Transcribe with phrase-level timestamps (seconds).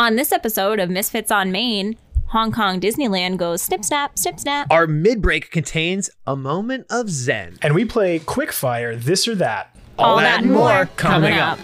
[0.00, 1.94] On this episode of Misfits on Main,
[2.28, 4.68] Hong Kong Disneyland goes snip snap, snip snap.
[4.70, 7.58] Our mid break contains a moment of zen.
[7.60, 9.76] And we play quickfire, this or that.
[9.98, 11.58] All, that and more coming, coming up.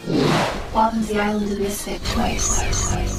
[0.75, 3.16] Welcome to the island of misfit toys.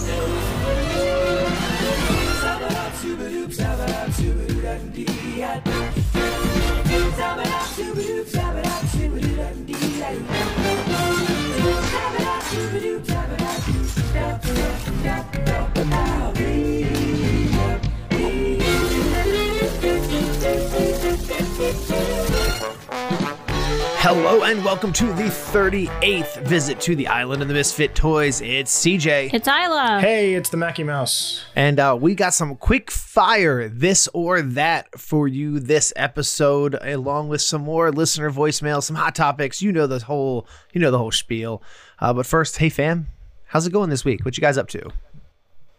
[24.00, 28.42] Hello and welcome to the 38th visit to the Island of the Misfit Toys.
[28.42, 29.34] It's CJ.
[29.34, 29.98] It's Isla.
[30.00, 31.44] Hey, it's the Mackie Mouse.
[31.56, 37.30] And uh, we got some quick fire this or that for you this episode, along
[37.30, 39.62] with some more listener voicemail, some hot topics.
[39.62, 41.62] You know the whole, you know the whole spiel.
[42.00, 43.08] Uh, but first, hey fam,
[43.48, 44.24] how's it going this week?
[44.24, 44.92] What you guys up to?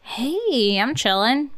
[0.03, 1.51] Hey, I'm chilling.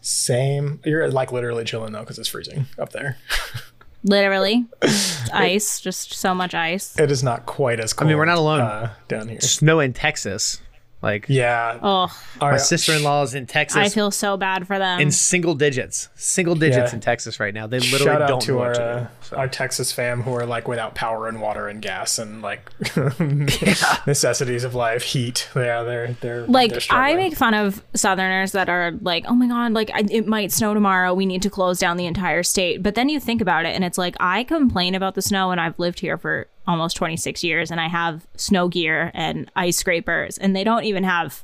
[0.00, 0.80] Same.
[0.84, 3.16] You're like literally chilling though, because it's freezing up there.
[4.04, 4.66] Literally.
[4.82, 6.98] It's ice, just so much ice.
[6.98, 8.06] It is not quite as cold.
[8.06, 8.60] I mean, we're not alone.
[8.60, 9.40] uh, down here.
[9.40, 10.60] Snow in Texas.
[11.00, 11.78] Like Yeah.
[11.82, 12.08] Oh,
[12.40, 13.76] Our- my sister-in-law is in Texas.
[13.78, 15.00] I feel so bad for them.
[15.00, 16.94] in single digits, single digits Yeah.
[16.96, 17.66] in Texas right now.
[17.68, 19.06] They literally Shout out don't to know our to uh.
[19.22, 19.36] So.
[19.36, 22.68] our Texas fam who are like without power and water and gas and like
[24.06, 25.48] necessities of life, heat.
[25.54, 29.46] Yeah, they're they're like they're I make fun of Southerners that are like, "Oh my
[29.48, 31.14] god, like I, it might snow tomorrow.
[31.14, 33.84] We need to close down the entire state." But then you think about it, and
[33.84, 37.72] it's like I complain about the snow, and I've lived here for almost 26 years,
[37.72, 41.42] and I have snow gear and ice scrapers, and they don't even have.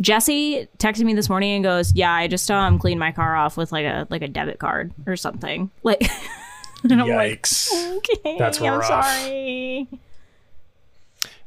[0.00, 3.36] Jesse texted me this morning and goes, "Yeah, I just saw um cleaned my car
[3.36, 6.02] off with like a like a debit card or something." Like,
[6.84, 7.96] and I'm like, Yikes.
[7.98, 8.84] okay, That's I'm rough.
[8.86, 9.88] sorry.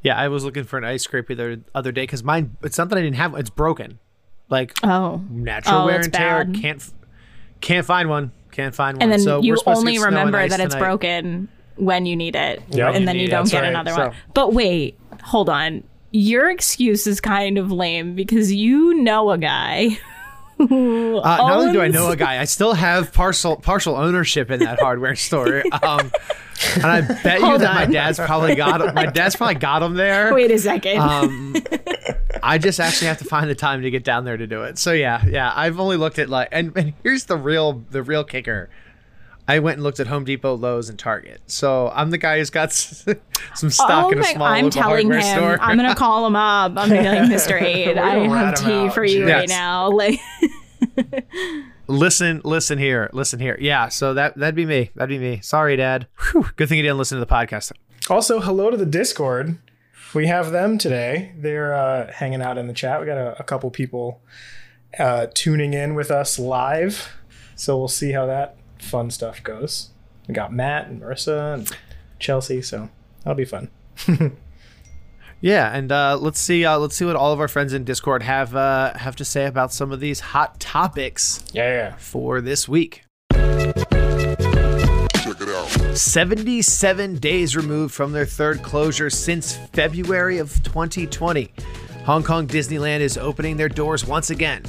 [0.02, 2.56] Yeah, I was looking for an ice scraper the other day because mine.
[2.62, 3.34] It's not that I didn't have.
[3.34, 3.98] It's broken.
[4.48, 6.44] Like Oh, natural Oh, wear it's and tear.
[6.44, 6.54] bad.
[6.54, 6.92] Can't
[7.60, 8.32] can't find one.
[8.52, 9.02] Can't find one.
[9.02, 10.74] and then so you we're supposed to only get snow and remember ice that it's
[10.74, 12.94] broken when you need it Yep.
[12.94, 13.68] and then you need it, don't get right.
[13.68, 18.94] another So- one but wait hold on your excuse is kind of lame because you
[18.94, 19.98] know a guy
[20.60, 24.58] Uh, not only do I know a guy, I still have partial partial ownership in
[24.58, 25.62] that hardware store.
[25.84, 26.10] Um,
[26.74, 29.94] and I bet you Hold that my dad's probably got my dad's probably got them
[29.94, 30.34] there.
[30.34, 31.54] wait a second Um,
[32.42, 34.78] I just actually have to find the time to get down there to do it.
[34.78, 38.24] So yeah, yeah, I've only looked at like, and, and here's the real the real
[38.24, 38.68] kicker.
[39.48, 41.40] I went and looked at Home Depot, Lowe's, and Target.
[41.46, 42.70] So I'm the guy who's got
[43.54, 45.36] some stock Oh in a my- small I'm local telling hardware him.
[45.36, 45.58] store.
[45.60, 46.72] I'm gonna call him up.
[46.76, 47.60] I'm gonna be like, Mr.
[47.62, 48.94] Aid, We're I have rat tea out.
[48.94, 49.38] for you Yes.
[49.38, 49.90] right now.
[49.98, 51.26] Like,
[51.88, 53.56] listen, listen here, listen here.
[53.60, 54.90] Yeah, so that that'd be me.
[54.94, 55.40] That'd be me.
[55.42, 56.06] Sorry, Dad.
[56.32, 57.72] Whew, good thing you didn't listen to the podcast.
[58.10, 59.58] Also, hello to the Discord.
[60.14, 61.32] We have them today.
[61.36, 63.00] They're uh, hanging out in the chat.
[63.00, 64.20] We got a, a couple people
[64.98, 67.12] uh, tuning in with us live,
[67.56, 69.90] so we'll see how that fun stuff goes.
[70.26, 71.70] We got Matt and Marissa and
[72.18, 72.88] Chelsea, so
[73.24, 73.70] that'll be fun.
[75.40, 76.64] Yeah, and uh, let's see.
[76.64, 79.46] Uh, let's see what all of our friends in Discord have uh, have to say
[79.46, 81.96] about some of these hot topics Yeah, yeah.
[81.96, 83.04] for this week.
[85.94, 91.52] 77 days removed from their third closure since February of 2020.
[92.04, 94.62] Hong Kong Disneyland is opening their doors once again.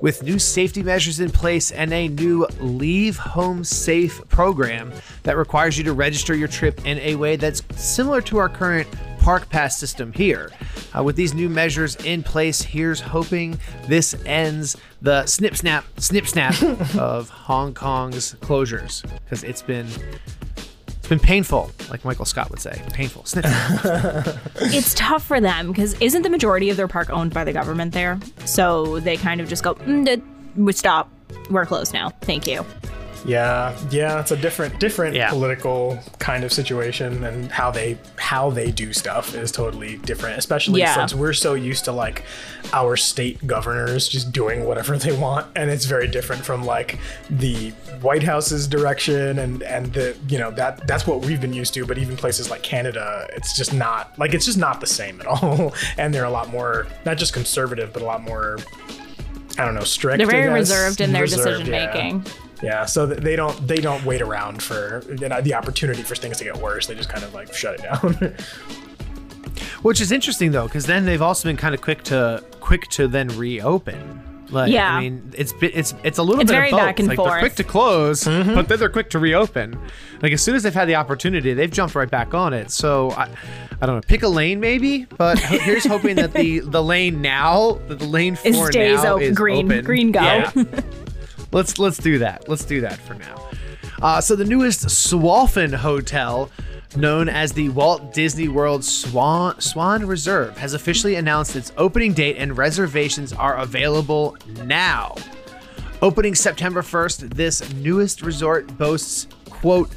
[0.00, 4.92] With new safety measures in place and a new Leave Home Safe program
[5.22, 8.88] that requires you to register your trip in a way that's similar to our current
[9.20, 10.50] Park Pass system here.
[10.96, 13.58] Uh, with these new measures in place, here's hoping
[13.88, 16.62] this ends the snip snap, snip snap
[16.96, 19.88] of Hong Kong's closures because it's been
[21.06, 23.24] it's been painful, like Michael Scott would say, painful.
[24.74, 27.92] It's tough for them because isn't the majority of their park owned by the government
[27.92, 28.18] there?
[28.44, 30.22] So they kind of just go, mm, d-
[30.56, 31.08] we stop.
[31.48, 32.10] We're closed now.
[32.22, 32.66] Thank you.
[33.26, 35.30] Yeah, yeah, it's a different different Yeah.
[35.30, 40.80] political kind of situation and how they how they do stuff is totally different, especially
[40.80, 40.94] Yeah.
[40.94, 42.22] since we're so used to like
[42.72, 47.70] our state governors just doing whatever they want and it's very different from like the
[48.00, 51.84] White House's direction and and the you know that that's what we've been used to,
[51.84, 55.26] but even places like Canada, it's just not like it's just not the same at
[55.34, 55.74] all.
[55.98, 58.58] and they're a lot more not just conservative, but a lot more
[59.58, 60.18] I don't know, strict.
[60.18, 62.24] They're very reserved in their Reserved, decision making.
[62.26, 62.32] Yeah,
[62.86, 66.44] so they don't they don't wait around for you know, the opportunity for things to
[66.44, 66.86] get worse.
[66.86, 68.34] They just kind of like shut it down.
[69.82, 73.08] Which is interesting though, because then they've also been kind of quick to quick to
[73.08, 74.22] then reopen.
[74.50, 74.94] Like, Yeah.
[74.94, 76.80] I mean, it's it's it's a little It's bit very of both.
[76.80, 78.54] back and like, They're quick to close, mm-hmm.
[78.54, 79.78] but then they're quick to reopen.
[80.22, 82.70] Like as soon as they've had the opportunity, they've jumped right back on it.
[82.70, 83.28] So I,
[83.80, 85.04] I don't know, pick a lane maybe.
[85.04, 89.14] But here's hoping that the the lane now, that the lane It for stays now
[89.14, 89.84] open- is green- open.
[89.84, 90.20] green go.
[90.22, 90.52] Yeah.
[91.52, 92.48] let's let's do that.
[92.48, 93.48] Let's do that for now.
[94.02, 96.50] Uh, so the newest Swalfen Hotel,
[96.96, 102.36] known as the Walt Disney World Swan Swan Reserve, has officially announced its opening date
[102.38, 105.14] and reservations are available now.
[106.02, 109.90] Opening September 1st, this newest resort boasts, quote,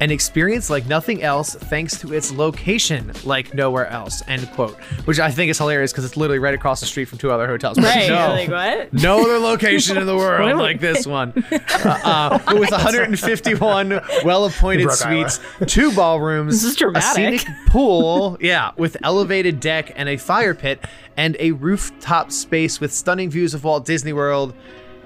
[0.00, 4.76] an experience like nothing else thanks to its location like nowhere else, end quote.
[5.06, 7.46] Which I think is hilarious because it's literally right across the street from two other
[7.46, 7.76] hotels.
[7.78, 8.08] But Right.
[8.08, 8.28] no.
[8.28, 8.92] Like, what?
[8.92, 11.32] No other location in the world like this one.
[11.86, 17.08] Uh, uh, with 151 well-appointed suites, two ballrooms, This is dramatic.
[17.10, 20.84] a scenic pool, yeah, with elevated deck and a fire pit,
[21.16, 24.54] and a rooftop space with stunning views of Walt Disney World.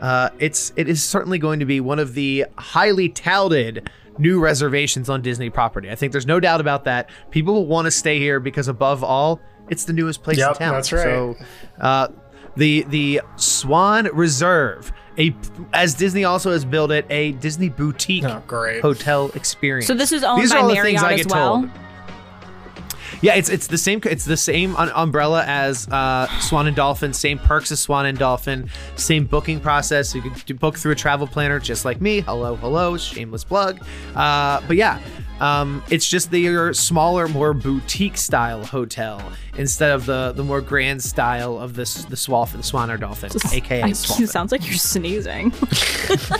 [0.00, 3.90] Uh, it's it is certainly going to be one of the highly touted
[4.20, 5.90] new reservations on Disney property.
[5.90, 7.10] I think there's no doubt about that.
[7.30, 10.58] People will want to stay here because above all, it's the newest place in Yep,
[10.58, 10.74] town.
[10.74, 11.02] that's right.
[11.02, 11.36] So
[11.80, 12.08] uh,
[12.56, 15.34] the the Swan Reserve, a
[15.72, 18.82] as Disney also has built it, a Disney boutique Oh, great.
[18.82, 19.86] hotel experience.
[19.86, 21.60] So this is owned These are by all the things Marriott I as well.
[21.62, 21.70] told.
[23.22, 27.38] Yeah, it's it's the same it's the same umbrella as uh, Swan and Dolphin, same
[27.38, 30.14] perks as Swan and Dolphin, same booking process.
[30.14, 32.20] You can book through a travel planner, just like me.
[32.20, 33.84] Hello, hello, shameless plug.
[34.14, 34.98] Uh, but yeah,
[35.40, 39.20] um, it's just the smaller, more boutique style hotel
[39.56, 43.30] instead of the the more grand style of this the Swalf the Swan or Dolphin,
[43.52, 44.28] aka I- Swalfin.
[44.28, 45.50] sounds like you're sneezing.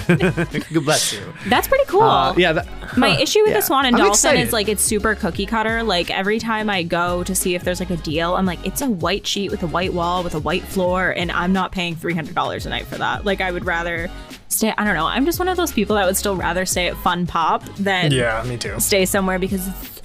[0.09, 1.21] God bless you.
[1.49, 2.03] That's pretty cool.
[2.03, 3.57] Uh, yeah, that, My issue with yeah.
[3.61, 4.41] the Swan and I'm Dolphin excited.
[4.47, 5.83] is like it's super cookie cutter.
[5.83, 8.83] Like every time I go to see if there's like a deal, I'm like, it's
[8.83, 11.97] a white sheet with a white wall with a white floor, and I'm not paying
[11.97, 13.25] three hundred dollars a night for that.
[13.25, 14.11] Like I would rather
[14.51, 14.75] stay.
[14.77, 15.07] I don't know.
[15.07, 18.13] I'm just one of those people that would still rather stay at Fun Pop than
[18.13, 18.79] Yeah, me too.
[18.79, 20.03] stay somewhere because it's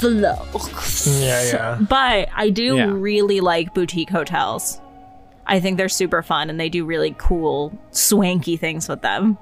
[0.00, 1.06] the looks.
[1.06, 1.78] Yeah, yeah.
[1.80, 2.86] But I do Yeah.
[2.92, 4.80] really like boutique hotels.
[5.46, 9.38] I think they're super fun and they do really cool, swanky things with them.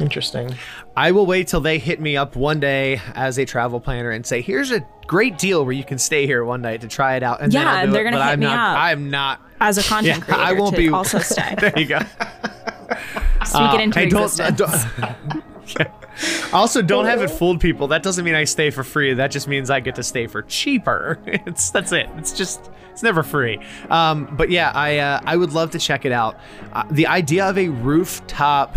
[0.00, 0.54] Interesting.
[0.96, 4.24] I will wait till they hit me up one day as a travel planner and
[4.24, 7.22] say, "Here's a great deal where you can stay here one night to try it
[7.22, 8.78] out." And then Yeah, I'll and they're it, gonna but hit I'm me not, up.
[8.82, 9.40] I'm not.
[9.60, 11.54] As a content Yeah, creator, I won't to be also stay.
[11.60, 11.98] There you go.
[13.46, 14.84] Speak it into Hey, don't, existence.
[14.96, 15.92] don't-
[16.52, 17.88] also, don't have it fooled people.
[17.88, 19.14] That doesn't mean I stay for free.
[19.14, 21.18] That just means I get to stay for cheaper.
[21.26, 22.08] It's that's it.
[22.18, 23.58] It's just it's never free.
[23.88, 26.38] Um, but yeah, I uh, I would love to check it out.
[26.72, 28.76] Uh, the idea of a rooftop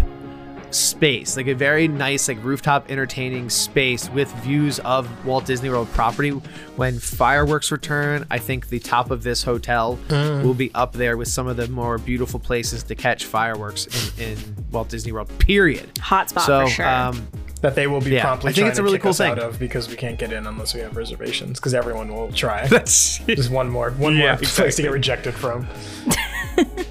[0.75, 5.88] space, like a very nice, like rooftop entertaining space with views of Walt Disney World
[5.94, 6.30] property.
[6.75, 11.27] When fireworks return, I think the top of this hotel will be up there with
[11.30, 13.88] some of the more beautiful places to catch fireworks
[14.19, 14.38] in, in
[14.72, 15.30] Walt Disney World.
[15.39, 15.89] Period.
[16.00, 16.88] Hot spot so, for sure.
[16.88, 17.27] um,
[17.62, 19.31] That they will be Yeah, promptly I think trying it's a really cool us thing.
[19.31, 22.68] out of because we can't get in unless we have reservations because everyone will try.
[22.69, 25.66] that's Just one more, one Yeah, more place to get rejected from.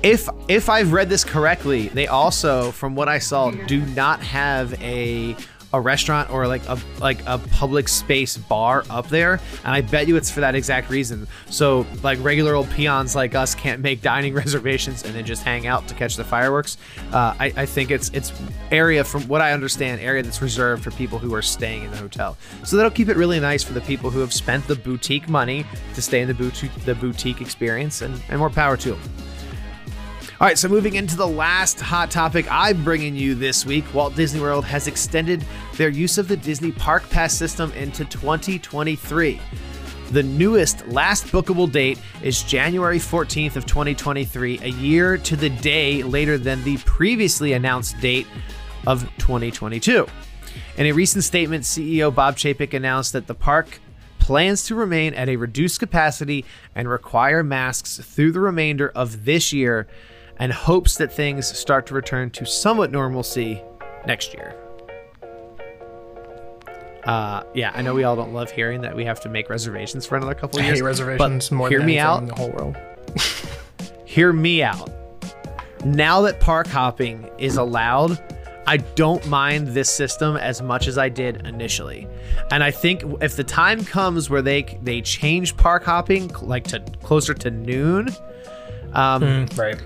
[0.05, 4.81] if if I've read this correctly, they also, from what I saw, do not have
[4.83, 5.35] a
[5.73, 10.07] a restaurant or like a like a public space bar up there, and I bet
[10.07, 11.27] you it's for that exact reason.
[11.49, 15.67] So like regular old peons like us can't make dining reservations and then just hang
[15.67, 16.77] out to catch the fireworks.
[17.11, 18.31] Uh, I, I think it's it's
[18.71, 21.97] area from what I understand, area that's reserved for people who are staying in the
[21.97, 22.37] hotel.
[22.63, 25.65] So that'll keep it really nice for the people who have spent the boutique money
[25.95, 29.01] to stay in the boutique the boutique experience, and, and more power to them.
[30.41, 34.17] All right, so moving into the last hot topic I'm bringing you this week, Walt
[34.17, 35.45] Disney World has extended
[35.77, 39.41] their use of the Disney Park Pass system into 2023.
[40.11, 46.03] The newest last bookable date is January 14th of 2023, a year to the day
[46.03, 48.27] later than the previously announced date
[48.89, 50.05] of 2022.
[50.79, 53.79] In a recent statement, CEO Bob Chapek announced that the park
[54.19, 59.53] plans to remain at a reduced capacity and require masks through the remainder of this
[59.53, 59.87] year
[60.39, 63.63] and hopes that things start to return to somewhat normalcy
[64.07, 64.55] next year.
[67.05, 70.07] Uh, yeah, I know we all don't love hearing that we have to make reservations
[70.07, 70.79] for another couple of years.
[70.79, 72.23] hate reservations more hear than me out.
[72.23, 72.77] in the whole world.
[74.07, 74.91] hear me out.
[75.85, 78.19] Now that park hopping is allowed,
[78.67, 82.09] I don't mind this system as much as I did initially.
[82.51, 86.81] And I think if the time comes where they they change park hopping like to
[87.03, 88.09] closer to noon,
[88.95, 89.77] um, Right.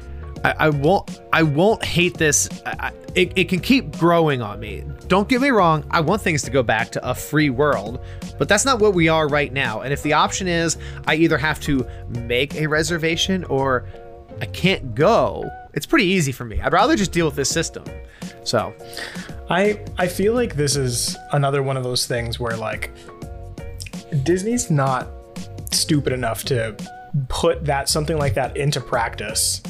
[0.45, 2.49] I, won't I won't hate this.
[2.65, 4.85] I- it, it can keep growing on me.
[5.09, 5.85] Don't get me wrong.
[5.91, 8.01] I want things to go back to a free world,
[8.39, 9.81] but that's not what we are right now.
[9.81, 10.77] And if the option is
[11.07, 13.89] I either have to make a reservation or
[14.41, 16.61] I can't go, it's pretty easy for me.
[16.61, 17.85] I'd rather just deal with this system.
[18.45, 18.73] So,
[19.51, 22.91] I I feel like this is another one of those things where like
[24.23, 25.09] Disney's not
[25.73, 26.77] stupid enough to
[27.29, 29.63] put that something like that into practice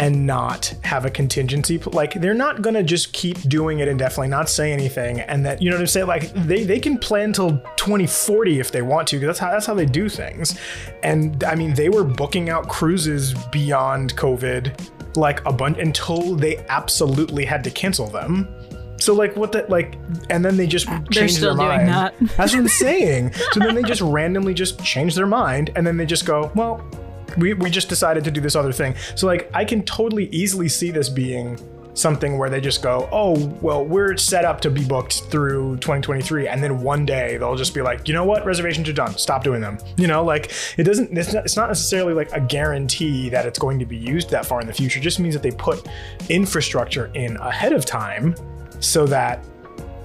[0.00, 4.48] and not have a contingency like they're not gonna just keep doing it indefinitely not
[4.48, 6.06] say anything and that you know what i'm saying?
[6.06, 9.66] Like they, they can plan till 2040 if they want to because that's how that's
[9.66, 10.58] how they do things.
[11.02, 16.64] And i mean they were booking out cruises beyond covid like a bunch until they
[16.68, 18.48] absolutely had to cancel them.
[18.96, 19.98] So like what the like
[20.30, 21.88] and then they just change still their doing mind.
[21.88, 22.36] that.
[22.38, 23.32] that's what i'm saying.
[23.52, 26.82] So then they just randomly just change their mind and then they just go well
[27.40, 28.94] we, we just decided to do this other thing.
[29.14, 31.58] So like i can totally easily see this being
[31.94, 36.46] something where they just go oh well we're set up to be booked through 2023
[36.46, 38.44] and then one day they'll just be like you know what?
[38.46, 39.16] Reservations are done.
[39.18, 39.78] Stop doing them.
[39.96, 43.58] You know like it doesn't it's not, it's not necessarily like a guarantee that it's
[43.58, 44.98] going to be used that far in the future.
[44.98, 45.86] It just means that they put
[46.28, 48.34] infrastructure in ahead of time
[48.80, 49.44] so that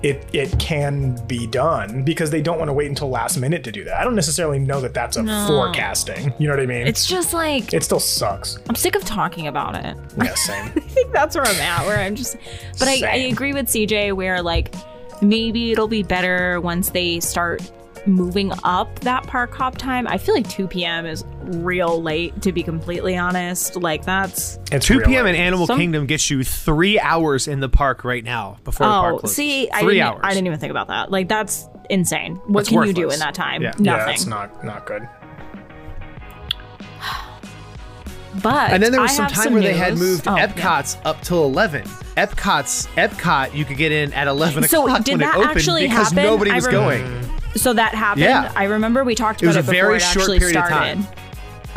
[0.05, 3.71] it it can be done because they don't want to wait until last minute to
[3.71, 3.99] do that.
[3.99, 5.47] I don't necessarily know that that's a No.
[5.47, 6.31] forecasting.
[6.37, 6.85] You know what I mean?
[6.85, 8.59] It's just like it still sucks.
[8.69, 9.97] I'm sick of talking about it.
[10.17, 10.65] Yeah, same.
[10.65, 11.85] I think that's where I'm at.
[11.87, 12.37] Where I'm just,
[12.79, 14.13] but I, I agree with CJ.
[14.13, 14.73] Where like
[15.21, 17.61] maybe it'll be better once they start
[18.07, 20.07] moving up that park hop time.
[20.07, 21.05] I feel like 2 p.m.
[21.05, 23.75] is real late to be completely honest.
[23.75, 25.25] Like that's It's 2 p.m.
[25.27, 25.35] in.
[25.35, 29.01] Animal Some- Kingdom gets you three hours in the park right now before the oh,
[29.01, 29.35] park oh, closes.
[29.35, 30.21] see, I three didn't, hours.
[30.23, 31.11] I didn't even think about that.
[31.11, 32.35] Like that's insane.
[32.47, 33.61] What That's can you do in that time?
[33.61, 33.73] Yeah.
[33.77, 34.13] Yeah, Nothing.
[34.13, 35.07] it's not not good.
[38.41, 40.47] but And then there was I some have time where they had moved Oh, yeah.
[40.47, 41.83] Epcot's up till 11.
[42.17, 45.57] Epcot's Epcot, you could get in at 11 So o'clock did when that it opened
[45.57, 46.23] actually because happen?
[46.23, 47.34] nobody was rem- going.
[47.55, 48.25] So that happened.
[48.25, 48.51] Yeah.
[48.55, 50.57] I remember we talked about It was a it before very it short actually period
[50.57, 51.03] of started.
[51.03, 51.07] time.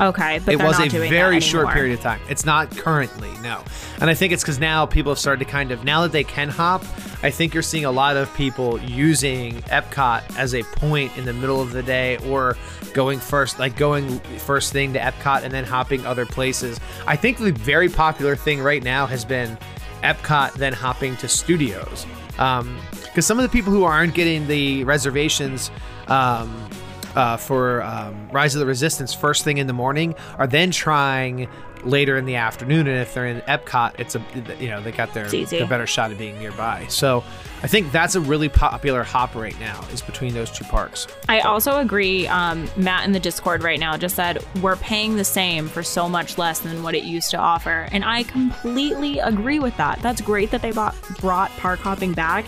[0.01, 2.21] Okay, but it was a very short period of time.
[2.29, 3.65] It's not currently, no.
[4.01, 6.23] And I think it's because now people have started to kind of, now that they
[6.23, 6.85] can hop,
[7.25, 11.33] I think you're seeing a lot of people using Epcot as a point in the
[11.33, 12.57] middle of the day or
[12.95, 16.79] going first, like going first thing to Epcot and then hopping other places.
[17.09, 19.59] I think the very popular thing right now has been
[20.05, 22.07] Epcot then hopping to studios.
[22.39, 25.71] Um, Because some of the people who aren't getting the reservations,
[26.09, 26.69] um,
[27.15, 31.49] uh, for um, Rise of the Resistance first thing in the morning are then trying
[31.85, 32.87] later in the afternoon.
[32.87, 34.23] And if they're in Epcot, it's a
[34.61, 36.87] you know they got their, their better shot of being nearby.
[36.89, 37.25] So
[37.63, 41.07] I think that's a really popular hop right now is between those two parks.
[41.29, 42.27] I also agree.
[42.29, 46.09] Um, Matt in the Discord right now just said we're paying the same for so
[46.09, 50.01] much less than what it used to offer, and I completely agree with that.
[50.03, 52.45] That's great that they bought, brought park hopping back,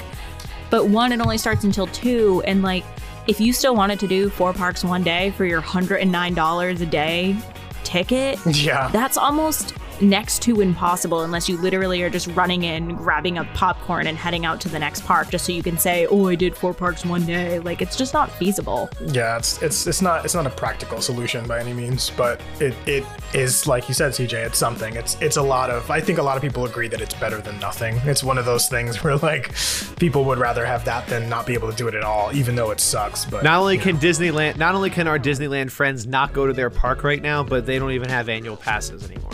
[0.70, 2.84] but one, it only starts until two, and like
[3.26, 6.34] if you still wanted to do four parks one day for your hundred and nine
[6.34, 7.36] dollars a day
[7.84, 8.88] ticket, Yeah.
[8.88, 14.06] that's almost next to impossible unless you literally are just running in, grabbing a popcorn,
[14.06, 16.56] and heading out to the next park just so you can say, "Oh, I did
[16.56, 18.88] four parks one day." Like it's just not feasible.
[19.06, 22.74] Yeah, it's it's it's not it's not a practical solution by any means, but it
[22.86, 23.04] it
[23.34, 24.46] is like you said, CJ.
[24.46, 24.96] It's something.
[24.96, 25.90] It's it's a lot of.
[25.90, 27.96] I think a lot of people agree that it's better than nothing.
[28.04, 29.54] It's one of those things where like
[29.98, 32.54] people would rather have that than not be able to do it at all, even
[32.54, 33.24] though it sucks.
[33.24, 36.70] But Not only can Disneyland, not only can our Disneyland friends not go to their
[36.70, 39.32] park right now, but they don't even have annual passes anymore.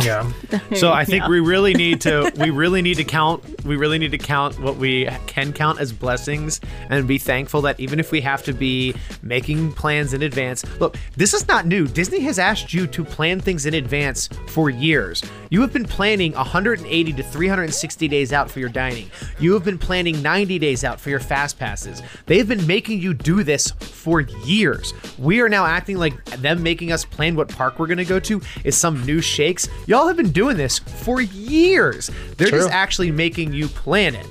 [0.00, 0.30] Yeah,
[0.74, 1.28] So I think Yeah.
[1.30, 4.76] we really need to we really need to count we really need to count what
[4.76, 8.94] we can count as blessings and be thankful that even if we have to be
[9.22, 10.64] making plans in advance.
[10.80, 11.86] Look, this is not new.
[11.86, 15.22] Disney has asked you to plan things in advance for years.
[15.50, 19.10] You have been planning 180 to 360 days out for your dining.
[19.38, 22.02] You have been planning 90 days out for your fast passes.
[22.26, 24.92] They've been making you do this for years.
[25.18, 28.20] We are now acting like them making us plan what park we're going to go
[28.20, 29.68] to is some new shakes.
[29.86, 32.10] Y'all have been doing this for years.
[32.36, 34.26] They're just actually making you plan it.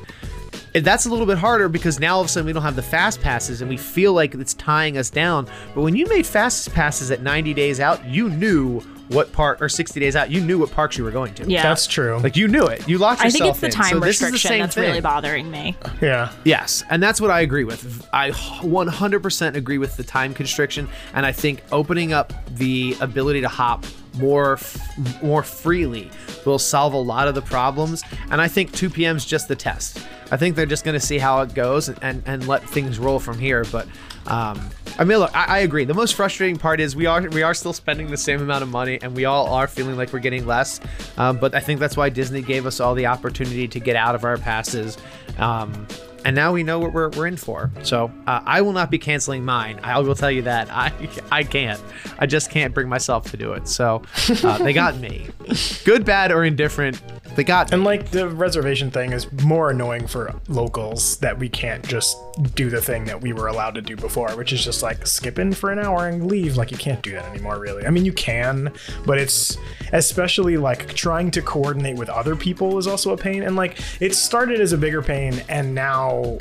[0.76, 2.76] And that's a little bit harder because now all of a sudden we don't have
[2.76, 5.48] the fast passes and we feel like it's tying us down.
[5.74, 9.70] But when you made fast passes at 90 days out, you knew what park or
[9.70, 11.50] 60 days out, you knew what parks you were going to.
[11.50, 11.64] Yeah.
[11.64, 12.18] that's true.
[12.20, 12.88] Like you knew it.
[12.88, 13.42] You locked yourself.
[13.42, 14.84] I think it's the time so this the restriction same that's thing.
[14.84, 15.76] really bothering me.
[16.02, 18.08] yeah, Yes, and that's what I agree with.
[18.14, 23.48] I 100% agree with the time constriction, and I think opening up the ability to
[23.48, 23.86] hop
[24.20, 26.10] more f- more freely
[26.46, 28.04] will solve a lot of the problems.
[28.32, 29.18] And I think 2 p.m.
[29.18, 30.00] is just the test.
[30.32, 33.00] I think they're just going to see how it goes and, and, and let things
[33.00, 33.64] roll from here.
[33.66, 33.88] But
[34.26, 34.70] um,
[35.00, 35.86] I mean, look, I, I agree.
[35.86, 38.70] The most frustrating part is we are we are still spending the same amount of
[38.70, 40.80] money, and we all are feeling like we're getting less.
[41.18, 44.16] Um, but I think that's why Disney gave us all the opportunity to get out
[44.16, 44.98] of our passes.
[45.38, 45.88] Um,
[46.26, 47.72] and now we know what we're, we're in for.
[47.84, 49.80] So uh, I will not be canceling mine.
[49.84, 50.92] I will tell you that I
[51.32, 51.82] I can't.
[52.20, 53.68] I just can't bring myself to do it.
[53.68, 54.02] So
[54.44, 55.28] uh, they got me.
[55.86, 57.02] Good, bad, or indifferent.
[57.38, 57.86] They got And me.
[57.86, 62.18] like the reservation thing is more annoying for locals that we can't just
[62.56, 65.38] do the thing that we were allowed to do before, which is just like skip
[65.38, 66.58] in for an hour and leave.
[66.58, 67.86] Like you can't do that anymore, really.
[67.86, 68.74] I mean, you can,
[69.06, 69.56] but it's
[69.94, 73.44] especially like trying to coordinate with other people is also a pain.
[73.44, 76.40] And like it started as a bigger pain, and now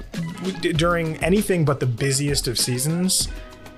[0.60, 3.28] during anything but the busiest of seasons,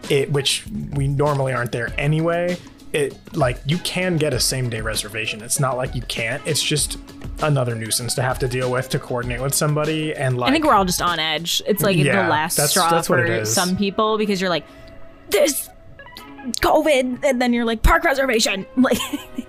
[0.09, 2.57] it which we normally aren't there anyway
[2.93, 6.63] it like you can get a same day reservation it's not like you can't it's
[6.63, 6.97] just
[7.43, 10.65] another nuisance to have to deal with to coordinate with somebody and like I think
[10.65, 11.63] we're all just on edge.
[11.67, 13.53] It's like Yeah, the last that's- straw that's what for it is.
[13.55, 14.65] some people because you're like,
[15.31, 15.69] this
[16.61, 18.65] COVID, and then you're like park reservation.
[18.77, 18.99] Like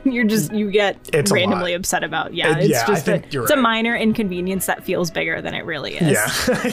[0.03, 2.33] you're just you get It's randomly upset about.
[2.33, 5.53] Yeah, it's yeah, just a, think you're it's a minor inconvenience that feels bigger than
[5.53, 6.01] it really is.
[6.11, 6.23] yeah
[6.55, 6.69] i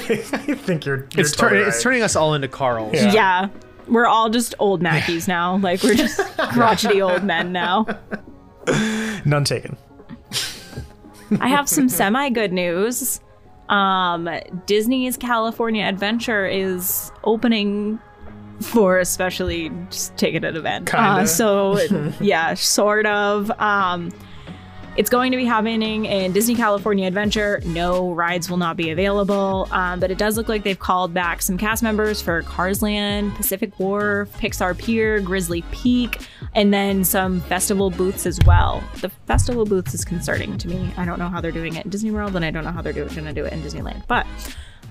[0.54, 2.94] think you're, you're it's, tur- totally it's turning us all into Carls.
[2.94, 3.12] Yeah.
[3.12, 3.48] Yeah.
[3.88, 5.56] We're all just old Mackies now.
[5.58, 6.18] Like we're just
[6.52, 7.86] crotchety old men now.
[9.24, 9.76] none taken
[11.40, 13.20] I have some semi good news.
[13.68, 14.28] Um,
[14.66, 17.98] Disney's California Adventure is opening
[18.60, 20.92] for especially specially just ticketed event.
[20.94, 21.78] Uh, so
[22.20, 23.50] yeah, sort of.
[23.60, 24.10] Um,
[24.96, 27.60] it's going to be happening in Disney California Adventure.
[27.66, 31.42] No rides will not be available, um, but it does look like they've called back
[31.42, 37.40] some cast members for Cars Land, Pacific Wharf, Pixar Pier, Grizzly Peak, and then some
[37.42, 38.82] festival booths as well.
[39.02, 40.90] The festival booths is concerning to me.
[40.96, 42.80] I don't know how they're doing it in Disney World, and I don't know how
[42.80, 44.06] they're going to do it in Disneyland.
[44.06, 44.26] But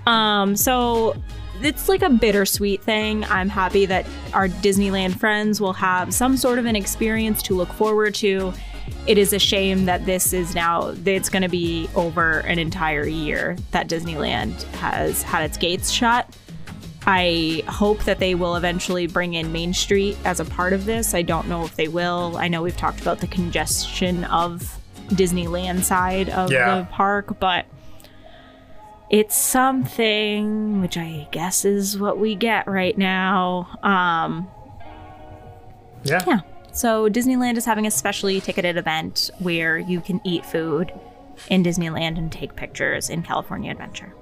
[0.05, 1.15] um, so
[1.61, 3.23] it's like a bittersweet thing.
[3.25, 7.73] I'm happy that our Disneyland friends will have some sort of an experience to look
[7.73, 8.53] forward to.
[9.07, 13.05] It is a shame that this is now it's going to be over an entire
[13.05, 16.35] year that Disneyland has had its gates shut.
[17.07, 21.13] I hope that they will eventually bring in Main Street as a part of this.
[21.13, 22.35] I don't know if they will.
[22.37, 26.79] I know we've talked about the congestion of Disneyland side of Yeah.
[26.79, 27.65] the park, but
[29.11, 33.77] it's something which I guess is what we get right now.
[33.83, 34.47] Um,
[36.03, 36.39] yeah yeah.
[36.75, 40.91] So Disneyland is having a specially ticketed event where you can eat food
[41.49, 44.13] in Disneyland and take pictures in California Adventure.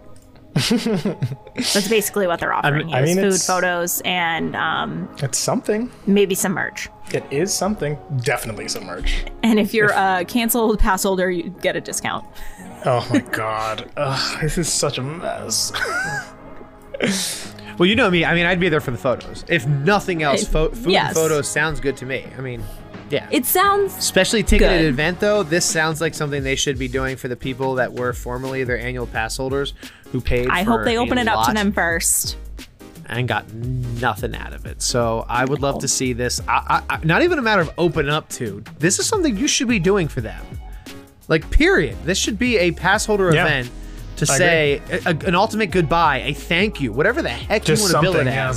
[0.54, 2.94] That's basically what they're offering.
[2.94, 6.90] I mean, food, photos, and um, it's something maybe some merch.
[7.12, 11.76] it is something definitely some merch And if you're a canceled pass holder, you get
[11.76, 12.24] a discount.
[12.86, 15.72] oh my god Ugh, this is such a mess
[17.78, 18.24] Well, you know me.
[18.26, 19.44] I mean, I'd be there for the photos.
[19.48, 21.08] If nothing else, fo- food yes.
[21.08, 22.26] and photos sounds good to me.
[22.38, 22.64] I mean,
[23.10, 23.28] yeah.
[23.32, 24.86] It sounds Especially ticketed Good.
[24.90, 28.14] event though, this sounds like something they should be doing for the people that were
[28.14, 29.74] formerly their annual pass holders
[30.12, 30.48] who paid.
[30.50, 32.38] I hope they open it up to them first.
[33.08, 34.82] and got nothing out of it.
[34.82, 36.42] So I would love to see this.
[36.48, 38.64] I, I, I- not even a matter of open up to.
[38.80, 40.44] This is something you should be doing for them.
[41.28, 41.98] Like period.
[42.06, 43.46] This should be a pass holder Yeah.
[43.46, 43.70] event
[44.18, 47.94] to I say a, an ultimate goodbye, a thank you, whatever the heck Just you
[47.94, 48.54] want to bill it something, yeah.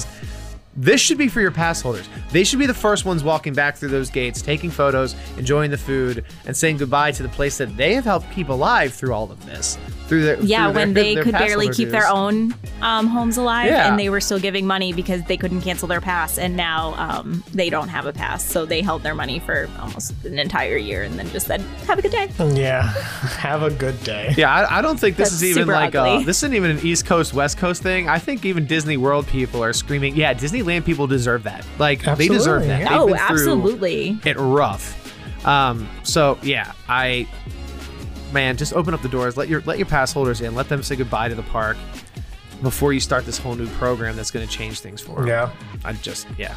[0.78, 0.84] As.
[0.84, 2.08] This should be for your pass holders.
[2.32, 5.78] They should be the first ones walking back through those gates, taking photos, enjoying the
[5.78, 9.30] food, and saying goodbye to the place that they have helped keep alive through all
[9.30, 9.78] of this.
[10.06, 13.08] Through their Yeah, through their- when they their could barely holder keep their own um,
[13.08, 13.88] homes alive, Yeah.
[13.90, 17.42] and they were still giving money because they couldn't cancel their pass, and now um,
[17.52, 21.02] they don't have a pass, so they held their money for almost an entire year,
[21.02, 22.82] and then just said, "Have a good day." yeah
[23.38, 26.22] have a good day Yeah, I, I don't think this That's is even like a,
[26.24, 28.08] this isn't even an East Coast West Coast thing.
[28.08, 30.34] I think even Disney World people are screaming, "Yeah,
[30.66, 31.64] Disneyland people deserve that.
[31.78, 32.80] Like they deserve that.
[32.82, 32.98] yeah.
[32.98, 34.18] Oh, absolutely.
[34.24, 35.02] It rough.
[35.46, 37.28] Um, so yeah, I
[38.32, 39.36] man, just open up the doors.
[39.36, 40.54] Let your let your pass holders in.
[40.54, 41.76] Let them say goodbye to the park
[42.62, 45.28] before you start this whole new program that's going to change things for them.
[45.28, 45.50] Yeah.
[45.84, 46.54] I just yeah.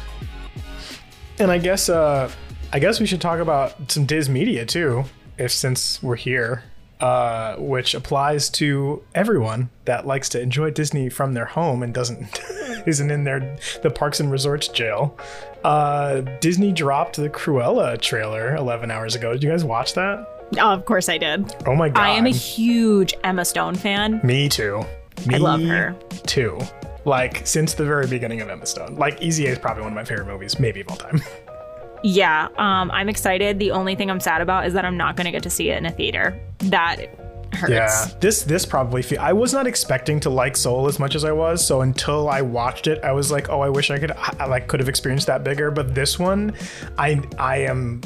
[1.38, 2.30] And I guess uh
[2.72, 5.04] I guess we should talk about some Diz Media too,
[5.38, 6.64] if since we're here.
[7.00, 12.38] Uh, which applies to everyone that likes to enjoy Disney from their home and doesn't
[12.86, 15.18] isn't in their the parks and resorts jail.
[15.64, 19.32] Uh, Disney dropped the Cruella trailer 11 hours ago.
[19.32, 20.26] Did you guys watch that?
[20.58, 21.54] Oh, of course I did.
[21.66, 22.02] Oh my god!
[22.02, 24.20] I am a huge Emma Stone fan.
[24.22, 24.84] Me too.
[25.26, 25.96] Me I love her.
[26.26, 26.58] too.
[27.06, 28.96] Like since the very beginning of Emma Stone.
[28.96, 31.22] Like Easy A is probably one of my favorite movies, maybe of all time.
[32.02, 33.58] Yeah, um, I'm excited.
[33.58, 35.70] The only thing I'm sad about is that I'm not going to get to see
[35.70, 36.38] it in a theater.
[36.58, 36.96] That
[37.52, 37.72] hurts.
[37.72, 39.20] Yeah, this this probably feel.
[39.20, 41.64] I was not expecting to like Soul as much as I was.
[41.66, 44.68] So until I watched it, I was like, oh, I wish I could, I like
[44.68, 45.70] could have experienced that bigger.
[45.70, 46.54] But this one,
[46.98, 48.00] I I am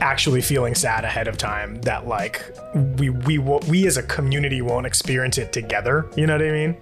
[0.00, 2.44] actually feeling sad ahead of time that like
[2.98, 6.08] we we we as a community won't experience it together.
[6.16, 6.76] You know what I mean?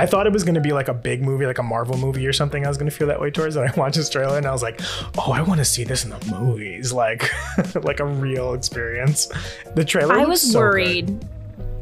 [0.00, 2.26] I thought it was going to be like a big movie, like a Marvel movie
[2.26, 2.64] or something.
[2.64, 3.54] I was going to feel that way towards.
[3.56, 4.80] And I watched this trailer and I was like,
[5.18, 7.30] "Oh, I want to see this in the movies, like,
[7.74, 9.30] like a real experience."
[9.74, 10.14] The trailer.
[10.14, 10.58] I was so good.
[10.58, 11.28] worried.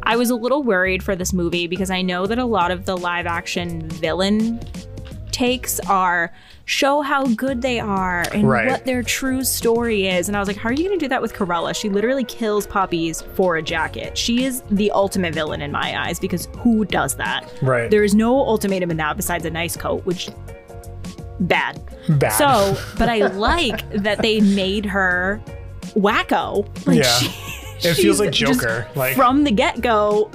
[0.03, 2.87] I was a little worried for this movie because I know that a lot of
[2.87, 4.59] the live action villain
[5.39, 6.33] takes are
[6.65, 8.69] show how good they are and Right.
[8.69, 10.29] what their true story is.
[10.29, 11.75] And I was like, how are you going to do that with Cruella?
[11.75, 14.19] She literally kills puppies for a jacket.
[14.19, 17.51] She is the ultimate villain in my eyes because who does that?
[17.63, 17.89] Right.
[17.91, 20.29] There is no ultimatum in that besides a nice coat, which
[21.41, 21.81] bad.
[22.09, 22.31] Bad.
[22.33, 25.41] So, but I like that they made her
[25.95, 26.67] wacko.
[26.87, 27.19] Like Yeah.
[27.19, 30.31] she, It feels like Joker, like- from the get go,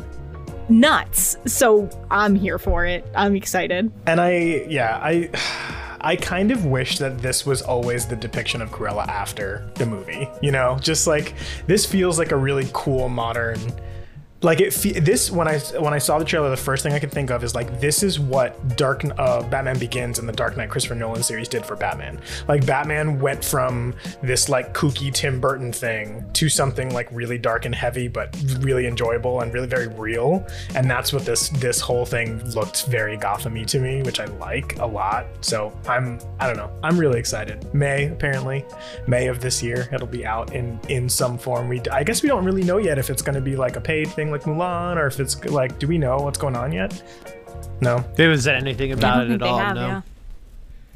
[0.70, 1.38] nuts.
[1.46, 3.06] So I'm here for it.
[3.16, 3.92] I'm excited.
[4.06, 5.30] And I, yeah, I,
[6.02, 10.28] I kind of wish that this was always the depiction of Cruella after the movie.
[10.42, 11.34] You know, just like
[11.66, 13.60] this feels like a really cool modern.
[14.44, 14.72] Like it,
[15.06, 17.44] this when I when I saw the trailer, the first thing I could think of
[17.44, 21.24] is like this is what Dark uh, Batman Begins and the Dark Knight Christopher Nolan
[21.24, 22.20] series did for Batman.
[22.50, 27.64] Like Batman went from this like kooky Tim Burton thing to something like really dark
[27.64, 30.46] and heavy, but really enjoyable and really very real.
[30.76, 34.78] And that's what this this whole thing looked very Gothamy to me, which I like
[34.80, 35.26] a lot.
[35.40, 37.74] So I'm I don't know I'm really excited.
[37.74, 38.66] May apparently
[39.08, 41.70] May of this year it'll be out in in some form.
[41.70, 43.82] We I guess we don't really know yet if it's going to be like a
[43.82, 47.02] paid thing like Mulan or if it's like do we know what's going on yet?
[47.82, 48.04] No.
[48.16, 49.58] They haven't said anything about it at all.
[49.58, 49.88] have, no.
[49.88, 50.02] yeah.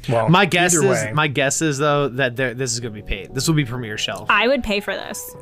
[0.08, 1.10] Well, My guess is way.
[1.12, 3.34] my guess is though that this is going to be paid.
[3.34, 4.30] This will be premiere shelf.
[4.30, 5.34] I would pay for this.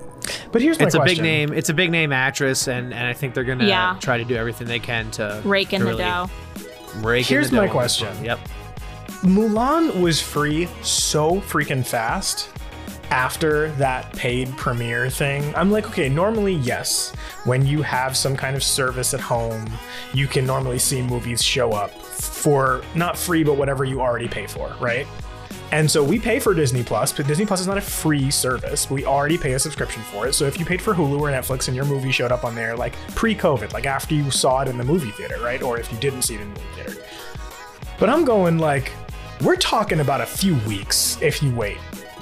[0.51, 1.03] But here's my question.
[1.03, 1.53] it's a big name.
[1.53, 3.97] It's a big name actress, and, and I think they're gonna Yeah.
[4.01, 6.31] try to do everything they can to Rake in to the really dough.
[6.97, 8.25] Rake in Here's the my dough question.
[8.25, 8.41] Yep.
[9.23, 12.49] Mulan was free so freaking fast
[13.11, 15.55] after that paid premiere thing.
[15.55, 17.15] I'm like, okay, normally, yes,
[17.45, 19.69] when you have some kind of service at home,
[20.13, 24.47] you can normally see movies show up for not free, but whatever you already pay
[24.47, 25.07] for, right?
[25.73, 28.89] And so we pay for Disney Plus, but Disney Plus is not a free service.
[28.89, 30.33] We already pay a subscription for it.
[30.35, 32.77] So if you paid for Hulu or Netflix and your movie showed up on there
[32.77, 35.63] like pre-COVID, like after you saw it in the movie theater, right?
[35.63, 37.03] Or if you didn't see it in the movie theater.
[37.99, 38.93] But I'm going like,
[39.41, 41.79] we're talking about a few weeks if you wait.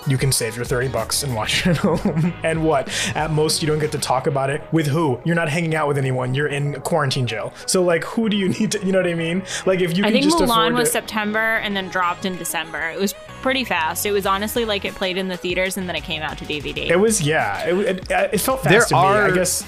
[0.06, 2.34] You can save your 30 bucks and watch it at home.
[2.42, 2.88] and what?
[3.16, 5.20] At most, you don't get to talk about it with who?
[5.24, 6.34] You're not hanging out with anyone.
[6.34, 7.52] You're in quarantine jail.
[7.66, 9.42] So, like, who do you need to, you know what I mean?
[9.64, 12.24] Like, if you I can think just Mulan afford was to, September and then dropped
[12.26, 12.90] in December.
[12.90, 14.04] It was pretty fast.
[14.06, 16.44] It was honestly like it played in the theaters and then it came out to
[16.44, 16.88] DVD.
[16.90, 17.64] It was, yeah.
[17.66, 19.00] It, it, it felt fast There to me.
[19.00, 19.64] I are- guess.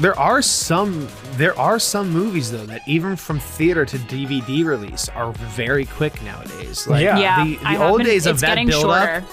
[0.00, 5.08] There are some there are some movies though that even from theater to DVD release
[5.10, 6.86] are very quick nowadays.
[6.86, 7.18] Like Yeah.
[7.18, 9.16] yeah, the, the old been- days of that getting build shorter.
[9.18, 9.24] up,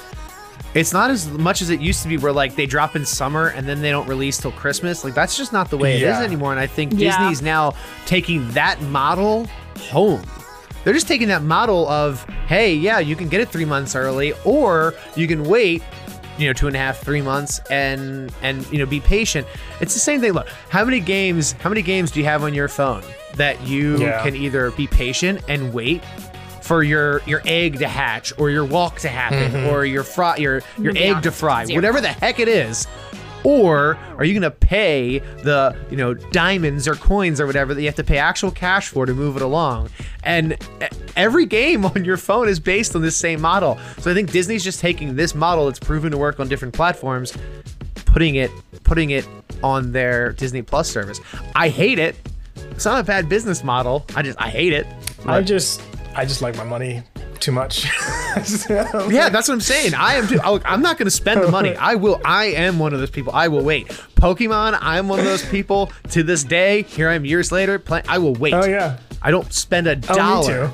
[0.73, 3.47] it's not as much as it used to be where like they drop in summer
[3.47, 5.03] and then they don't release till Christmas.
[5.03, 6.19] Like that's just not the way it Yeah.
[6.19, 6.51] is anymore.
[6.51, 7.17] And I think Yeah.
[7.17, 7.73] Disney's now
[8.05, 9.47] taking that model
[9.89, 10.21] home.
[10.83, 14.33] They're just taking that model of, hey, yeah, you can get it three months early,
[14.45, 15.83] or you can wait,
[16.37, 19.47] you know, two and a half, three months, and and you know, be patient.
[19.81, 20.33] It's the same thing.
[20.33, 23.03] Look, how many games, how many games do you have on your phone
[23.35, 24.21] that you Yeah.
[24.23, 26.03] can either be patient and wait
[26.61, 29.67] for your your egg to hatch, or your walk to happen, Mm-hmm.
[29.73, 31.77] or your fry your your be egg to fry, zero.
[31.77, 32.87] whatever the heck it is.
[33.47, 37.87] Or are you gonna pay the you know diamonds or coins or whatever that you
[37.87, 39.89] have to pay actual cash for to move it along?
[40.23, 40.57] And
[41.15, 43.79] every game on your phone is based on this same model.
[43.99, 47.37] So I think Disney's just taking this model that's proven to work on different platforms,
[48.03, 48.51] putting it
[48.83, 49.25] putting it
[49.63, 51.21] on their Disney Plus service.
[51.55, 52.17] I hate it.
[52.71, 54.05] It's not a bad business model.
[54.13, 54.85] I just I hate it.
[55.25, 55.81] I just,
[56.15, 57.03] I just like my money
[57.39, 57.85] too much.
[58.37, 59.95] Yeah, that's what I'm saying.
[59.95, 60.35] I am too.
[60.45, 61.75] Look, I'm not going to spend the money.
[61.75, 62.21] I will.
[62.23, 63.33] I am one of those people.
[63.33, 63.87] I will wait.
[64.15, 64.77] Pokemon.
[64.79, 65.91] I am one of those people.
[66.11, 67.79] To this day, here I am years later.
[67.79, 68.53] Play, I will wait.
[68.53, 68.99] Oh, yeah.
[69.23, 70.67] I don't spend a Oh, me dollar.
[70.67, 70.73] too.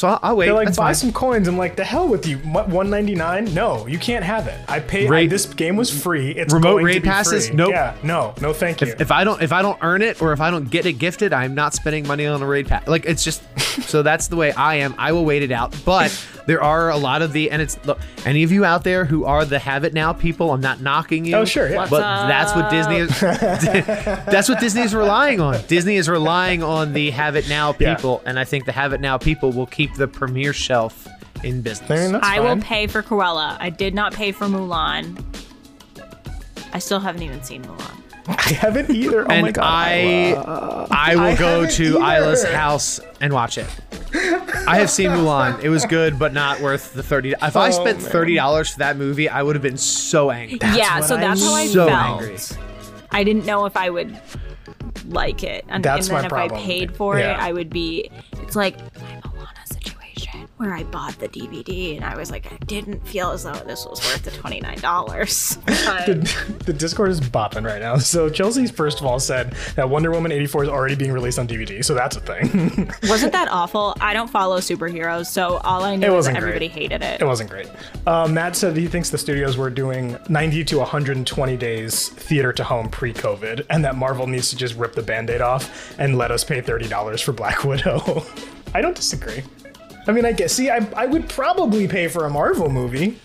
[0.00, 0.46] So I'll, I'll wait.
[0.46, 0.94] They're like, That's buy fine.
[0.94, 1.46] some coins.
[1.46, 2.38] I'm like, the hell with you.
[2.38, 3.52] What, 199?
[3.52, 4.58] No, you can't have it.
[4.66, 5.08] I paid.
[5.08, 6.30] I, Raid- this game was free.
[6.30, 7.48] It's Remote going to raid passes?
[7.48, 7.56] free.
[7.56, 7.72] Nope.
[7.72, 8.94] Yeah, no, no, thank you.
[8.98, 11.34] If I don't, if I don't earn it, or if I don't get it gifted,
[11.34, 12.88] I'm not spending money on a raid pass.
[12.88, 13.42] Like it's just,
[13.82, 14.94] so that's the way I am.
[14.96, 15.76] I will wait it out.
[15.84, 16.10] But
[16.50, 19.24] there are a lot of the, and it's look, any of you out there who
[19.24, 21.36] are the have it now people, I'm not knocking you.
[21.36, 21.76] Oh, sure, yeah.
[21.76, 23.20] What's But that's what Disney is.
[23.20, 25.64] that's what Disney is relying on.
[25.68, 27.94] Disney is relying on the have it now Yeah.
[27.94, 31.06] people, and I think the have it now people will keep the premiere shelf
[31.44, 31.88] in business.
[31.88, 33.56] I mean, I will pay for Cruella.
[33.60, 35.22] I did not pay for Mulan.
[36.72, 37.96] I still haven't even seen Mulan.
[38.28, 39.24] I haven't either.
[39.24, 39.64] Oh my and god.
[39.64, 42.24] I I will I go to either.
[42.30, 43.66] Isla's house and watch it.
[44.66, 45.62] I have seen Mulan.
[45.62, 47.32] It was good, but not worth the thirty.
[47.32, 48.10] If I Oh, spent man.
[48.10, 50.58] thirty dollars for that movie, I would have been so angry.
[50.62, 52.22] yeah, what so I that's how I so felt.
[52.22, 52.38] angry.
[53.10, 54.20] I didn't know if I would
[55.08, 56.60] like it, and, That's and then my if problem.
[56.60, 57.32] I paid for Yeah.
[57.34, 58.10] it, I would be.
[58.42, 58.89] It's like my Moana situation
[60.60, 63.86] where I bought the DVD and I was like, I didn't feel as though this
[63.86, 65.56] was worth the twenty nine dollars.
[65.66, 67.96] the, the Discord is bopping right now.
[67.96, 71.48] So Chelsea's first of all said that Wonder Woman 84 is already being released on
[71.48, 72.92] DVD, so that's a thing.
[73.04, 73.96] Wasn't that awful?
[74.02, 76.90] I don't follow superheroes, so all I knew that everybody great.
[76.90, 77.22] hated it.
[77.22, 77.70] it wasn't great.
[78.06, 82.64] Um, Matt said he thinks the studios were doing 90 to 120 days theater to
[82.64, 86.44] home pre-COVID, and that Marvel needs to just rip the band-aid off and let us
[86.44, 88.24] pay $30 for Black Widow.
[88.74, 89.42] I don't disagree.
[90.10, 90.54] I mean, I guess.
[90.54, 93.20] See, I, I would probably pay for a Marvel movie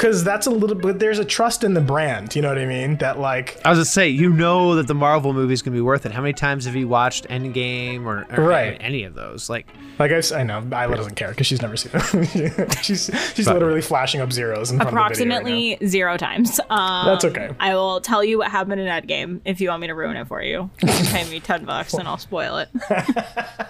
[0.00, 0.98] because that's a little bit.
[0.98, 2.34] There's a trust in the brand.
[2.34, 2.96] You know what I mean?
[2.96, 6.06] That like I was gonna say, you know that the Marvel movie's gonna be worth
[6.06, 6.12] it.
[6.12, 8.78] How many times have you watched Endgame or, or Right.
[8.80, 9.50] any of those?
[9.50, 9.66] Like,
[9.98, 12.70] Like I, s- I know, Isla doesn't care because she's never seen them.
[12.82, 16.58] she's she's literally flashing up zeros in front of the video right Approximately zero times.
[16.70, 17.50] Um, That's okay.
[17.60, 20.26] I will tell you what happened in Endgame if you want me to ruin it
[20.28, 20.70] for you.
[20.80, 22.70] You can pay me ten bucks and I'll spoil it.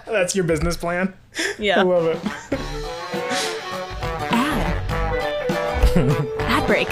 [0.07, 1.13] That's your business plan.
[1.59, 3.57] yeah I love it.
[5.95, 6.27] Ad.
[6.39, 6.89] Ad break.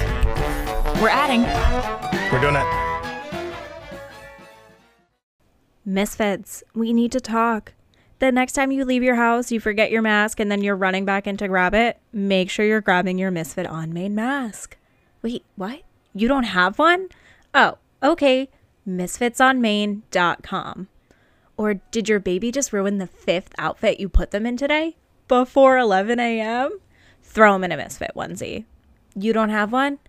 [1.02, 1.42] We're adding.
[2.32, 2.66] We're doing it.
[5.86, 7.74] Misfits, we need to talk.
[8.20, 11.06] The next time you leave your house, you forget your mask and then you're running
[11.06, 14.78] back in to grab it, make sure you're grabbing your Misfit on main mask.
[15.22, 15.82] Wait, what?
[16.14, 17.08] You don't have one?
[17.54, 18.50] Oh, okay.
[18.88, 20.88] Misfitsonmain.com.
[21.58, 24.98] Or did your baby just ruin the fifth outfit you put them in today?
[25.28, 26.80] Before 11 a.m.?
[27.24, 28.66] Throw them in a Misfit onesie.
[29.16, 30.00] You don't have one?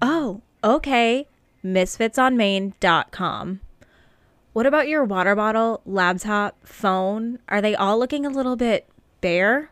[0.00, 1.26] Oh, okay.
[1.64, 3.60] Misfitsonmain.com.
[4.52, 7.38] What about your water bottle, laptop, phone?
[7.48, 8.88] Are they all looking a little bit
[9.20, 9.70] bare?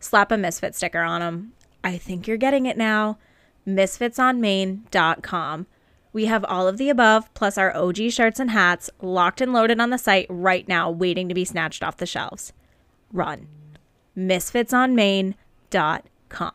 [0.00, 1.52] Slap a Misfit sticker on them.
[1.84, 3.18] I think you're getting it now.
[3.66, 5.66] MisfitsOnMain.com.
[6.12, 9.80] We have all of the above, plus our OG shirts and hats, locked and loaded
[9.80, 12.52] on the site right now, waiting to be snatched off the shelves.
[13.12, 13.48] Run.
[14.16, 16.52] MisfitsOnMain.com.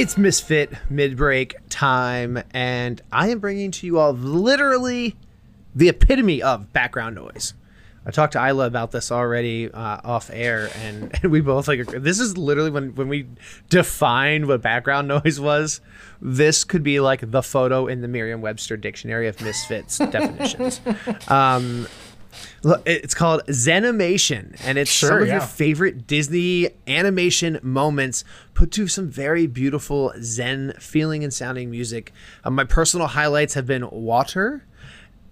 [0.00, 5.14] It's Misfit Midbreak time, and I am bringing to you all literally
[5.74, 7.52] the epitome of background noise.
[8.06, 11.86] I talked to Isla about this already uh, off air, and, and we both like.
[11.86, 13.26] This is literally when when we
[13.68, 15.82] defined what background noise was.
[16.22, 20.80] This could be like the photo in the Merriam-Webster dictionary of misfits definitions.
[21.28, 21.86] Um,
[22.62, 28.24] Look, it's called Zenimation, and it's some Sure, of your favorite Disney animation moments
[28.54, 32.12] put to some very beautiful Zen feeling and sounding music.
[32.44, 34.64] Uh, my personal highlights have been Water,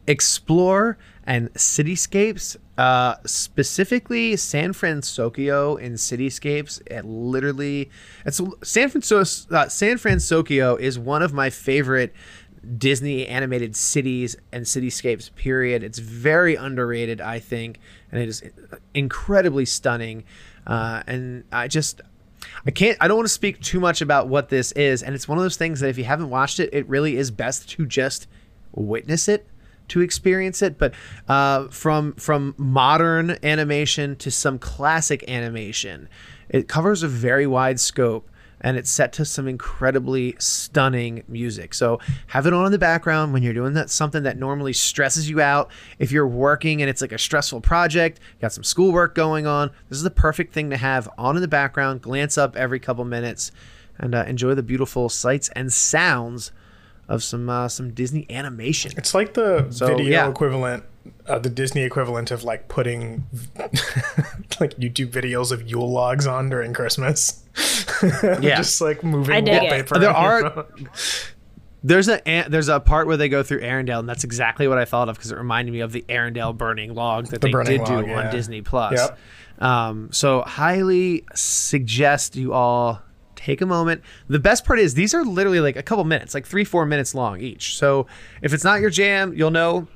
[0.06, 2.56] Explore, and Cityscapes.
[2.78, 6.80] Uh, specifically, San Francisco in Cityscapes.
[6.86, 7.90] It literally,
[8.24, 9.54] it's San Francisco.
[9.54, 12.14] Uh, San Francisco is one of my favorite
[12.76, 15.34] Disney animated cities and cityscapes.
[15.34, 15.82] Period.
[15.82, 18.42] It's very underrated, I think, and it is
[18.94, 20.24] incredibly stunning.
[20.66, 22.00] Uh, and I just,
[22.66, 22.96] I can't.
[23.00, 25.02] I don't want to speak too much about what this is.
[25.02, 27.30] And it's one of those things that if you haven't watched it, it really is
[27.30, 28.26] best to just
[28.72, 29.46] witness it
[29.88, 30.92] to experience it but
[31.28, 36.08] uh, from from modern animation to some classic animation
[36.48, 38.28] it covers a very wide scope
[38.60, 41.74] and it's set to some incredibly stunning music.
[41.74, 45.28] So have it on in the background when you're doing that something that normally stresses
[45.28, 45.70] you out.
[45.98, 49.98] If you're working and it's like a stressful project got some schoolwork going on this
[49.98, 52.02] is the perfect thing to have on in the background.
[52.02, 53.52] Glance up every couple minutes
[53.98, 56.52] and uh, enjoy the beautiful sights and sounds
[57.08, 58.92] of some uh, some Disney animation.
[58.96, 60.28] It's like the So, video yeah.
[60.30, 60.84] equivalent,
[61.26, 63.24] uh, the Disney equivalent of like putting
[64.60, 67.44] like YouTube videos of Yule logs on during Christmas.
[68.02, 68.54] Yeah.
[68.56, 69.62] just like moving I dig it.
[69.62, 69.98] wallpaper.
[69.98, 70.66] There are-
[71.82, 74.84] There's a there's a part where they go through Arendelle, and that's exactly what I
[74.84, 77.88] thought of because it reminded me of the Arendelle burning log that they burning did
[77.88, 78.20] log, do yeah.
[78.26, 78.94] on Disney Plus.
[78.98, 79.18] Yep.
[79.62, 83.00] Um, so highly suggest you all
[83.48, 84.02] take a moment.
[84.28, 87.14] The best part is these are literally like a couple minutes, like three four minutes
[87.14, 87.76] long each.
[87.76, 88.06] So
[88.42, 89.88] if it's not your jam, you'll know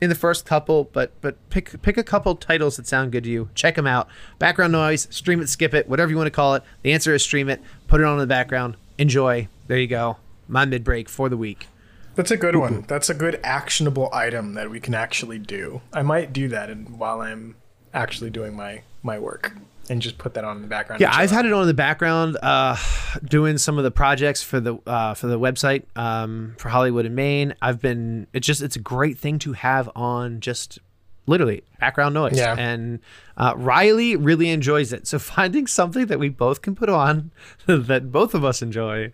[0.00, 3.30] in the first couple, but but pick pick a couple titles that sound good to
[3.30, 3.50] you.
[3.54, 4.08] Check them out.
[4.38, 6.62] Background noise, stream it, skip it, whatever you want to call it.
[6.82, 7.60] The answer is stream it.
[7.86, 8.76] Put it on in the background.
[8.96, 9.48] Enjoy.
[9.66, 10.16] There you go.
[10.48, 11.66] My mid break for the week.
[12.14, 12.86] That's a good one.
[12.88, 15.82] That's a good actionable item that we can actually do.
[15.92, 17.56] I might do that in, while I'm
[17.92, 19.52] actually doing my my work
[19.88, 21.00] and just put that on in the background.
[21.00, 22.76] Yeah, I've had it on in the background, uh,
[23.24, 27.14] doing some of the projects for the uh, for the website um, for Hollywood and
[27.14, 27.54] Maine.
[27.62, 28.26] I've been.
[28.32, 30.78] It's just it's a great thing to have on just
[31.26, 32.36] literally background noise.
[32.36, 32.54] Yeah.
[32.56, 33.00] And
[33.36, 35.06] uh, Riley really enjoys it.
[35.06, 37.30] So finding something that we both can put on
[37.66, 39.12] that both of us enjoy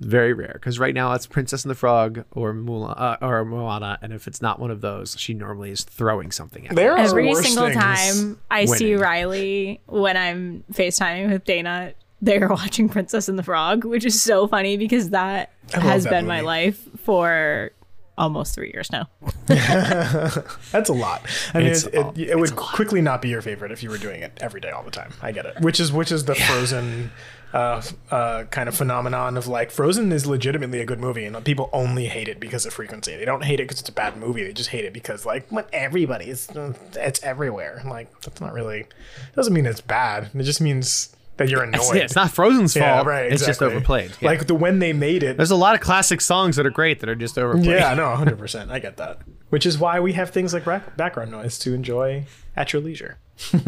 [0.00, 0.52] very rare.
[0.54, 4.26] Because right now it's Princess and the Frog or Mulan uh, or Moana, and if
[4.26, 6.72] it's not one of those, she normally is throwing something at.
[6.72, 6.76] me.
[6.76, 8.94] There are Every single time I see.
[8.94, 14.48] Riley when I'm FaceTiming with Dana, they're watching Princess and the Frog, which is so
[14.48, 17.70] funny because that has that been my life for
[18.18, 19.08] almost three years now.
[19.46, 21.22] That's a lot.
[21.54, 23.98] I mean, It's it, it, it would quickly not be your favorite if you were
[23.98, 25.12] doing it every day, all the time.
[25.22, 25.60] I get it.
[25.60, 27.10] Which is which is the Frozen
[27.52, 31.68] uh, uh, kind of phenomenon of like Frozen is legitimately a good movie, and people
[31.72, 33.16] only hate it because of frequency.
[33.16, 34.44] They don't hate it because it's a bad movie.
[34.44, 36.48] They just hate it because like what everybody is,
[36.94, 37.82] it's everywhere.
[37.84, 38.86] Like that's not really
[39.34, 40.30] doesn't mean it's bad.
[40.34, 41.80] It just means that you're annoyed.
[41.80, 43.06] It's, yeah, it's not Frozen's Yeah, fault.
[43.06, 43.32] right.
[43.32, 44.12] It's just overplayed.
[44.20, 44.28] Yeah.
[44.28, 47.00] Like the when they made it, There's a lot of classic songs that are great
[47.00, 47.66] that are just overplayed.
[47.80, 48.70] Yeah, no, 100%.
[48.70, 49.20] I get that.
[49.48, 53.18] Which is why we have things like back- background noise to enjoy at your leisure.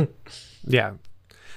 [0.65, 0.93] Yeah.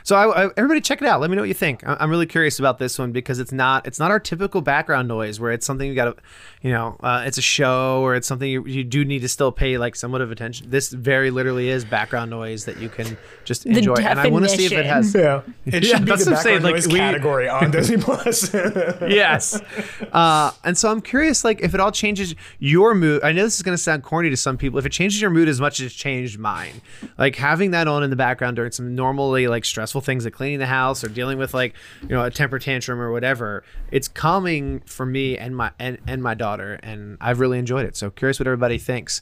[0.06, 1.20] So I, I, everybody check it out.
[1.20, 1.84] Let me know what you think.
[1.86, 5.08] I, I'm really curious about this one because it's not it's not our typical background
[5.08, 6.16] noise where it's something you got to,
[6.62, 9.52] you know, uh, it's a show or it's something you, you do need to still
[9.52, 10.70] pay like somewhat of attention.
[10.70, 14.50] This very literally is background noise that you can just enjoy, and I want to
[14.50, 15.14] see if it has.
[15.16, 15.42] Yeah.
[15.66, 17.72] It Yeah, should be that's the what I'm saying, background like, noise we- category on
[17.72, 18.54] Disney Plus.
[18.54, 19.60] yes.
[20.14, 23.24] Uh, and so I'm curious, like, if it all changes your mood.
[23.24, 24.78] I know this is going to sound corny to some people.
[24.78, 26.82] If it changes your mood as much as it changed mine,
[27.18, 30.60] like having that on in the background during some normally like stressful things like cleaning
[30.60, 34.82] the house or dealing with like you know a temper tantrum or whatever, it's calming
[34.82, 37.96] for me and my and, and my daughter, and I've really enjoyed it.
[37.96, 39.22] So curious what everybody thinks.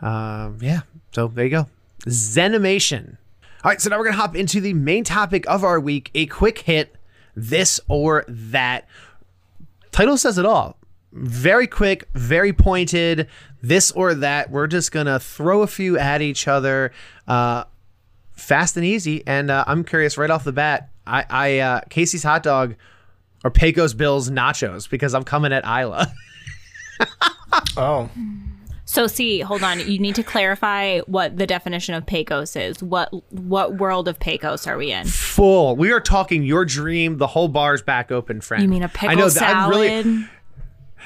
[0.00, 0.80] Um, yeah.
[1.12, 1.66] So there you go.
[2.06, 3.16] Zenimation.
[3.64, 6.26] All right, so now we're gonna hop into the main topic of our week: a
[6.26, 6.96] quick hit,
[7.34, 8.86] this or that
[9.90, 10.76] title says it all.
[11.12, 13.28] Very quick, very pointed.
[13.62, 14.50] This or that.
[14.50, 16.92] We're just gonna throw a few at each other,
[17.26, 17.64] uh,
[18.34, 19.22] fast and easy.
[19.26, 20.90] And uh, I'm curious right off the bat.
[21.06, 22.74] I, I uh, Casey's hot dog
[23.44, 26.12] or Pecos Bills nachos because I'm coming at Isla.
[27.76, 28.10] oh.
[28.86, 29.80] So see, hold on.
[29.80, 32.82] You need to clarify what the definition of Pecos is.
[32.82, 35.06] What what world of Pecos are we in?
[35.06, 35.76] Full.
[35.76, 37.18] We are talking your dream.
[37.18, 38.62] The whole bar's back open, friend.
[38.62, 40.06] You mean a pickle I know that salad?
[40.06, 40.28] I'm really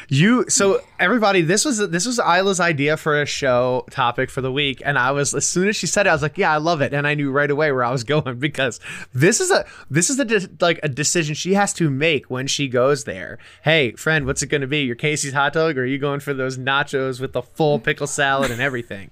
[0.09, 4.53] You so everybody, this was this was Isla's idea for a show topic for the
[4.53, 6.59] week, and I was as soon as she said it, I was like, yeah, I
[6.59, 8.81] love it, and I knew right away where I was going because
[9.13, 12.47] this is a this is a de- like a decision she has to make when
[12.47, 13.39] she goes there.
[13.63, 14.81] Hey, friend, what's it going to be?
[14.81, 18.07] Your Casey's hot dog, or are you going for those nachos with the full pickle
[18.07, 19.11] salad and everything?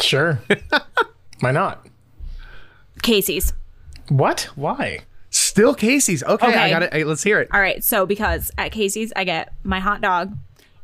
[0.00, 0.40] Sure.
[1.40, 1.86] Why not?
[3.02, 3.52] Casey's.
[4.08, 4.48] What?
[4.54, 5.00] Why?
[5.32, 6.22] Still Casey's.
[6.22, 6.92] Okay, I got it.
[6.92, 7.48] Hey, let's hear it.
[7.52, 7.82] All right.
[7.82, 10.36] So because at Casey's, I get my hot dog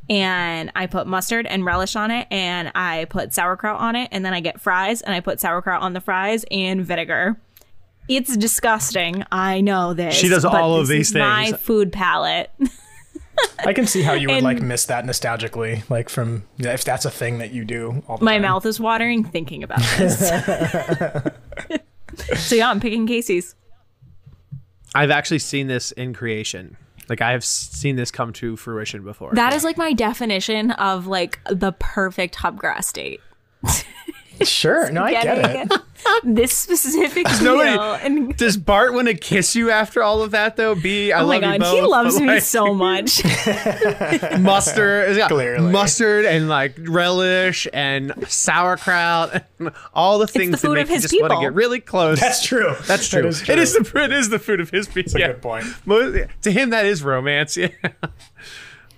[0.09, 4.25] and I put mustard and relish on it and I put sauerkraut on it and
[4.25, 7.37] then I get fries and I put sauerkraut on the fries and vinegar.
[8.09, 9.23] It's disgusting.
[9.31, 10.15] I know this.
[10.15, 11.21] She does all of these things.
[11.21, 12.51] My food palette.
[13.67, 17.05] I can see how you would And- like miss that nostalgically, like from if that's
[17.05, 18.43] a thing that you do all the My time.
[18.43, 20.19] mouth is watering thinking about this.
[22.49, 23.55] so yeah, I'm picking Casey's.
[24.95, 26.77] I've actually seen this in creation.
[27.09, 29.33] Like I have seen this come to fruition before.
[29.35, 33.21] That is like my definition of like the perfect hubgrass date.
[34.45, 34.91] Sure.
[34.91, 35.73] No, I get it.
[36.25, 40.57] This specific meal nobody- and Does Bart want to kiss you after all of that
[40.57, 40.75] though?
[40.75, 43.21] B, I Oh my love you god, he loves but, me like, so much.
[44.41, 45.71] Mustard, yeah, Clearly.
[45.73, 50.95] mustard and like relish and sauerkraut, and all the things that food make of you
[50.97, 51.43] his just want to people.
[51.43, 52.21] get really close.
[52.21, 52.75] That's true.
[52.87, 53.29] That's That true.
[53.29, 55.17] is It is the it is the food of his people.
[55.17, 55.67] a good point.
[56.43, 57.57] To him, that is romance.
[57.57, 57.69] Yeah.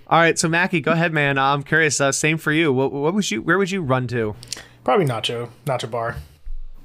[0.07, 1.37] All right, so Mackie, go ahead, man.
[1.37, 1.99] I'm curious.
[2.01, 2.71] Uh, same for you.
[2.73, 3.41] What, what would you?
[3.41, 4.35] Where would you run to?
[4.83, 6.17] Probably nacho, nacho bar,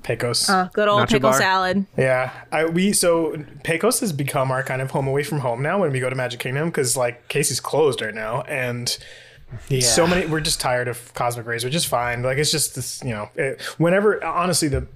[0.03, 0.49] Pecos.
[0.49, 1.39] Uh, good old Nacho pickle bar.
[1.39, 1.87] salad.
[1.97, 5.81] Yeah, I, we so Pecos has become our kind of home away from home now
[5.81, 8.97] when we go to Magic Kingdom because like Casey's closed right now and
[9.69, 9.81] Yeah.
[9.81, 12.23] so many we're just tired of Cosmic Rays, which is fine.
[12.23, 14.87] Like it's just this, you know, it, whenever honestly the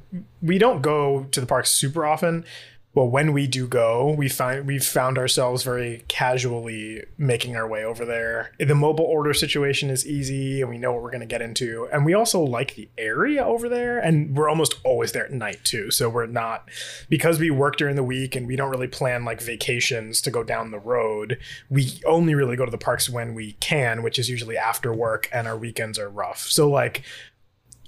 [0.42, 2.44] we don't go to the parks super often.
[2.92, 7.84] Well, when we do go, we find we've found ourselves very casually making our way
[7.84, 8.50] over there.
[8.58, 11.88] The mobile order situation is easy, and we know what we're going to get into.
[11.92, 15.60] And we also like the area over there, and we're almost always there at night
[15.62, 15.92] too.
[15.92, 16.68] So we're not
[17.08, 20.42] because we work during the week and we don't really plan like vacations to go
[20.42, 21.38] down the road.
[21.68, 25.28] We only really go to the parks when we can, which is usually after work,
[25.32, 26.40] and our weekends are rough.
[26.40, 27.04] So like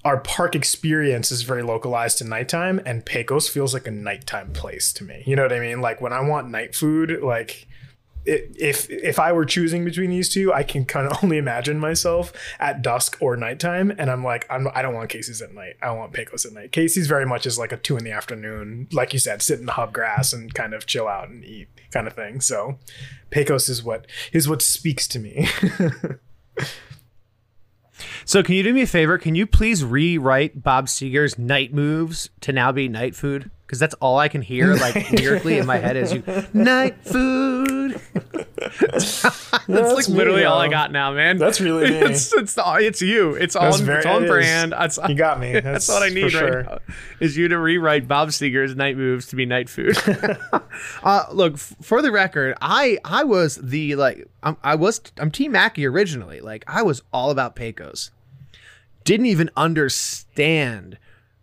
[0.05, 4.92] our park experience is very localized to nighttime, and Pecos feels like a nighttime place
[4.94, 5.22] to me.
[5.26, 5.80] You know what I mean?
[5.80, 7.68] Like when I want night food, like
[8.24, 11.78] it, if if I were choosing between these two, I can kind of only imagine
[11.78, 15.74] myself at dusk or nighttime, and I'm like, I'm, I don't want Casey's at night.
[15.80, 16.72] I want Pecos at night.
[16.72, 19.66] Casey's very much is like a two in the afternoon, like you said, sit in
[19.66, 22.40] the hub grass and kind of chill out and eat kind of thing.
[22.40, 22.78] So,
[23.30, 25.48] Pecos is what is what speaks to me.
[28.24, 29.18] So, can you do me a favor?
[29.18, 33.50] Can you please rewrite Bob Seger's night moves to now be night food?
[33.73, 37.99] Because that's all I can hear, like lyrically in my head, is you night food.
[38.12, 41.39] that's like That's me, literally all I got now, man.
[41.39, 41.97] That's really me.
[41.97, 43.31] It's it's, it's you.
[43.33, 44.73] It's very- it's on it brand.
[44.73, 45.55] That's, You got me.
[45.55, 46.62] That's, That's what I need right sure.
[46.64, 46.79] now.
[47.18, 49.97] Is you to rewrite Bob Seger's night moves to be night food.
[51.03, 55.31] uh, look, f- for the record, I I was the like I'm, I was I'm
[55.31, 56.43] Team Mackie originally.
[56.43, 58.11] Like I was all about Pecos.
[59.05, 60.99] Didn't even understand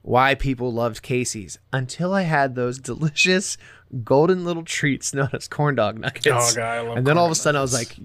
[0.10, 3.58] why people loved Casey's until I had those delicious
[4.04, 6.26] golden little treats known as corn dog nuggets.
[6.26, 7.96] Oh, God, I love and then all of a sudden I was like,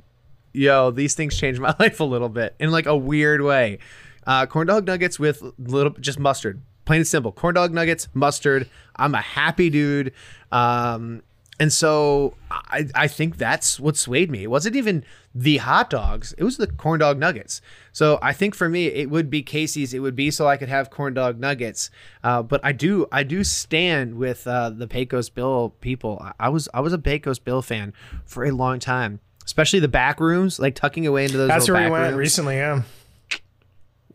[0.52, 3.78] yo, these things changed my life a little bit in like a weird way.
[4.26, 7.32] Uh, corn dog nuggets with little just mustard, plain and simple.
[7.32, 8.68] Corn dog nuggets, mustard.
[8.96, 10.12] I'm a happy dude.
[10.52, 11.22] Um,
[11.60, 14.42] and so I, I think that's what swayed me.
[14.42, 17.60] It wasn't even the hot dogs; it was the corn dog nuggets.
[17.92, 19.94] So I think for me, it would be Casey's.
[19.94, 21.90] It would be so I could have corn dog nuggets.
[22.24, 26.18] Uh, but I do, I do stand with uh, the Pecos Bill people.
[26.20, 27.92] I, I was, I was a Pecos Bill fan
[28.24, 31.48] for a long time, especially the back rooms, like tucking away into those.
[31.48, 32.16] That's where we went rooms.
[32.16, 32.56] recently.
[32.56, 32.82] Yeah.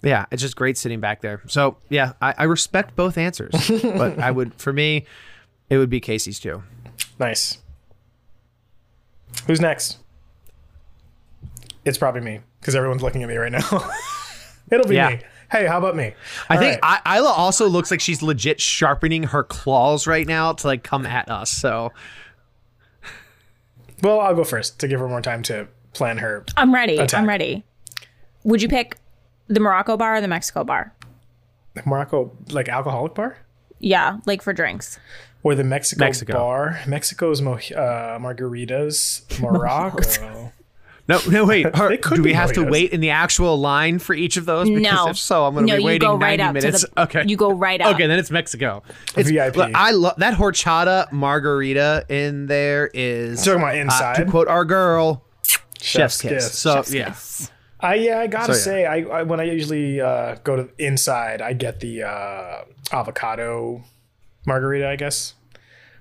[0.01, 1.41] Yeah, it's just great sitting back there.
[1.47, 3.51] So yeah, I, I respect both answers,
[3.83, 5.05] but I would, for me,
[5.69, 6.63] it would be Casey's too.
[7.19, 7.57] Nice.
[9.47, 9.97] Who's next?
[11.85, 13.89] It's probably me because everyone's looking at me right now.
[14.71, 15.09] It'll be Yeah.
[15.09, 15.19] me.
[15.51, 16.13] Hey, how about me?
[16.47, 17.01] I All think right.
[17.05, 21.07] I, Isla also looks like she's legit sharpening her claws right now to like come
[21.07, 21.49] at us.
[21.49, 21.91] So
[24.03, 26.45] well, I'll go first to give her more time to plan her.
[26.55, 26.97] I'm ready.
[26.97, 27.19] Attack.
[27.19, 27.63] I'm ready.
[28.43, 28.97] Would you pick
[29.47, 30.93] the Morocco bar or the Mexico bar?
[31.85, 33.37] Morocco, like alcoholic bar,
[33.79, 34.99] Yeah, like for drinks.
[35.43, 36.33] or the Mexico, Mexico.
[36.33, 36.79] bar.
[36.87, 39.23] Mexico's mo- uh, margaritas.
[39.41, 40.51] Morocco.
[41.07, 41.63] no, no, wait.
[41.75, 44.45] Her- could do we be have to wait in the actual line for each of
[44.45, 44.69] those?
[44.69, 45.07] Because no.
[45.09, 46.85] if so, I'm going to no, be waiting you go right 90 up minutes.
[46.93, 47.01] the.
[47.03, 47.23] okay.
[47.25, 47.95] You go right up.
[47.95, 48.83] Okay, then it's Mexico.
[49.15, 49.55] It's VIP.
[49.55, 54.15] look, I love that horchata margarita in there is Talking about uh, inside.
[54.17, 55.23] to quote our girl,
[55.79, 56.31] chef's, Chef's kiss.
[56.31, 56.59] kiss.
[56.59, 57.15] So Chef's yeah.
[57.81, 58.75] I yeah, I gotta So, yeah.
[58.75, 63.83] say, I, I when I usually uh, go to inside, I get the uh, avocado
[64.45, 64.89] margarita.
[64.89, 65.33] I guess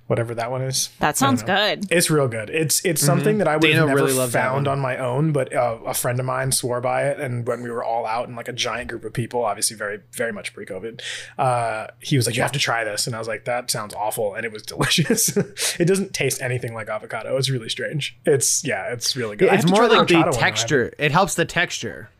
[0.08, 0.88] whatever that one is.
[0.98, 1.86] That sounds good.
[1.90, 2.50] It's real good.
[2.50, 3.70] It's it's something that I would Mm-hmm.
[3.72, 6.50] Dana have never really loves found on my own, but uh, a friend of mine
[6.50, 7.20] swore by it.
[7.20, 10.00] And when we were all out in like a giant group of people, obviously very
[10.12, 11.00] very much pre COVID,
[11.38, 13.94] uh, he was like, "You have to try this," and I was like, "That sounds
[13.94, 15.36] awful," and it was delicious.
[15.78, 17.36] it doesn't taste anything like avocado.
[17.36, 18.16] It's really strange.
[18.24, 19.48] It's yeah, it's really good.
[19.50, 20.16] I have It's more like the horchata one, though.
[20.16, 20.92] I haven't- texture.
[20.98, 22.10] It helps the texture.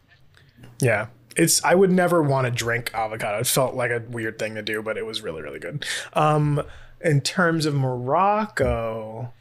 [0.81, 1.07] Yeah.
[1.37, 3.39] It's I would never want to drink avocado.
[3.39, 5.85] It felt like a weird thing to do, but it was really, really good.
[6.13, 6.63] Um
[7.01, 9.33] in terms of Morocco,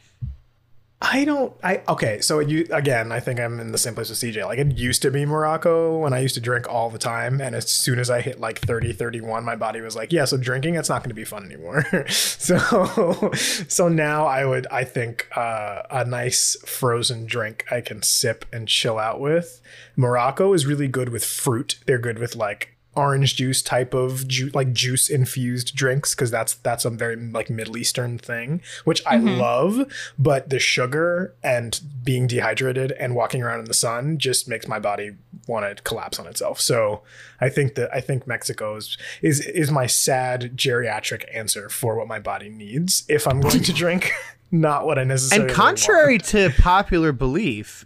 [1.00, 4.18] I don't I okay, so you again, I think I'm in the same place with
[4.18, 4.44] CJ.
[4.46, 7.56] Like it used to be Morocco when I used to drink all the time and
[7.56, 10.74] as soon as I hit like 30, 31, my body was like, yeah, so drinking
[10.74, 11.86] it's not going to be fun anymore.
[12.10, 18.46] so so now I would I think uh, a nice frozen drink I can sip
[18.52, 19.62] and chill out with.
[19.96, 21.78] Morocco is really good with fruit.
[21.86, 26.56] They're good with like orange juice type of ju- like juice infused drinks because that's
[26.56, 29.86] that's a very like middle eastern thing which i love
[30.18, 34.80] but the sugar and being dehydrated and walking around in the sun just makes my
[34.80, 35.12] body
[35.48, 36.60] want to collapse on itself.
[36.60, 37.04] So
[37.40, 42.08] i think that i think mexico is is, is my sad geriatric answer for what
[42.08, 44.12] my body needs if i'm going to drink
[44.52, 47.86] not what i necessarily And contrary to popular belief,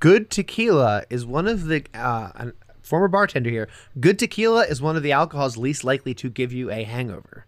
[0.00, 2.52] good tequila is one of the uh, a
[2.90, 3.68] former bartender here.
[3.98, 7.46] Good tequila is one of the alcohols least likely to give you a hangover.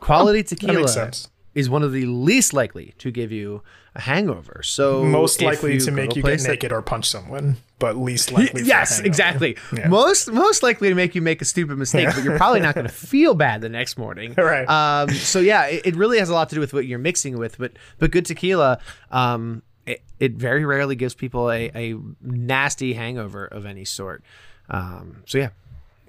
[0.00, 1.12] Quality tequila
[1.54, 3.62] is one of the least likely to give you
[3.94, 4.62] a hangover.
[4.64, 8.30] So most likely to make you get place that- naked or punch someone but least
[8.30, 9.56] likely yes, exactly.
[9.76, 9.88] Yeah.
[9.88, 12.86] Most most likely to make you make a stupid mistake, but you're probably not going
[12.86, 14.34] to feel bad the next morning.
[14.40, 14.68] Right.
[14.68, 15.10] Um.
[15.10, 17.56] So yeah, it, it really has a lot to do with what you're mixing with,
[17.58, 18.78] but but good tequila,
[19.10, 24.22] um, it, it very rarely gives people a, a nasty hangover of any sort.
[24.70, 25.22] Um.
[25.26, 25.50] So yeah,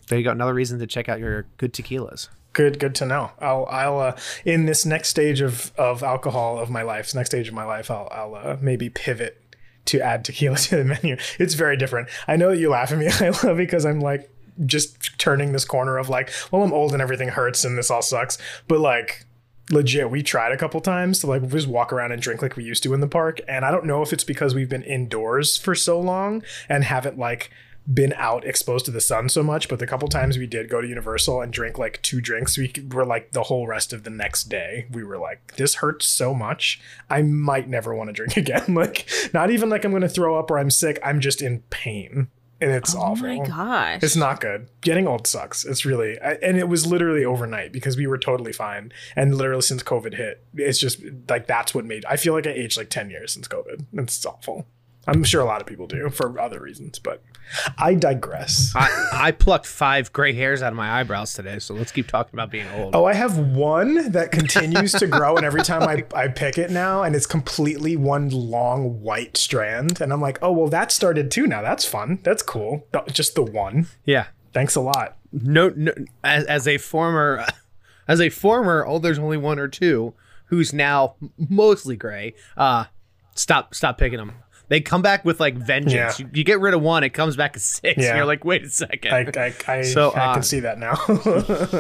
[0.07, 0.31] there you go.
[0.31, 2.29] Another reason to check out your good tequilas.
[2.53, 3.31] Good, good to know.
[3.39, 7.47] I'll, I'll, uh, in this next stage of of alcohol of my life, next stage
[7.47, 9.41] of my life, I'll, I'll uh, maybe pivot
[9.85, 11.17] to add tequila to the menu.
[11.39, 12.09] It's very different.
[12.27, 14.29] I know that you laugh at me, I love because I'm like
[14.65, 18.01] just turning this corner of like, well, I'm old and everything hurts and this all
[18.01, 18.37] sucks.
[18.67, 19.25] But like
[19.69, 22.63] legit, we tried a couple times to like just walk around and drink like we
[22.63, 23.39] used to in the park.
[23.47, 27.17] And I don't know if it's because we've been indoors for so long and haven't
[27.17, 27.49] like
[27.91, 30.81] been out exposed to the sun so much, but the couple times we did go
[30.81, 34.09] to Universal and drink like two drinks, we were like the whole rest of the
[34.09, 36.79] next day, we were like, this hurts so much.
[37.09, 38.73] I might never want to drink again.
[38.75, 40.99] like, not even like I'm going to throw up or I'm sick.
[41.03, 42.29] I'm just in pain.
[42.63, 43.25] And it's Oh awful.
[43.27, 44.03] my gosh.
[44.03, 44.69] It's not good.
[44.81, 45.65] Getting old sucks.
[45.65, 48.93] It's really, I- and it was literally overnight because we were totally fine.
[49.15, 52.05] And literally since COVID hit, it's just like that's what made.
[52.05, 53.85] I feel like I aged like ten years since COVID.
[53.93, 54.67] It's awful.
[55.07, 57.23] I'm sure a lot of people do for other reasons, but
[57.77, 58.73] I digress.
[58.75, 62.33] I, I plucked five gray hairs out of my eyebrows today, so let's keep talking
[62.33, 62.95] about being old.
[62.95, 66.71] Oh, I have one that continues to grow, and every time I, I pick it
[66.71, 70.01] now, and it's completely one long white strand.
[70.01, 71.61] And I'm like, oh, well, that started too now.
[71.61, 72.19] That's fun.
[72.23, 72.87] That's cool.
[73.11, 73.87] Just the one.
[74.05, 74.27] Yeah.
[74.53, 75.17] Thanks a lot.
[75.31, 75.93] No, no
[76.23, 77.45] as, as a former
[78.07, 80.13] as a former oh there's only one or two
[80.47, 82.85] who's now mostly gray uh
[83.33, 84.33] stop stop picking them
[84.71, 86.17] they come back with like vengeance.
[86.17, 86.25] Yeah.
[86.25, 87.97] you, you get rid of one it comes back at six.
[87.97, 89.13] And you're like wait a second.
[89.13, 90.95] I, I, I, So, I uh, can see that now.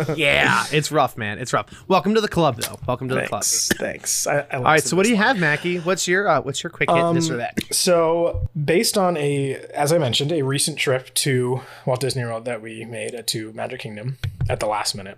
[0.15, 1.39] yeah it's rough man.
[1.39, 1.67] It's rough.
[1.87, 2.77] Welcome to the club though.
[2.85, 3.43] Welcome to the club.
[3.43, 3.69] Thanks.
[3.69, 4.27] Thanks.
[4.27, 5.79] I, I all right so what do you have mackie?
[5.79, 7.57] What's your uh, what's your quick hit this or that?
[7.71, 12.61] So, based on a, as I mentioned, a recent trip to Walt Disney World that
[12.61, 14.17] we made to Magic Kingdom
[14.49, 15.17] at the last minute,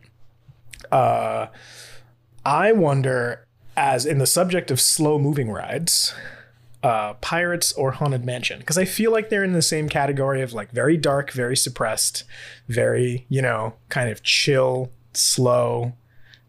[0.92, 1.48] uh,
[2.46, 6.14] I wonder, as in the subject of slow moving rides,
[6.84, 10.54] uh, Pirates or Haunted Mansion, because I feel like they're in the same category of
[10.54, 12.24] like very dark, very suppressed,
[12.68, 15.94] very, you know, kind of chill, slow,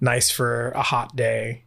[0.01, 1.63] nice for a hot day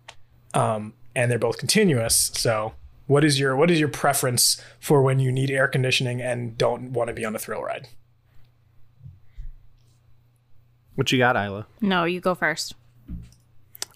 [0.54, 2.32] um, and they're both continuous.
[2.34, 2.74] So,
[3.06, 6.92] what is your what is your preference for when you need air conditioning and don't
[6.94, 7.88] want to be on a thrill ride?
[10.96, 12.74] what you got isla no, you go first.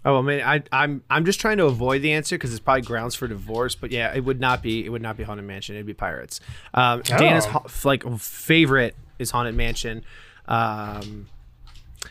[0.03, 2.81] Oh, I mean, I, I'm I'm just trying to avoid the answer because it's probably
[2.81, 3.75] grounds for divorce.
[3.75, 5.75] But yeah, it would not be it would not be Haunted Mansion.
[5.75, 6.39] It'd be Pirates.
[6.73, 7.49] Um, Dana's Oh.
[7.49, 10.03] ha- like favorite is Haunted Mansion.
[10.47, 11.27] Um,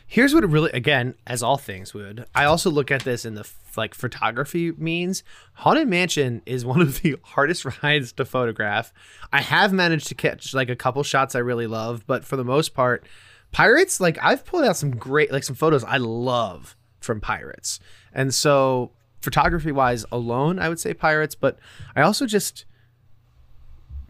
[0.07, 2.27] here's what it really again, as all things would.
[2.35, 5.23] I also look at this in the like photography means.
[5.55, 8.93] Haunted Mansion is one of the hardest rides to photograph.
[9.33, 12.45] I have managed to catch like a couple shots I really love, but for the
[12.45, 13.05] most part,
[13.53, 17.81] Pirates like I've pulled out some great like some photos I love from Pirates.
[18.13, 18.91] And so
[19.21, 21.59] photography wise alone, I would say Pirates, but
[21.95, 22.65] I also just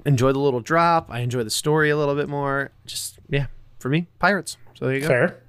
[0.07, 1.09] enjoy the little drop.
[1.11, 2.71] I enjoy the story a little bit more.
[2.87, 3.47] Just yeah,
[3.79, 4.57] for me, Pirates.
[4.75, 5.09] So there you go.
[5.09, 5.43] Fair.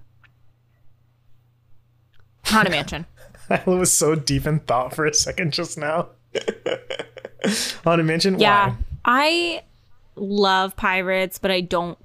[2.45, 3.05] Haunted Mansion.
[3.49, 6.09] I was so deep in thought for a second just now.
[7.83, 8.39] Haunted Mansion.
[8.39, 8.71] Yeah.
[8.71, 8.77] Why?
[9.03, 9.63] I
[10.15, 11.97] love pirates, but I don't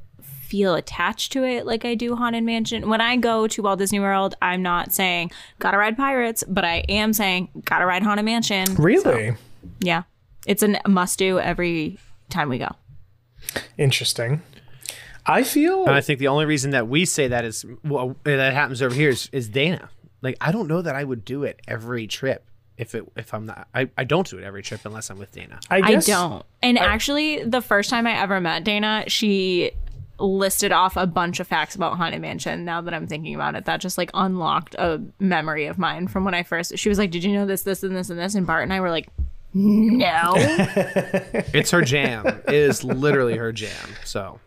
[0.47, 2.89] feel attached to it like I do Haunted Mansion.
[2.89, 6.85] When I go to Walt Disney World, I'm not saying gotta ride pirates, but I
[6.89, 8.75] am saying gotta ride Haunted Mansion.
[8.77, 9.35] Really
[9.81, 10.05] Yeah.
[10.47, 11.99] It's a must do every
[12.31, 12.69] time we go.
[13.77, 14.43] interesting.
[15.29, 18.53] I feel And I think the only reason that we say that is well, that
[18.53, 19.91] happens over here is, is Dana.
[20.23, 23.47] Like I don't know that I would do it every trip if it if I'm
[23.47, 23.67] not.
[23.75, 25.59] I, I don't do it every trip unless I'm with Dana.
[25.71, 26.45] I I don't.
[26.63, 29.73] And actually, the first time I ever met Dana, she
[30.19, 32.65] listed off a bunch of facts about Haunted Mansion.
[32.65, 36.25] Now that I'm thinking about it, that just like unlocked a memory of mine from
[36.25, 36.79] when I first.
[36.79, 38.73] She was like, "Did you know this, this, and this, and this?" And Bart and
[38.73, 39.09] I were like,
[39.53, 40.35] "No."
[41.53, 42.27] It's her jam.
[42.27, 43.89] it is literally her jam.
[44.05, 44.41] So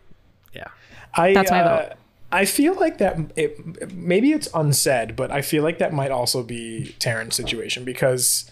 [0.52, 0.68] yeah.
[1.14, 1.96] I, That's my uh, vote.
[2.32, 6.42] I feel like that it, maybe it's unsaid, but I feel like that might also
[6.42, 8.50] be Taryn's situation because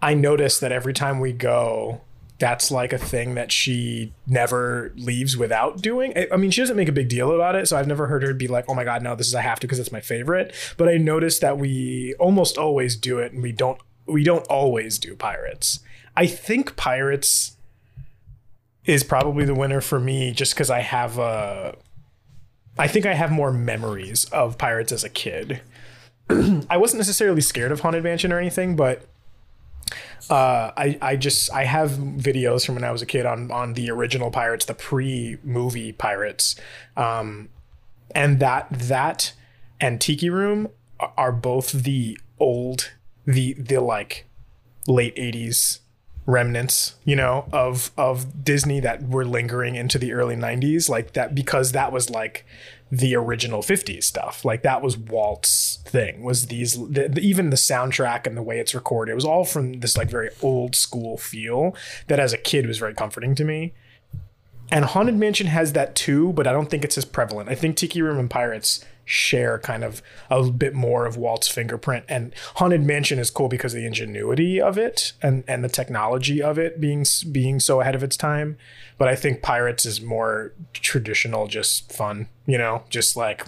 [0.00, 2.02] I notice that every time we go,
[2.40, 6.12] that's like a thing that she never leaves without doing.
[6.16, 8.22] I- I mean, she doesn't make a big deal about it, so I've never heard
[8.24, 10.00] her be like, "Oh my god, no, this is I have to because it's my
[10.00, 14.46] favorite." But I notice that we almost always do it, and we don't we don't
[14.48, 15.78] always do pirates.
[16.16, 17.56] I think pirates
[18.84, 21.76] is probably the winner for me, just because I have a.
[22.78, 25.60] I think I have more memories of pirates as a kid.
[26.30, 29.02] I wasn't necessarily scared of Haunted Mansion or anything, but
[30.28, 33.74] uh, I I just I have videos from when I was a kid on on
[33.74, 36.56] the original Pirates, the pre movie Pirates,
[36.96, 37.48] um,
[38.14, 39.32] and that that
[39.80, 40.68] and Tiki Room
[40.98, 42.92] are- are both the old
[43.24, 44.26] the the like
[44.86, 45.80] late '80s
[46.26, 51.34] remnants, you know, of of Disney that were lingering into the early 90s like that
[51.34, 52.46] because that was like
[52.92, 54.44] the original 50s stuff.
[54.44, 56.22] Like that was Walt's thing.
[56.22, 59.12] Was these the, the- even the soundtrack and the way it's recorded.
[59.12, 61.74] It was all from this like very old school feel
[62.08, 63.72] that as a kid was very comforting to me.
[64.72, 67.48] and Haunted Mansion has that too, but I don't think it's as prevalent.
[67.48, 70.00] I think Tiki Room and Pirates share kind of
[70.30, 74.60] a bit more of Walt's fingerprint, and Haunted Mansion is cool because of the ingenuity
[74.60, 78.56] of it and and the technology of it being being so ahead of its time.
[78.98, 83.46] But I think Pirates is more traditional, just fun, you know, just like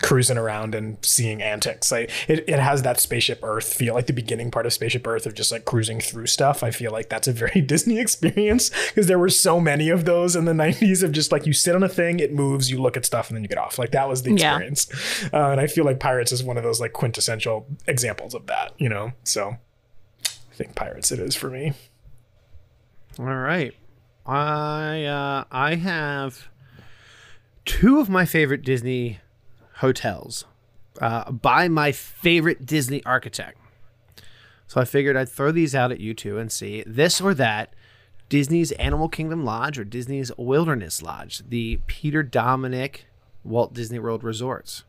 [0.00, 1.92] cruising around and seeing antics.
[1.92, 5.26] Like it, it has that spaceship Earth feel, like the beginning part of spaceship Earth
[5.26, 6.62] of just like cruising through stuff.
[6.64, 10.34] I feel like that's a very Disney experience because there were so many of those
[10.34, 12.96] in the 90s of just like you sit on a thing, it moves, you look
[12.96, 13.78] at stuff, and then you get off.
[13.78, 14.56] Like that was the Yeah.
[14.56, 15.28] experience.
[15.32, 18.72] Uh, and I feel like Pirates is one of those like quintessential examples of that,
[18.78, 19.12] you know?
[19.24, 19.56] So
[20.24, 21.74] I think Pirates it is for me.
[23.18, 23.74] All right.
[24.24, 26.48] I uh, I have
[27.64, 29.18] two of my favorite Disney
[29.82, 30.44] hotels
[31.00, 33.58] uh, by my favorite Disney architect.
[34.68, 37.74] So I figured I'd throw these out at you two and see this or that
[38.30, 43.06] Disney's Animal Kingdom Lodge or Disney's Wilderness Lodge, the Peter Dominick
[43.44, 44.84] Walt Disney World Resorts.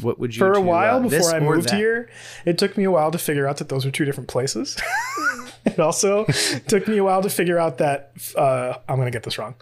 [0.00, 1.76] What would you For a two, while uh, before I moved that?
[1.76, 2.10] here,
[2.44, 4.76] it took me a while to figure out that those were two different places.
[5.64, 6.24] it also
[6.66, 9.54] took me a while to figure out that uh, I'm going to get this wrong.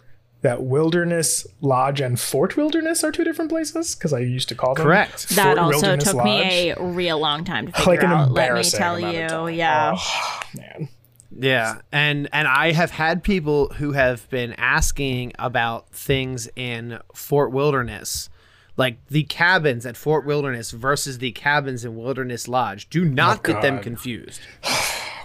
[0.43, 4.75] That Wilderness Lodge and Fort Wilderness are two different places because I used to call
[4.75, 5.31] them Correct.
[5.31, 6.27] That Fort also Wilderness took Lodge.
[6.47, 8.31] me a real long time to figure like an out.
[8.31, 9.97] Let me tell you, yeah.
[9.99, 10.89] Oh, man.
[11.41, 17.53] Yeah, and and I have had people who have been asking about things in Fort
[17.53, 18.29] Wilderness,
[18.77, 22.89] like the cabins at Fort Wilderness versus the cabins in Wilderness Lodge.
[22.91, 24.41] Do not oh, get them confused.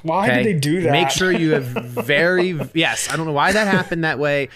[0.03, 0.91] Why Okay, did they do that?
[0.91, 3.09] Make sure you have very yes.
[3.09, 4.49] I don't know why that happened that way,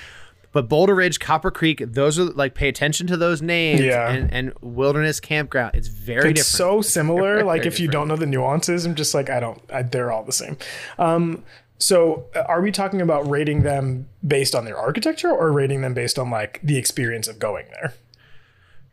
[0.58, 3.80] but Boulder Ridge, Copper Creek, those are like pay attention to those names.
[3.80, 4.10] Yeah.
[4.10, 5.76] and, and Wilderness Campground.
[5.76, 6.46] It's very it's different.
[6.48, 7.44] so similar.
[7.46, 9.62] like Very if you don't know the nuances, I'm just like I don't.
[9.72, 10.58] I, they're all the same.
[10.98, 11.44] Um,
[11.78, 15.94] so uh, are we talking about rating them based on their architecture or rating them
[15.94, 17.94] based on like the experience of going there?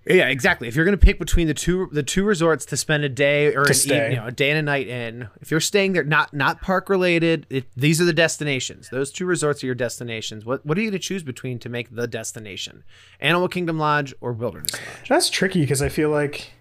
[0.07, 0.69] Yeah, exactly.
[0.69, 3.55] If you're going to pick between the two the two resorts to spend a day
[3.55, 4.07] or an stay.
[4.07, 6.61] eve- you know, a day and a night in, if you're staying there, not not
[6.61, 8.89] park related, it, these are the destinations.
[8.91, 10.45] Those two resorts are your destinations.
[10.45, 12.85] What what are you going to choose between to make the destination?
[13.21, 15.09] Animal Kingdom Lodge or Wilderness Lodge?
[15.09, 16.53] That's tricky because I feel like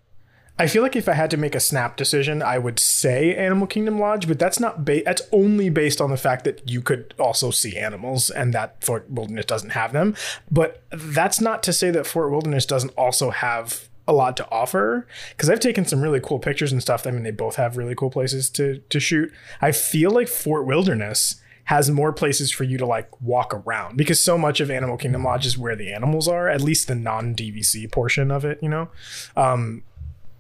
[0.60, 3.66] I feel like if I had to make a snap decision, I would say Animal
[3.66, 7.16] Kingdom Lodge, but that's not ba- that's only based on the fact that you could
[7.18, 10.16] also see animals and that Fort Wilderness doesn't have them.
[10.52, 15.08] But that's not to say that Fort Wilderness doesn't also have a lot to offer
[15.32, 17.08] because I've taken some really cool pictures and stuff.
[17.08, 19.32] I mean, they both have really cool places to to shoot.
[19.60, 24.22] I feel like Fort Wilderness has more places for you to like walk around because
[24.22, 27.34] so much of Animal Kingdom Lodge is where the animals are, at least the non
[27.34, 28.90] DVC portion of it, you know.
[29.36, 29.84] Um,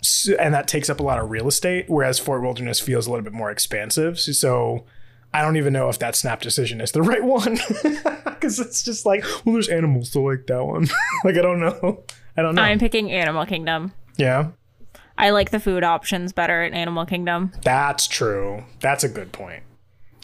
[0.03, 3.09] s- and that takes up a lot of real estate, whereas Fort Wilderness feels a
[3.11, 4.19] little bit more expansive.
[4.19, 4.85] So, so
[5.33, 7.57] I don't even know if that snap decision is the right one
[8.25, 10.87] because it's just like, well, there's animals, so like that one.
[11.23, 12.03] like I don't know,
[12.37, 12.61] I don't know.
[12.61, 13.93] I'm picking Animal Kingdom.
[14.17, 14.49] yeah,
[15.17, 17.51] I like the food options better at Animal Kingdom.
[17.63, 18.63] that's true.
[18.79, 19.63] That's a good point.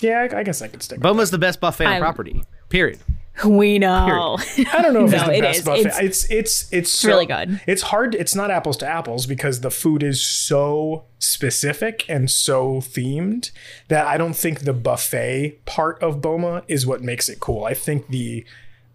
[0.01, 0.99] Yeah, I, I guess I could stick.
[0.99, 2.43] Boma's the best buffet on I'm- property.
[2.69, 2.99] Period.
[3.45, 4.37] We know.
[4.73, 5.65] I don't know if it's the it best is.
[5.65, 5.79] buffet.
[5.81, 7.61] It's- It's it's it's, so- really good.
[7.67, 8.15] It's hard.
[8.15, 13.51] It's not apples to apples because the food is so specific and so themed
[13.87, 17.63] that I don't think the buffet part of Boma is what makes it cool.
[17.65, 18.45] I think the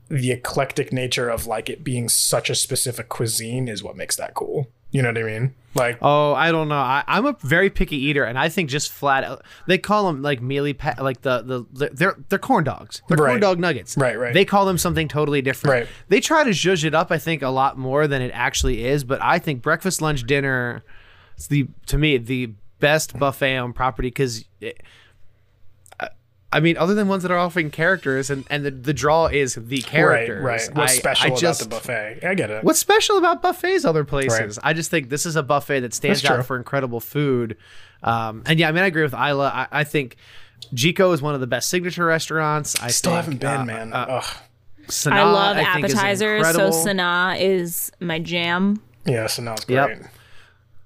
[0.09, 4.35] the eclectic nature of like it being such a specific cuisine is what makes that
[4.35, 4.69] cool.
[4.95, 5.55] You know what I mean?
[5.75, 6.77] Like Oh, I don't know.
[6.77, 9.25] I, I'm a very picky eater, and I think just flat.
[9.25, 13.03] out- They call them like mealy, pa- like the, the the they're they're corn dogs.
[13.09, 13.97] They're corn dog nuggets.
[13.97, 14.33] Right, right.
[14.33, 15.73] They call them something totally different.
[15.73, 15.89] Right.
[16.11, 17.11] They try to zhuzh it up.
[17.11, 19.03] I think a lot more than it actually is.
[19.03, 20.85] But I think breakfast, lunch, dinner,
[21.37, 24.45] it's the to me the best buffet on property because.
[26.55, 29.57] I mean, other than ones that are offering characters, and, and the, the draw is
[29.57, 30.43] the right, characters.
[30.43, 30.61] right.
[30.61, 30.75] right.
[30.77, 32.27] What's I- special I just, about the buffet?
[32.27, 32.63] I get it.
[32.63, 34.57] What's special about buffets other places?
[34.57, 34.71] Right.
[34.71, 37.57] I just think this is a buffet that stands out for incredible food.
[38.03, 39.49] Um, and yeah, I mean, I agree with Isla.
[39.49, 40.17] I, I think
[40.75, 42.81] Jiko is one of the best signature restaurants.
[42.81, 43.93] I Still think, haven't been, uh, man.
[43.93, 44.37] uh, Ugh.
[44.87, 46.77] Sanaa, I love I think, is appetizers, so incredible.
[46.87, 48.81] Sanaa is my jam.
[49.07, 49.75] Yeah, so now great.
[49.77, 50.05] Yep.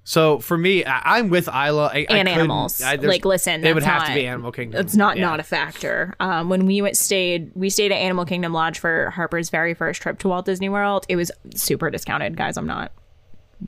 [0.09, 1.85] So for me, I, I'm with Isla.
[1.85, 2.81] I, I and couldn't- animals.
[2.81, 4.81] I- like, listen, they would have to be Animal Kingdom.
[4.83, 5.27] It's not Yeah.
[5.27, 6.15] not a factor.
[6.19, 10.01] Um, when we went stayed, we stayed at Animal Kingdom Lodge for Harper's very first
[10.01, 11.05] trip to Walt Disney World.
[11.09, 12.57] It was super discounted, guys.
[12.57, 12.91] I'm not.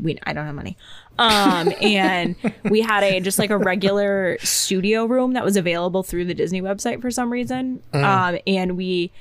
[0.01, 0.77] We I don't have money.
[1.19, 6.25] Um, and we had a just like a regular studio room that was available through
[6.25, 7.83] the Disney website for some reason.
[7.93, 9.11] Um, and we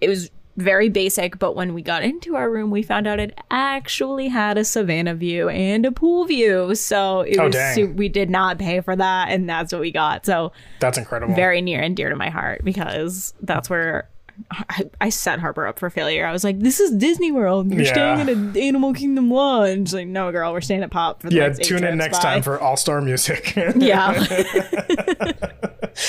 [0.00, 3.38] it was very basic, but when we got into our room, we found out it
[3.50, 6.74] actually had a savannah view and a pool view.
[6.74, 9.90] So it Oh, was su- we did not pay for that, and that's what we
[9.90, 10.26] got.
[10.26, 11.34] So That's incredible.
[11.34, 14.08] very near and dear to my heart because that's where
[14.50, 16.26] I, I set Harper up for failure.
[16.26, 17.70] I was like, "This is Disney World.
[17.72, 17.92] You're Yeah.
[17.92, 21.28] staying at an Animal Kingdom lodge." She's like, "No, girl, we're staying at Pop for
[21.30, 23.54] the Yeah, next eight tune in next Bye." time for All Star Music.
[23.76, 24.12] yeah.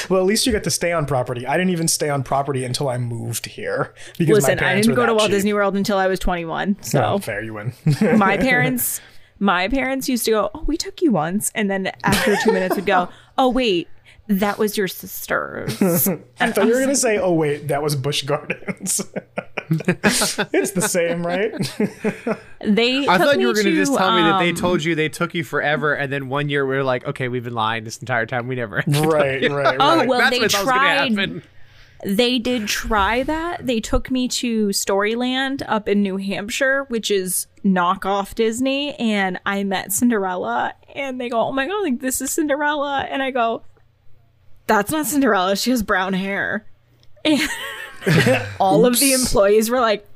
[0.09, 1.45] well, at least you get to stay on property.
[1.45, 5.05] I didn't even stay on property until I moved here because Listen, I didn't go
[5.05, 5.32] to Walt cheap.
[5.32, 6.78] Disney World until I was 21.
[6.82, 7.74] So Oh, fair, you win.
[8.17, 9.01] my parents,
[9.39, 12.76] my parents used to go, "Oh, we took you once," and then after two minutes
[12.76, 13.88] would go, "Oh, wait."
[14.28, 16.07] That was your sister's.
[16.39, 19.01] I thought you were gonna say, "Oh wait, that was Busch Gardens."
[19.69, 21.53] it's the same, right?
[22.65, 23.05] They.
[23.05, 25.09] I thought you were going to just tell me that they um, told you they
[25.09, 27.97] took you forever, and then one year we are like, okay, we've been lying this
[27.97, 28.47] entire time.
[28.47, 28.82] We never.
[28.88, 29.76] right, right, right.
[29.78, 31.41] Oh well, That's they what thought was tried.
[32.05, 33.67] They did try that.
[33.67, 39.65] They took me to Storyland up in New Hampshire, which is knockoff Disney, and I
[39.65, 40.74] met Cinderella.
[40.95, 43.63] And they go, "Oh my god, like this is Cinderella," and I go,
[44.68, 45.55] "That's not Cinderella.
[45.55, 46.66] She has brown hair."
[47.26, 47.39] And
[48.59, 50.07] all of the employees were like,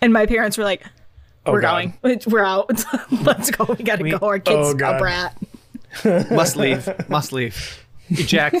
[0.00, 0.82] and my parents were like,
[1.46, 1.92] "We're God.
[2.02, 2.20] going.
[2.26, 2.70] We're out.
[3.22, 3.74] Let's go.
[3.78, 4.18] We gotta We- go.
[4.18, 5.36] Our Oh, kid's a brat."
[6.30, 6.88] Must leave.
[7.08, 7.84] Must leave.
[8.08, 8.56] Eject.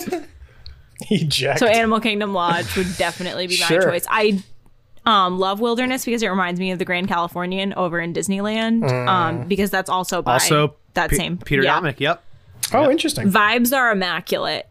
[1.10, 1.58] Eject.
[1.58, 3.82] So Animal Kingdom Lodge would definitely be my Sure.
[3.82, 4.04] choice.
[4.08, 4.42] I
[5.04, 8.88] um love Wilderness because it reminds me of the Grand Californian over in Disneyland.
[9.08, 11.74] Um because that's also by Also, that Pe- same Peter yeah.
[11.74, 11.98] Dominick.
[12.00, 12.22] Yep.
[12.74, 13.30] oh, interesting.
[13.30, 14.68] Vibes are immaculate.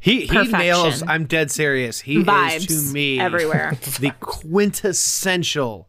[0.00, 0.58] He he Perfection.
[0.58, 1.02] nails.
[1.06, 2.00] I'm dead serious.
[2.00, 3.72] He Vibes is to me everywhere.
[4.00, 5.88] the quintessential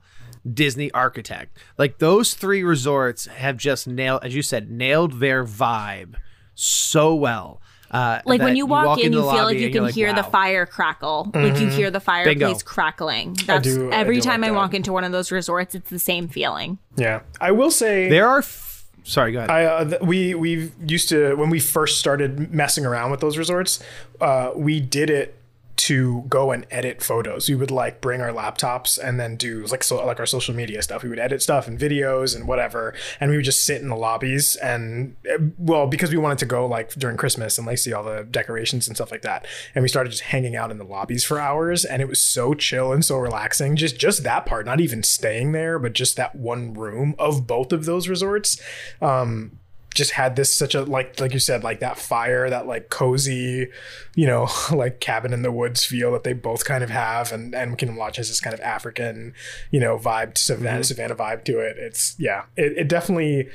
[0.51, 1.57] Disney architect.
[1.77, 6.15] Like those three resorts have just nailed, as you said, nailed their vibe
[6.55, 7.61] so well.
[7.89, 10.13] Uh, Like when that you walk, in, you feel lobby like you can you're hear
[10.13, 11.29] the fire crackle.
[11.33, 12.59] Like you hear the fireplace Bingo.
[12.63, 13.33] crackling.
[13.45, 14.57] That's do- every do time like I that.
[14.57, 16.77] walk into one of those resorts, it's the same feeling.
[16.95, 18.39] Yeah, I will say There are.
[18.39, 18.69] F-
[19.03, 19.49] Sorry, go ahead.
[19.49, 23.37] I uh, th- we we used to when we first started messing around with those
[23.37, 23.81] resorts,
[24.19, 25.40] uh, we did it
[25.81, 27.49] to go and edit photos.
[27.49, 30.83] We would like bring our laptops and then do like so like our social media
[30.83, 31.01] stuff.
[31.01, 33.95] We would edit stuff and videos and whatever, and we would just sit in the
[33.95, 37.93] lobbies and uh, well because we wanted to go like during Christmas and like see
[37.93, 39.47] all the decorations and stuff like that.
[39.73, 42.53] And we started just hanging out in the lobbies for hours, and it was so
[42.53, 43.75] chill and so relaxing.
[43.75, 47.73] Just just that part, not even staying there, but just that one room of both
[47.73, 48.61] of those resorts.
[49.01, 49.60] Um,
[49.93, 53.67] just had this such a like like you said like that fire that like cozy
[54.15, 57.53] you know like cabin in the woods feel that they both kind of have and
[57.53, 59.33] and Kingdom Lodge has this kind of African
[59.69, 61.77] you know vibe to Savannah Savannah vibe to it.
[61.77, 63.49] It's yeah it, it definitely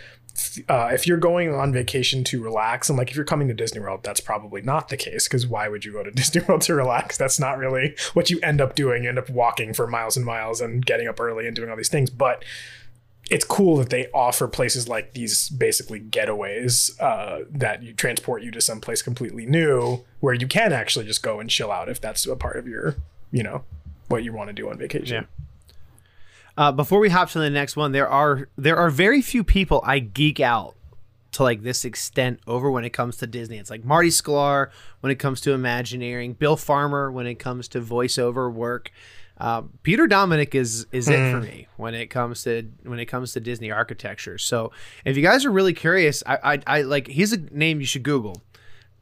[0.69, 3.81] uh, if you're going on vacation to relax and like if you're coming to Disney
[3.81, 6.75] World that's probably not the case because why would you go to Disney World to
[6.75, 7.17] relax?
[7.17, 9.05] That's not really what you end up doing.
[9.05, 11.77] You end up walking for miles and miles and getting up early and doing all
[11.77, 12.11] these things.
[12.11, 12.45] But
[13.31, 18.51] it's cool that they offer places like these basically getaways uh, that you transport you
[18.53, 22.27] to someplace completely new where you can actually just go and chill out if that's
[22.27, 22.97] a part of your
[23.33, 23.65] you know
[24.09, 25.27] what you want to do on vacation
[26.59, 29.83] Uh, before we hop to the next one, there are there are very few people
[29.85, 30.75] I geek out
[31.33, 33.59] to like this extent over when it comes to Disney.
[33.59, 34.71] It's like Marty Sklar
[35.01, 38.91] when it comes to Imagineering, Bill Farmer when it comes to voiceover work.
[39.39, 43.33] Um, Peter Dominick is is it for me when it comes to when it comes
[43.35, 44.39] to Disney architecture.
[44.39, 44.73] So
[45.05, 48.03] if you guys are really curious, I I, I like he's a name you should
[48.03, 48.43] Google.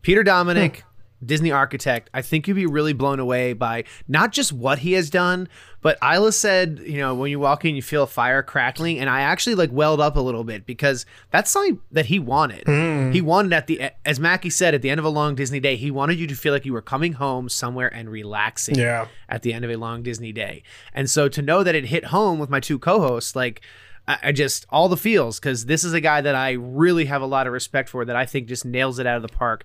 [0.03, 0.85] Peter Dominick,
[1.27, 2.11] Disney architect.
[2.15, 5.49] I think you'd be really blown away by not just what he has done,
[5.81, 9.11] but Isla said, you know, when you walk in, you feel a fire crackling, and
[9.11, 12.65] I actually like welled up a little bit because that's something that he wanted.
[12.67, 13.13] Hmm.
[13.13, 15.77] He wanted at the, as Mackie said, at the end of a long Disney day,
[15.77, 19.09] he wanted you to feel like you were coming home somewhere and relaxing Yeah.
[19.29, 20.63] at the end of a long Disney day.
[20.95, 23.61] And so to know that it hit home with my two co-hosts, like
[24.07, 27.27] I just all the feels because this is a guy that I really have a
[27.27, 29.65] lot of respect for that I think just nails it out of the park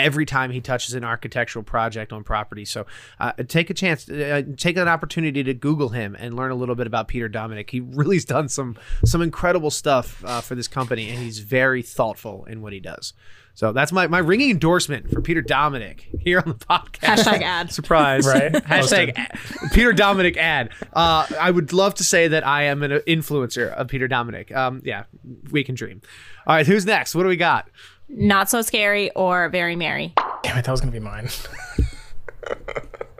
[0.00, 2.64] every time he touches an architectural project on property.
[2.64, 2.86] So
[3.18, 6.74] uh, take a chance, uh, take an opportunity to Google him and learn a little
[6.74, 7.70] bit about Peter Dominick.
[7.70, 12.44] He really's done some some incredible stuff uh, for this company, and he's very thoughtful
[12.46, 13.12] in what he does.
[13.54, 17.24] So that's my, my ringing endorsement for Peter Dominick here on the podcast.
[17.24, 17.72] Hashtag ad.
[17.72, 18.26] Surprise.
[18.26, 18.52] Right?
[18.52, 19.38] Hashtag ad-
[19.72, 20.70] Peter Dominick ad.
[20.92, 24.54] Uh, I would love to say that I am an influencer of Peter Dominick.
[24.54, 25.04] Um, yeah,
[25.50, 26.00] we can dream.
[26.46, 27.14] All right, who's next?
[27.14, 27.68] What do we got?
[28.12, 30.12] Not so scary or very merry.
[30.42, 31.28] damn it that was gonna be mine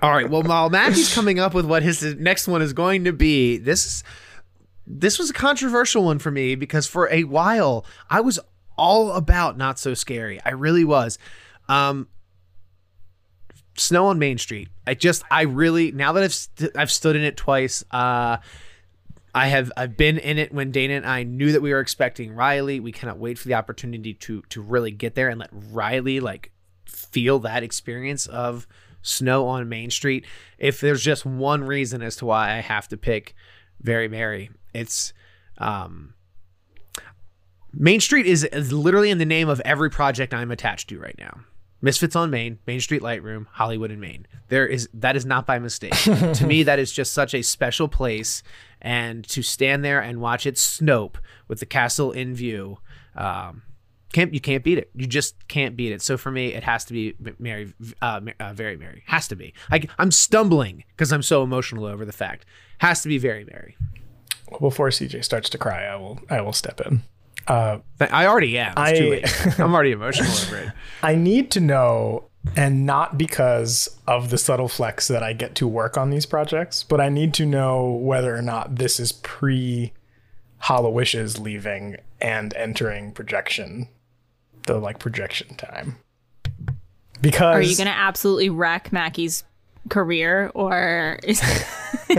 [0.03, 0.31] All right.
[0.31, 4.03] Well, while Mackie's coming up with what his next one is going to be, this
[4.87, 8.39] this was a controversial one for me because for a while I was
[8.79, 10.41] all about not so scary.
[10.45, 11.19] I really was.
[11.69, 12.09] Um,
[13.77, 14.69] snow on Main Street.
[14.87, 17.85] I just I really now that I've st- I've stood in it twice.
[17.91, 18.39] Uh,
[19.35, 22.35] I have I've been in it when Dana and I knew that we were expecting
[22.35, 22.81] Riley.
[22.81, 26.53] We cannot wait for the opportunity to to really get there and let Riley like
[26.87, 28.67] feel that experience of
[29.03, 30.27] snow on Main Street.
[30.59, 33.35] If there's just one reason as to why I have to pick
[33.81, 35.13] Very Merry, it's
[35.59, 36.15] um,
[37.73, 41.17] Main Street is, is literally in the name of every project I'm attached to right
[41.19, 41.41] now.
[41.83, 44.27] Misfits on Main, Main Street Lightroom, Hollywood in Main.
[44.49, 45.95] There is that is not by mistake.
[46.03, 48.43] to me, that is just such a special place,
[48.81, 51.17] and to stand there and watch it snope
[51.49, 52.79] with the castle in view,
[53.17, 53.63] um,
[54.13, 54.91] can't you can't beat it.
[54.95, 56.03] You just can't beat it.
[56.03, 57.73] So for me, it has to be Mary,
[58.03, 59.03] uh, uh, very Merry.
[59.07, 59.55] Has to be.
[59.71, 62.45] I, I'm stumbling because I'm so emotional over the fact.
[62.79, 63.77] Has to be very Merry.
[64.51, 67.03] Well, before CJ starts to cry, I will I will step in.
[67.51, 68.73] Uh, I already am.
[68.73, 69.59] It's I- too late.
[69.59, 70.73] I'm already emotional over it.
[71.03, 72.25] I need to know,
[72.55, 76.85] and not because of the subtle flex that I get to work on these projects,
[76.85, 79.93] but I need to know whether or not this is pre
[80.63, 83.89] HalloWishes leaving and entering projection,
[84.67, 85.97] the like projection time.
[87.21, 89.43] Because Are you going to absolutely wreck Mackie's
[89.89, 91.41] career or is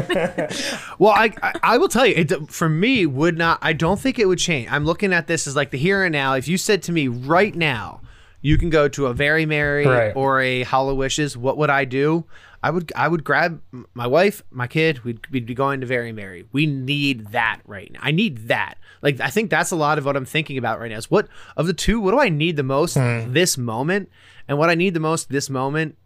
[0.99, 3.59] Well, I, I I will tell you, it for me would not.
[3.61, 4.69] I don't think it would change.
[4.71, 6.33] I'm looking at this as like the here and now.
[6.33, 8.01] If you said to me right now,
[8.41, 10.15] you can go to a Very Merry Right.
[10.15, 12.25] or a HalloWishes, what would I do?
[12.63, 13.61] I would I would grab
[13.93, 15.03] my wife, my kid.
[15.03, 16.45] We'd, we'd be going to Very Merry.
[16.51, 17.99] We need that right now.
[18.03, 18.77] I need that.
[19.01, 20.97] Like I think that's a lot of what I'm thinking about right now.
[20.97, 21.99] Is what of the two?
[21.99, 23.33] What do I need the most hmm.
[23.33, 24.09] this moment?
[24.47, 25.97] And what I need the most this moment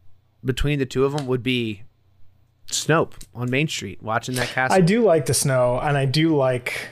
[0.45, 1.83] between the two of them would be
[2.67, 4.75] Snope on Main Street, watching that castle.
[4.75, 6.89] I do like the snow, and I do like.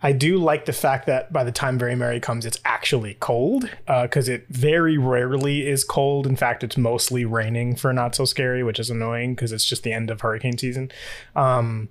[0.00, 3.68] I do like the fact that by the time Very Merry comes, it's actually cold
[3.86, 6.24] because it very rarely is cold.
[6.24, 9.82] In fact, it's mostly raining for Not So Scary, which is annoying because it's just
[9.82, 10.92] the end of hurricane season.
[11.34, 11.88] Um,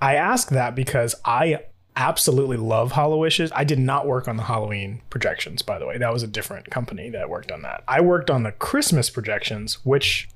[0.00, 1.58] I ask that because I
[1.94, 3.52] absolutely love HalloWishes.
[3.54, 5.98] I did not work on the Halloween projections, by the way.
[5.98, 7.84] That was a different company that worked on that.
[7.86, 10.26] I worked on the Christmas projections, which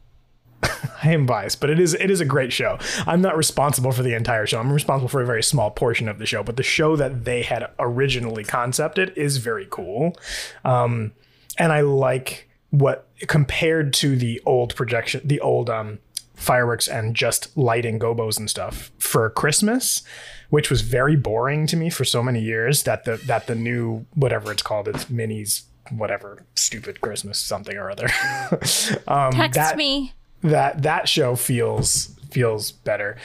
[1.03, 2.79] I am biased, but it is it is a great show.
[3.07, 4.59] I'm not responsible for the entire show.
[4.59, 7.43] I'm responsible for a very small portion of the show, but the show that they
[7.43, 10.17] had originally concepted is very cool.
[10.65, 11.13] Um,
[11.59, 15.99] and I like what compared to the old projection, the old um,
[16.35, 20.03] fireworks and just lighting gobos and stuff for Christmas,
[20.51, 22.83] which was very boring to me for so many years.
[22.85, 27.91] That the that the new whatever it's called, it's minis, whatever stupid Christmas something or
[27.91, 28.09] other.
[29.09, 30.13] um, text that- me?
[30.43, 33.17] That that show feels feels better.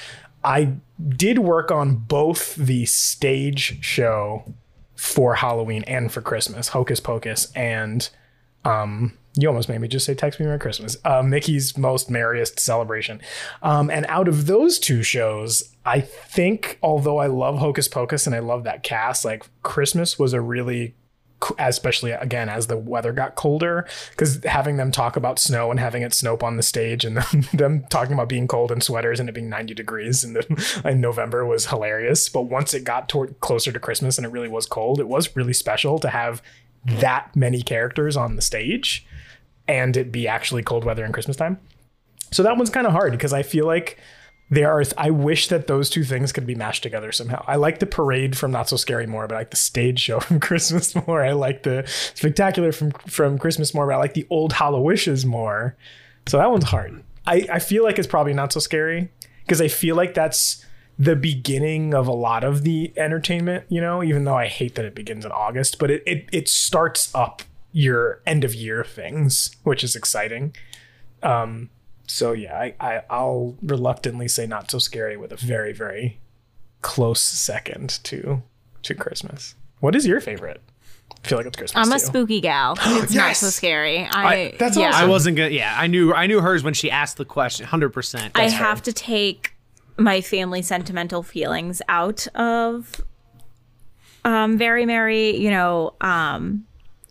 [0.43, 0.73] I
[1.09, 4.53] did work on both the stage show
[4.95, 8.09] for Halloween and for Christmas, Hocus Pocus, and
[8.65, 12.59] um, you almost made me just say "Text Me Merry Christmas." Uh, Mickey's Most Merriest
[12.59, 13.21] Celebration,
[13.61, 18.35] um, and out of those two shows, I think although I love Hocus Pocus and
[18.35, 20.95] I love that cast, like Christmas was a really
[21.59, 26.01] especially again as the weather got colder because having them talk about snow and having
[26.01, 29.29] it snow on the stage and them, them talking about being cold in sweaters and
[29.29, 32.29] it being 90 degrees in, the, in november was hilarious.
[32.29, 35.35] But once it got toward closer to christmas and it really was cold it was
[35.35, 36.41] really special to have
[36.85, 39.05] that many characters on the stage
[39.67, 41.59] and it be actually cold weather in christmas time.
[42.31, 43.99] So that one's kind of hard because i feel like
[44.51, 47.43] there are i wish that those two things could be mashed together somehow.
[47.47, 50.19] I like the parade from not so scary more but i like the stage show
[50.19, 51.23] from christmas more.
[51.23, 51.83] I like the
[52.13, 55.75] spectacular from from christmas more but i like the old HalloWishes more.
[56.27, 57.03] So that one's hard.
[57.25, 59.09] I i feel like it's probably not so scary
[59.45, 60.63] because i feel like that's
[60.99, 64.85] the beginning of a lot of the entertainment you know even though i hate that
[64.85, 67.41] it begins in august but it it, it starts up
[67.71, 70.53] your end of year things which is exciting.
[71.23, 71.69] Um
[72.11, 76.19] so yeah, I, I I'll reluctantly say not so scary with a very very
[76.81, 78.43] close second to
[78.83, 79.55] to Christmas.
[79.79, 80.61] What is your favorite?
[81.23, 81.87] I feel like it's Christmas.
[81.87, 82.05] I'm a too.
[82.05, 82.75] spooky gal.
[82.85, 83.99] It's not so scary.
[83.99, 84.89] I, I- that's yeah.
[84.89, 85.03] awesome.
[85.03, 85.49] I wasn't gonna.
[85.49, 86.13] Yeah, I knew.
[86.13, 87.65] I knew hers when she asked the question.
[87.65, 88.33] Hundred percent.
[88.35, 89.53] I have to take
[89.97, 93.01] my family sentimental feelings out of
[94.23, 96.65] um very merry you know um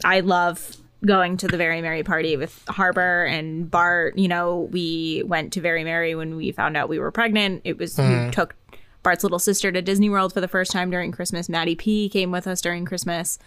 [0.05, 5.23] i love going to the very merry party with Harper and bart you know we
[5.27, 8.55] went to very merry when we found out we were pregnant it was we took
[9.03, 12.31] bart's little sister to disney world for the first time during christmas maddie p came
[12.31, 13.39] with us during christmas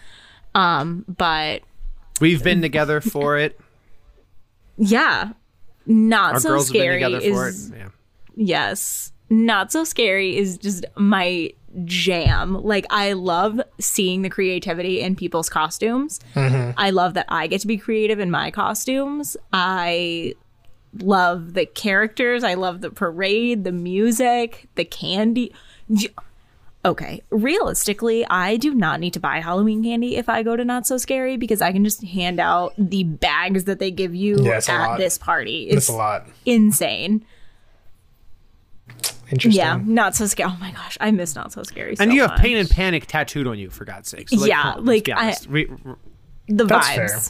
[0.54, 1.62] um but
[2.20, 3.58] We've been together for it.
[4.76, 5.32] yeah
[5.86, 7.78] not Our so girls have been scary is, for it.
[7.78, 7.88] Yeah.
[8.36, 9.12] Yes.
[9.30, 11.52] Not so scary is just my
[11.84, 12.54] jam.
[12.62, 16.20] Like I love seeing the creativity in people's costumes.
[16.34, 16.72] Mm-hmm.
[16.78, 19.36] I love that I get to be creative in my costumes.
[19.52, 20.34] I
[21.00, 22.44] love the characters.
[22.44, 25.52] I love the parade, the music, the candy.
[26.86, 30.86] Okay, realistically, I do not need to buy Halloween candy if I go to Not
[30.86, 34.60] So Scary because I can just hand out the bags that they give you Yeah,
[34.68, 35.66] at this party.
[35.70, 36.26] That's It's a lot.
[36.44, 37.24] insane.
[39.30, 39.58] Interesting.
[39.64, 40.50] Yeah, Not So Scary.
[40.52, 41.96] Oh my gosh, I miss Not So Scary.
[41.98, 42.40] and you have much.
[42.40, 44.28] pain and panic tattooed on you for God's sake.
[44.28, 45.94] So, Yeah, on, like, I- Re- re-
[46.48, 46.94] the That's vibes.
[46.94, 47.20] fair.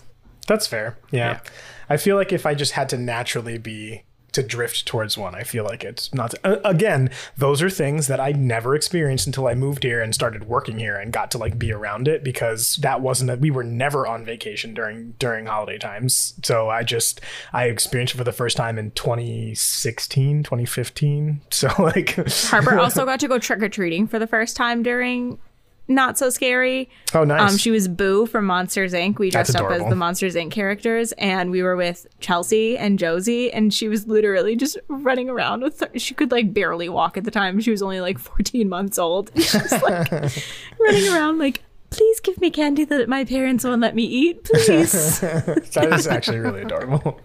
[0.47, 0.99] That's fair.
[1.11, 1.33] Yeah.
[1.33, 1.41] Yeah.
[1.89, 4.03] I feel like if I just had to naturally be
[4.35, 6.35] to drift towards one, I feel like it's not.
[6.45, 10.45] Uh, again, those are things that I never experienced until I moved here and started
[10.45, 13.65] working here and got to like be around it because that wasn't a, we were
[13.65, 16.35] never on vacation during during holiday times.
[16.43, 17.21] So I just
[17.53, 21.41] I experienced it for the first time in 2016, 2015.
[21.55, 22.17] So like
[22.51, 25.39] Harper also got to go trick or treating for the first time during
[25.87, 26.89] Not So Scary.
[27.15, 27.53] Oh, nice.
[27.53, 29.19] Um, she was Boo from Monsters Inc.
[29.19, 30.51] We dressed up as the Monsters Inc.
[30.51, 35.63] characters, and we were with Chelsea and Josie, and she was literally just running around
[35.63, 35.99] with her.
[35.99, 37.61] She could like barely walk at the time.
[37.61, 39.31] She was only like 14 months old.
[39.35, 40.11] And she was like
[40.81, 45.21] running around like, please give me candy that my parents won't let me eat, please.
[45.21, 47.21] that is actually really adorable.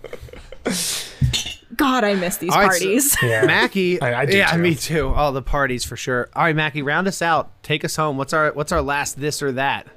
[1.79, 3.17] God, I miss these All right, so- parties.
[3.23, 3.45] Yeah.
[3.45, 4.57] Mackie, I- I do yeah, too.
[4.59, 5.07] me too.
[5.09, 6.29] All the parties for sure.
[6.35, 7.51] All right, Mackie, round us out.
[7.63, 8.17] Take us home.
[8.17, 9.87] What's our What's our last this or that?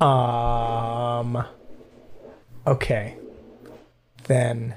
[0.00, 1.42] Um.
[2.66, 3.16] Okay.
[4.24, 4.74] Then.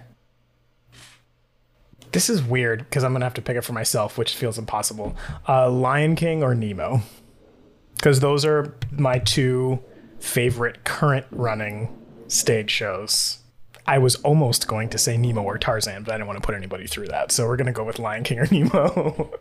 [2.11, 5.15] This is weird because I'm gonna have to pick it for myself, which feels impossible.
[5.47, 7.01] Uh, Lion King or Nemo,
[7.95, 9.79] because those are my two
[10.19, 11.95] favorite current running
[12.27, 13.38] stage shows.
[13.89, 16.55] I was almost going to say Nemo or Tarzan, but I didn't want to put
[16.55, 19.31] anybody through that, so we're gonna go with Lion King or Nemo.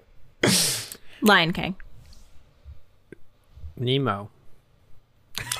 [1.20, 1.76] Lion King.
[3.76, 4.30] Nemo.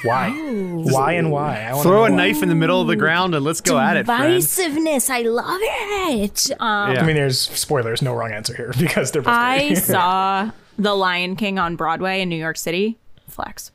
[0.02, 0.30] why?
[0.30, 1.68] Why and why?
[1.70, 2.26] I Throw a know why.
[2.28, 4.06] knife in the middle of the ground and let's go at it.
[4.06, 5.10] Divisiveness.
[5.10, 6.50] I love it.
[6.58, 7.02] Um, Yeah.
[7.02, 9.78] I mean, there's spoilers, no wrong answer here because they're both I great.
[9.84, 12.98] saw The Lion King on Broadway in New York City.
[13.28, 13.70] Flex.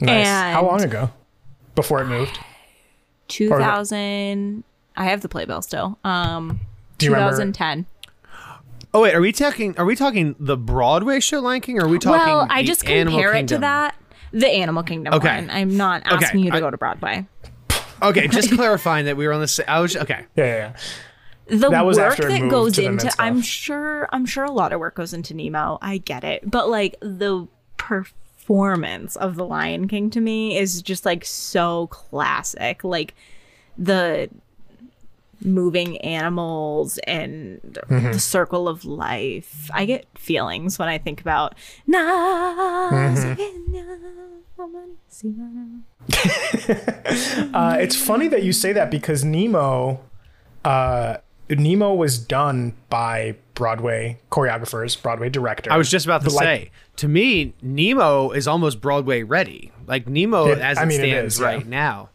[0.00, 0.26] Nice.
[0.26, 1.10] How long ago?
[1.74, 2.38] Before it moved?
[3.28, 4.64] 2000.
[4.96, 5.98] I have the playbill still.
[6.04, 6.60] Um,
[6.98, 7.32] Do you remember?
[7.32, 7.86] 2010.
[8.94, 9.76] Oh wait, are we talking?
[9.78, 11.78] Are we talking the Broadway show Lion King?
[11.78, 12.32] Or are we talking?
[12.32, 13.60] Well, I the just Animal compare it to Kingdom?
[13.60, 13.94] that.
[14.32, 15.34] The Animal Kingdom Okay.
[15.36, 15.50] one.
[15.50, 17.26] I'm not Okay, asking you to I- go to Broadway.
[18.02, 19.48] Okay, just clarifying that we were on the.
[19.48, 20.24] sa- I was okay.
[20.36, 20.72] Yeah, yeah, yeah.
[21.58, 23.14] The That was work after that goes to them and into.
[23.22, 25.78] I'm sure I'm sure a lot of work goes into Nemo.
[25.82, 26.48] I get it.
[26.50, 27.46] But like the
[28.48, 32.82] performance of the Lion King to me is just like so classic.
[32.82, 33.14] Like
[33.76, 34.30] the
[35.44, 38.12] moving animals and Mm-hmm.
[38.12, 39.70] the circle of life.
[39.72, 41.54] I get feelings when I think about
[41.88, 43.34] Mm-hmm.
[47.54, 50.00] Uh, it's funny that you say that because Nemo,
[50.64, 51.16] uh,
[51.50, 55.70] Nemo was done by Broadway choreographers, Broadway directors.
[55.72, 56.70] I was just about to like, say.
[56.96, 59.72] To me, Nemo is almost Broadway ready.
[59.86, 61.46] Like Nemo, It- as it I mean, it stands is, yeah.
[61.46, 62.10] right now,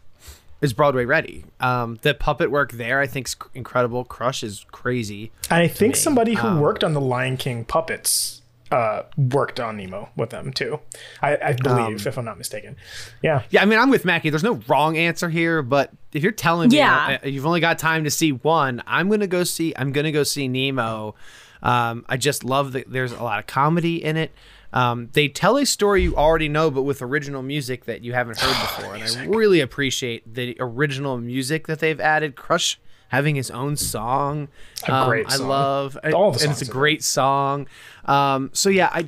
[0.62, 1.46] is Broadway ready.
[1.60, 4.04] Um, the puppet work there, I think, is incredible.
[4.06, 5.32] Crush is crazy.
[5.50, 6.00] I think me.
[6.00, 8.42] somebody Um, who worked on the Lion King puppets
[8.74, 10.80] uh, worked on Nemo with them too.
[11.22, 12.76] I, I believe, Um, if I'm not mistaken.
[13.22, 13.44] Yeah.
[13.52, 14.30] Yeah, I mean, I'm with Mackie.
[14.30, 17.20] There's no wrong answer here, but if you're telling me Yeah.
[17.24, 19.74] uh, you've only got time to see one, I'm gonna go see.
[19.78, 21.16] I'm gonna go see Nemo.
[21.62, 24.32] Um, I just love that there's a lot of comedy in it.
[24.74, 28.40] Um, they tell a story you already know, but with original music that you haven't
[28.40, 32.36] heard before, and I really appreciate the original music that they've added.
[32.36, 32.80] Crush
[33.14, 34.48] having his own song,
[34.88, 37.68] A great I love All the and it's a great song.
[38.06, 39.06] Um, so yeah, I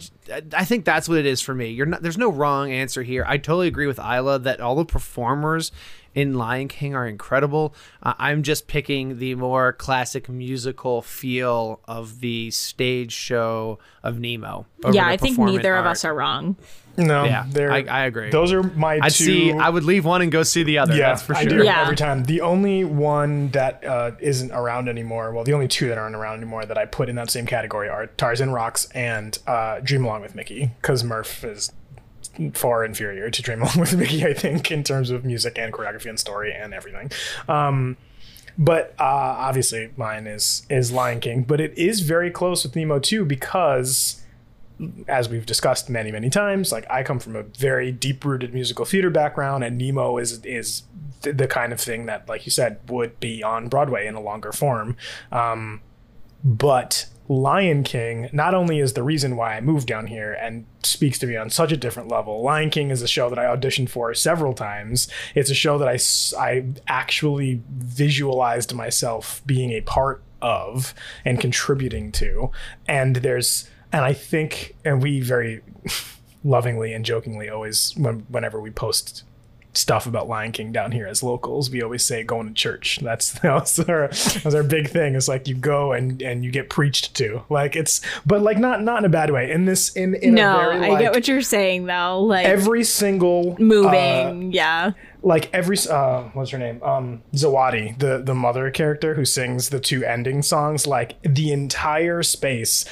[0.53, 1.69] I think that's what it is for me.
[1.69, 2.03] You're not.
[2.03, 3.25] There's no wrong answer here.
[3.27, 5.71] I totally agree with Isla that all the performers
[6.15, 7.75] in Lion King are incredible.
[8.01, 14.65] Uh, I'm just picking the more classic musical feel of the stage show of Nemo.
[14.91, 16.55] Yeah, I think performance neither of us are wrong.
[16.97, 18.29] No, Yeah, I- I agree.
[18.29, 19.25] Those are my I'd two.
[19.25, 19.51] see.
[19.51, 20.95] I would leave one and go see the other.
[20.95, 21.49] yeah, that's for I sure.
[21.59, 21.81] do Yeah.
[21.81, 22.23] every time.
[22.23, 26.37] The only one that uh, isn't around anymore, well, the only two that aren't around
[26.37, 30.21] anymore that I put in that same category are Tarzan Rocks and uh, Dream Along
[30.21, 31.73] with Mickey, because Murph is
[32.53, 36.09] far inferior to Dream Along with Mickey, I think, in terms of music and choreography
[36.09, 37.11] and story and everything.
[37.47, 37.97] Um,
[38.57, 42.99] but uh, obviously, mine is is Lion King, but it is very close with Nemo
[42.99, 44.21] too because
[45.07, 48.83] as we've discussed many many times like i come from a very deep rooted musical
[48.83, 50.83] theater background and nemo is is
[51.21, 54.51] the kind of thing that like you said would be on broadway in a longer
[54.51, 54.97] form
[55.31, 55.79] um,
[56.43, 61.17] but lion king not only is the reason why i moved down here and speaks
[61.17, 63.89] to me on such a different level lion king is a show that i auditioned
[63.89, 65.07] for several times.
[65.35, 65.97] It's a show that I,
[66.41, 72.51] I actually visualized myself being a part of and contributing to.
[72.87, 75.61] And there's and I think, and we very
[76.43, 79.23] lovingly and jokingly always, when, whenever we post
[79.77, 82.99] stuff about Lion King down here as locals, we always say going to church.
[83.01, 85.15] That's that's our that's our big thing.
[85.15, 87.43] It's like you go and and you get preached to.
[87.49, 89.51] Like it's, but like not not in a bad way.
[89.51, 92.21] In this in in no, a very I like, get what you're saying though.
[92.21, 94.91] Like every single uh, moving, yeah.
[95.25, 99.79] Like every uh what's her name um zawadi the the mother character who sings the
[99.79, 102.85] two ending songs like the entire space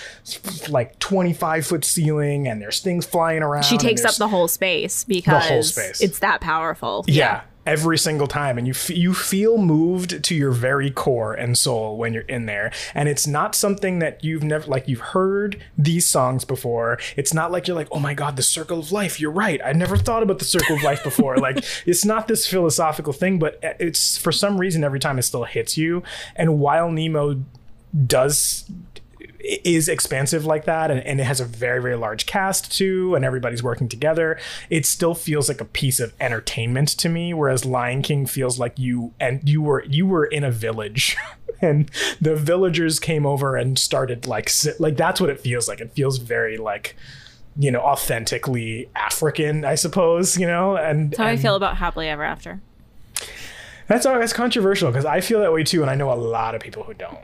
[0.67, 5.03] like 25 foot ceiling and there's things flying around She takes up the whole space
[5.03, 6.01] because the whole space.
[6.01, 7.05] it's that powerful.
[7.07, 11.57] yeah every single time and you f- you feel moved to your very core and
[11.57, 12.71] soul when you're in there.
[12.93, 16.99] And it's not something that you've never like you've heard these songs before.
[17.15, 19.19] It's not like you're like oh my god the circle of life.
[19.19, 19.61] You're right.
[19.63, 21.37] I never thought about the circle of life before.
[21.37, 25.23] Like it's not this philosophical thing but eh, it's for some reason every time it
[25.23, 26.03] still hits you.
[26.35, 27.43] And while nemo
[28.07, 28.69] does
[29.43, 33.25] is expansive like that and, and it has a very very large cast too and
[33.25, 34.39] everybody's working together
[34.69, 38.79] it still feels like a piece of entertainment to me whereas lion king feels like
[38.79, 41.17] you and you were you were in a village
[41.61, 41.91] and
[42.21, 46.19] the villagers came over and started like like that's what it feels like it feels
[46.19, 46.95] very like
[47.57, 52.07] you know authentically african i suppose you know and That's how I feel about happily
[52.07, 52.61] ever after.
[53.87, 56.55] that's uh, that's controversial because I feel that way too, and I know a lot
[56.55, 57.19] of people who don't.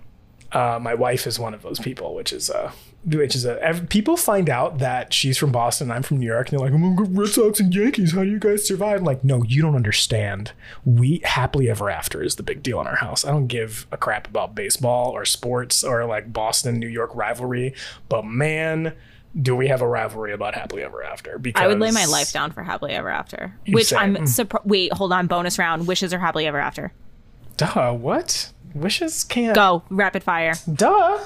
[0.52, 2.72] Uh, my wife is one of those people, which is uh,
[3.06, 6.50] which is a ev- people find out that she's from Boston, I'm from New York,
[6.50, 8.14] and they're like, "I'm gonna Red Sox and Yankees.
[8.14, 10.52] How do you guys survive?" I'm like, no, you don't understand.
[10.86, 13.24] We happily ever after is the big deal in our house.
[13.24, 17.74] I don't give a crap about baseball or sports or like Boston New York rivalry,
[18.08, 18.93] but man.
[19.39, 21.38] Do we have a rivalry about happily ever after?
[21.38, 23.54] Because I would lay my life down for happily ever after.
[23.68, 24.18] Which Same.
[24.18, 24.66] I'm surprised.
[24.68, 25.28] Wait, hold on.
[25.28, 25.86] Bonus round.
[25.86, 26.91] Wishes are happily ever after.
[27.56, 28.52] Duh, what?
[28.74, 29.55] Wishes can't.
[29.55, 30.53] Go rapid fire.
[30.72, 31.20] Duh.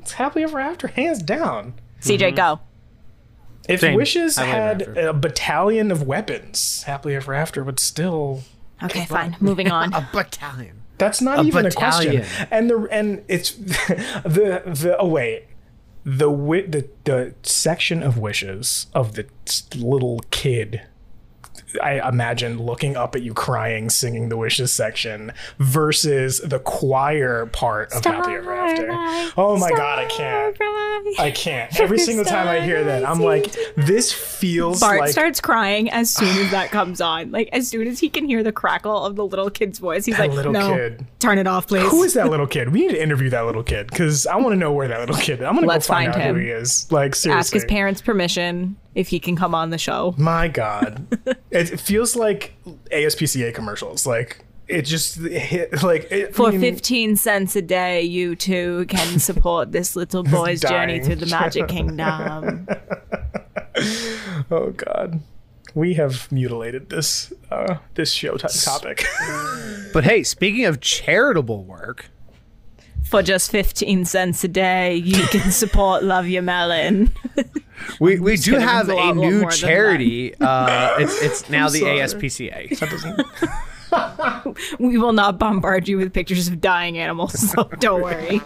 [0.00, 1.74] It's happily ever after, hands down.
[2.00, 2.36] CJ, mm-hmm.
[2.36, 2.60] go.
[3.68, 3.96] If Same.
[3.96, 8.42] Wishes Happily had a battalion of weapons, happily ever after would still.
[8.82, 9.36] Okay, fine.
[9.40, 9.92] Moving on.
[9.94, 10.82] A battalion.
[10.98, 12.16] That's not A even battalion.
[12.16, 12.48] a question.
[12.52, 15.46] And the and it's the the oh wait
[16.04, 19.26] the wi- the the section of wishes of the
[19.74, 20.82] little kid.
[21.82, 27.92] I imagine looking up at you crying, singing the wishes section versus the choir part
[27.92, 29.32] of Happy Ever After.
[29.36, 30.56] Oh my god, I can't.
[31.18, 31.78] I can't.
[31.80, 36.12] Every single time I hear that, I'm like, this feels Bart like starts crying as
[36.12, 37.30] soon as that comes on.
[37.30, 40.16] Like as soon as he can hear the crackle of the little kid's voice, he's
[40.16, 41.06] That like, little "No, kid.
[41.18, 42.70] turn it off, please." Who is that little kid?
[42.72, 45.16] We need to interview that little kid because I want to know where that little
[45.16, 45.40] kid.
[45.40, 45.46] is.
[45.46, 46.36] I'm gonna Let's go find, find out him.
[46.36, 46.90] who he is.
[46.90, 50.14] Like seriously, Ask his parents' permission if he can come on the show.
[50.18, 51.38] My God, it,
[51.72, 52.54] it feels like
[52.90, 54.06] ASPCA commercials.
[54.06, 58.86] Like it just hit like it, For I mean, 15 cents a day, you too
[58.88, 61.04] can support this little boy's journey dying.
[61.04, 62.66] through the Magic Kingdom.
[64.50, 65.20] Oh God,
[65.74, 69.04] we have mutilated this uh, this show t- topic.
[69.92, 72.06] But hey, speaking of charitable work,
[73.08, 77.12] For just 15 cents a day, you can support Love Your Melon.
[78.00, 80.34] we, we do have a a lot new charity.
[80.40, 81.98] Uh, it's it's now the sorry.
[81.98, 82.78] ASPCA.
[84.78, 88.40] We will not bombard you with pictures of dying animals, so don't worry.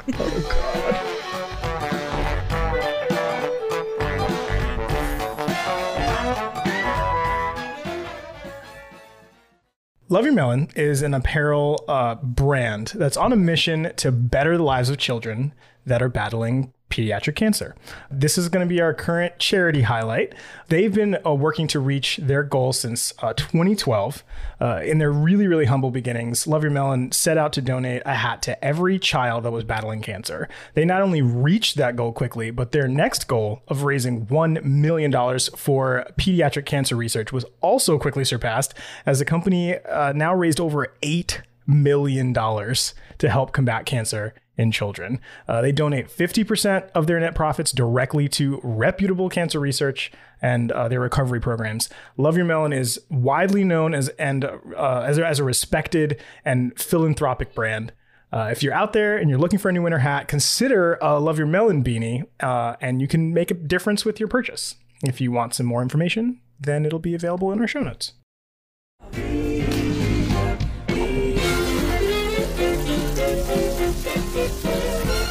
[10.12, 14.62] Love Your Melon is an apparel uh, brand that's on a mission to better the
[14.64, 15.54] lives of children
[15.86, 17.74] that are battling pediatric cancer.
[18.10, 20.34] This is going to be our current charity highlight.
[20.68, 24.22] They've been uh, working to reach their goal since uh, 2012.
[24.60, 28.14] Uh, in their really, really humble beginnings, Love Your Melon set out to donate a
[28.14, 30.48] hat to every child that was battling cancer.
[30.74, 35.12] They not only reached that goal quickly, but their next goal of raising $1 million
[35.56, 38.74] for pediatric cancer research was also quickly surpassed
[39.06, 45.18] as the company uh, now raised over $8 million to help combat cancer in children.
[45.48, 50.86] Uh, they donate 50% of their net profits directly to reputable cancer research and uh,
[50.86, 51.88] their recovery programs.
[52.18, 56.78] Love Your Melon is widely known as and uh, as, a, as a respected and
[56.78, 57.92] philanthropic brand.
[58.32, 61.18] Uh, if you're out there and you're looking for a new winter hat, consider a
[61.18, 64.76] Love Your Melon beanie, uh, and you can make a difference with your purchase.
[65.02, 68.12] If you want some more information, then it'll be available in our show notes.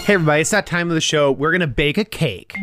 [0.10, 1.32] Hey everybody, it's that time of the show.
[1.32, 2.56] We're gonna bake a cake.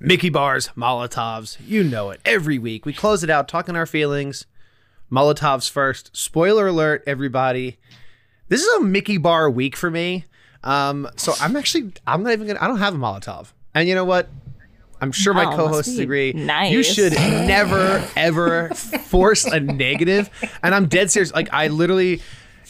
[0.00, 2.20] Mickey bars, Molotovs, you know it.
[2.24, 4.46] Every week we close it out talking our feelings
[5.12, 6.10] Molotovs first.
[6.16, 7.78] Spoiler alert, everybody.
[8.48, 10.24] This is a Mickey bar week for me.
[10.64, 13.52] Um, so I'm actually I'm not even gonna I don't have a Molotov.
[13.76, 14.28] And you know what?
[15.00, 16.32] I'm sure my oh, co-hosts agree.
[16.32, 16.72] nice.
[16.72, 20.30] You should never ever force a negative.
[20.62, 21.32] And I'm dead serious.
[21.32, 22.20] Like I literally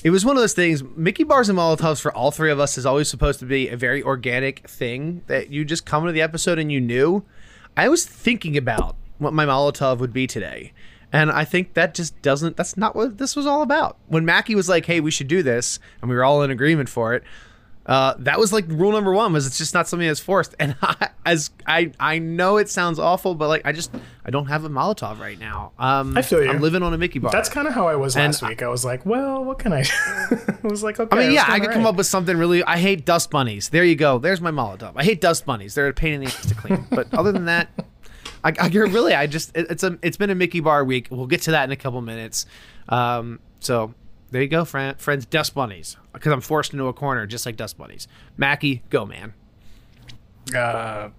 [0.05, 0.83] it was one of those things.
[0.97, 3.77] Mickey bars and Molotovs for all three of us is always supposed to be a
[3.77, 7.25] very organic thing that you just come into the episode and you knew.
[7.77, 10.73] I was thinking about what my Molotov would be today.
[11.13, 13.97] And I think that just doesn't, that's not what this was all about.
[14.07, 16.89] When Mackie was like, hey, we should do this, and we were all in agreement
[16.89, 17.25] for it,
[17.89, 20.55] uh, that was like rule number one was it's just not something that's forced.
[20.59, 23.91] And I, as I, I know it sounds awful, but like I just,
[24.27, 25.73] I don't have a Molotov right now.
[25.79, 26.51] Um, I feel you.
[26.51, 27.33] I'm living on a Mickey bar.
[27.33, 28.63] That's kind of how I was And last week.
[28.63, 29.85] I was like, well, what can I?
[30.31, 31.17] I was like, okay.
[31.17, 32.63] I mean, yeah, I could all come up with something really.
[32.63, 33.71] I hate dust bunnies.
[33.71, 34.19] There you go.
[34.19, 34.93] There's my Molotov.
[34.95, 35.75] I hate dust bunnies.
[35.75, 36.87] They're a pain in the ass to clean.
[36.91, 37.71] But other than that,
[38.45, 41.09] I, I really, I just, it, it's a, it's been a Mickey Bar week.
[41.11, 42.45] We'll get to that in a couple minutes.
[42.91, 43.95] Um, so
[44.31, 45.27] there you go, friend, friends.
[45.27, 48.09] Dust bunnies, because I'm forced into a corner just like dust bunnies.
[48.37, 49.35] Mackie, go man.
[50.55, 51.11] Uh,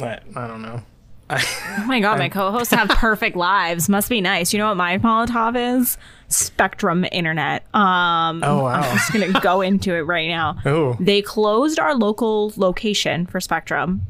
[0.00, 0.82] I, I don't know.
[1.32, 3.88] Oh my god, my co-hosts have perfect lives.
[3.88, 4.52] Must be nice.
[4.52, 5.96] You know what my Molotov is?
[6.26, 7.64] Spectrum Internet.
[7.74, 10.56] Um, Oh I'm just gonna go into it right now.
[10.66, 10.96] Oh.
[10.98, 14.06] They closed our local location for Spectrum.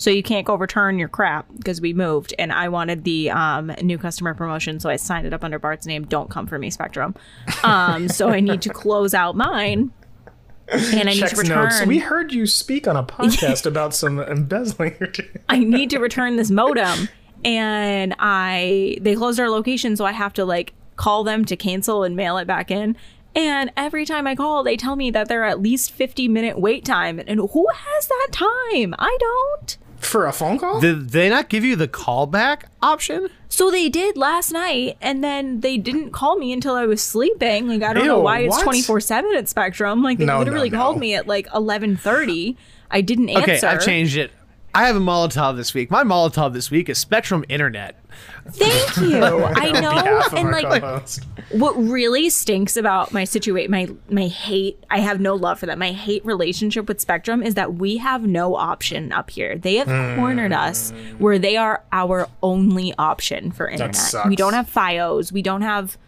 [0.00, 3.70] So you can't go return your crap because we moved and I wanted the um,
[3.82, 4.80] new customer promotion.
[4.80, 6.06] So I signed it up under Bart's name.
[6.06, 7.14] Don't come for me, Spectrum.
[7.64, 9.92] Um, so I need to close out mine.
[10.68, 11.64] And I need to return.
[11.64, 11.84] notes.
[11.84, 14.96] We heard you speak on a podcast about some embezzling.
[15.50, 17.10] I need to return this modem.
[17.44, 22.04] And I they closed our location, so I have to like call them to cancel
[22.04, 22.96] and mail it back in.
[23.34, 26.86] And every time I call, they tell me that they're at least 50 minute wait
[26.86, 27.18] time.
[27.18, 28.94] And who has that time?
[28.98, 29.76] I don't.
[30.00, 30.80] For a phone call?
[30.80, 33.28] Did they not give you the callback option?
[33.48, 37.68] So they did last night, and then they didn't call me until I was sleeping.
[37.68, 40.02] Like I don't know why it's twenty four seven at Spectrum.
[40.02, 40.78] Like they No, no, literally no.
[40.78, 42.56] called me at like eleven thirty.
[42.90, 43.42] I didn't answer.
[43.52, 44.32] Okay, I've changed it.
[44.74, 45.90] I have a Molotov this week.
[45.90, 47.96] My Molotov this week is Spectrum Internet.
[48.50, 49.22] Thank you.
[49.44, 51.24] I know, and like co-host.
[51.50, 55.78] what really stinks about my situation my my hate i have no love for them
[55.78, 59.88] my hate relationship with spectrum is that we have no option up here they have
[59.88, 60.16] hmm.
[60.16, 65.42] cornered us where they are our only option for internet we don't have fios we
[65.42, 65.98] don't have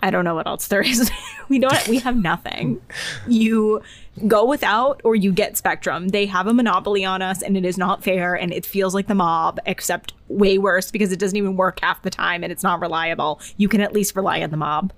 [0.00, 1.10] i don't know what else there is
[1.48, 2.80] we don't we have nothing
[3.26, 3.82] you
[4.26, 7.78] go without or you get spectrum they have a monopoly on us and it is
[7.78, 11.56] not fair and it feels like the mob except way worse because it doesn't even
[11.56, 14.56] work half the time and it's not reliable you can at least rely on the
[14.56, 14.92] mob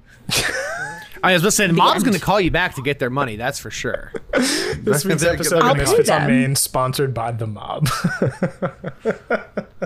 [1.23, 3.11] I was about to say the mob's going to call you back to get their
[3.11, 3.37] money.
[3.37, 4.13] That's for sure.
[4.33, 6.27] This week's I'll episode I'll of pay Misfits on.
[6.27, 7.89] Main, sponsored by the mob.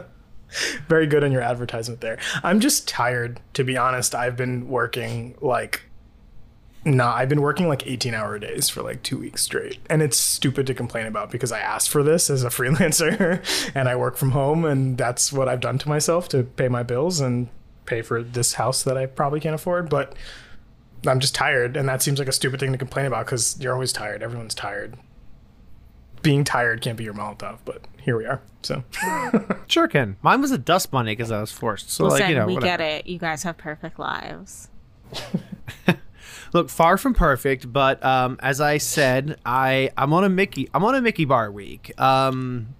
[0.89, 2.19] Very good on your advertisement there.
[2.43, 4.15] I'm just tired, to be honest.
[4.15, 5.83] I've been working like
[6.87, 9.79] no, I've been working like 18 hour days for like two weeks straight.
[9.89, 13.43] And it's stupid to complain about because I asked for this as a freelancer
[13.75, 16.83] and I work from home and that's what I've done to myself to pay my
[16.83, 17.49] bills and
[17.87, 19.89] pay for this house that I probably can't afford.
[19.89, 20.15] But
[21.07, 21.77] I'm just tired.
[21.77, 24.23] And that seems like a stupid thing to complain about because you're always tired.
[24.23, 24.97] Everyone's tired.
[26.25, 28.41] Being tired can't be your Molotov, but here we are.
[28.63, 28.83] So
[29.69, 30.17] Sure can.
[30.23, 31.91] Mine was a dust bunny because I was forced.
[31.91, 32.79] So Listen, like you know, we whatever.
[32.79, 33.07] get it.
[33.07, 34.69] You guys have perfect lives.
[36.53, 40.85] Look, far from perfect, but um, as I said, I I'm on a Mickey I'm
[40.85, 41.93] on a Mickey bar week.
[42.01, 42.75] Um,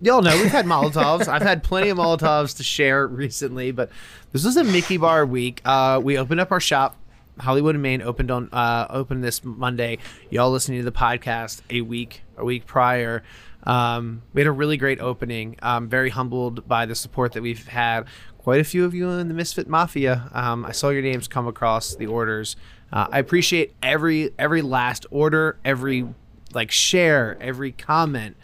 [0.00, 1.28] y'all know we've had Molotovs.
[1.28, 3.90] I've had plenty of Molotovs to share recently, but
[4.32, 5.60] this was a Mickey bar week.
[5.64, 6.96] Uh, we opened up our shop.
[7.38, 9.98] Hollywood and Main opened on uh, opened this Monday.
[10.30, 13.22] Y'all listening to the podcast a week a week prior.
[13.64, 15.56] Um, we had a really great opening.
[15.62, 18.06] I'm very humbled by the support that we've had.
[18.38, 20.28] Quite a few of you in the Misfit Mafia.
[20.32, 22.56] Um, I saw your names come across the orders.
[22.92, 26.08] Uh, I appreciate every every last order, every
[26.52, 28.36] like share, every comment,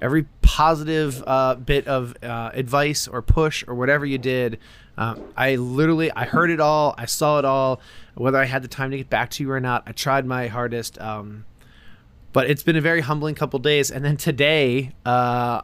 [0.00, 4.58] every positive uh, bit of uh, advice or push or whatever you did.
[4.98, 6.94] Um, I literally I heard it all.
[6.96, 7.80] I saw it all.
[8.14, 10.48] Whether I had the time to get back to you or not, I tried my
[10.48, 10.98] hardest.
[11.00, 11.44] Um,
[12.32, 13.90] but it's been a very humbling couple days.
[13.90, 15.62] And then today, uh,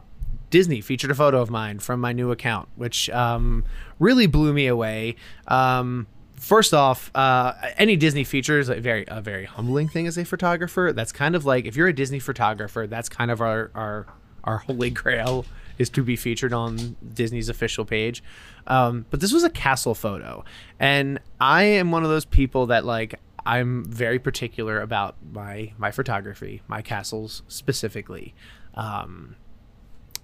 [0.49, 3.63] Disney featured a photo of mine from my new account, which um,
[3.99, 5.15] really blew me away.
[5.47, 10.17] Um, first off, uh, any Disney feature is a very a very humbling thing as
[10.17, 10.91] a photographer.
[10.95, 14.05] That's kind of like if you're a Disney photographer, that's kind of our our
[14.43, 15.45] our holy grail
[15.77, 18.23] is to be featured on Disney's official page.
[18.67, 20.43] Um, but this was a castle photo,
[20.79, 25.91] and I am one of those people that like I'm very particular about my my
[25.91, 28.33] photography, my castles specifically.
[28.75, 29.35] Um,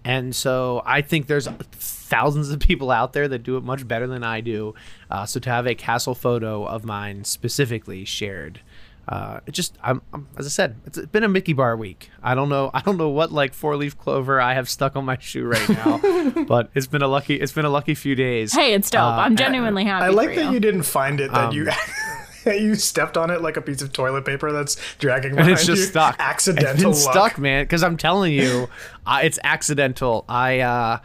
[0.06, 4.08] And so I think there's thousands of people out there that do it much better
[4.08, 4.74] than I do.
[5.12, 8.62] Uh, so to have a castle photo of mine specifically shared,
[9.10, 12.12] uh, it just I'm, I'm as I said, it's been a Mickey Bar week.
[12.22, 15.04] I don't know I don't know what like four leaf clover I have stuck on
[15.04, 18.54] my shoe right now, but it's been a lucky it's been a lucky few days.
[18.54, 19.02] Hey, it's dope.
[19.02, 20.06] Uh, I'm genuinely happy.
[20.06, 20.52] I like for that you.
[20.52, 21.70] you didn't find it that Um, you
[22.46, 25.66] you stepped on it like a piece of toilet paper that's dragging and behind it's
[25.66, 25.88] just you.
[25.88, 26.16] stuck.
[26.20, 27.30] Accidental It's been luck.
[27.32, 27.64] stuck, man.
[27.64, 28.70] Because I'm telling you,
[29.06, 30.24] uh, it's accidental.
[30.30, 31.00] I, uh,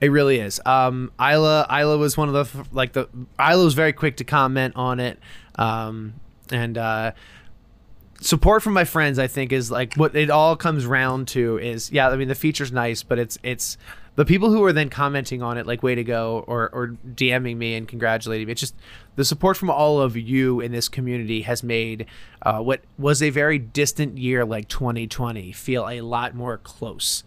[0.00, 0.60] it really is.
[0.66, 3.08] Um, Isla, Isla was one of the like the
[3.40, 5.18] Isla was very quick to comment on it,
[5.56, 6.14] um,
[6.52, 7.12] and uh,
[8.24, 9.18] support from my friends.
[9.18, 12.08] I think is like what it all comes round to is yeah.
[12.08, 13.76] I mean the feature's nice, but it's it's
[14.16, 17.56] the people who are then commenting on it like way to go or or DMing
[17.56, 18.52] me and congratulating me.
[18.52, 18.74] It's just
[19.16, 22.06] the support from all of you in this community has made
[22.42, 27.24] uh, what was a very distant year like 2020 feel a lot more close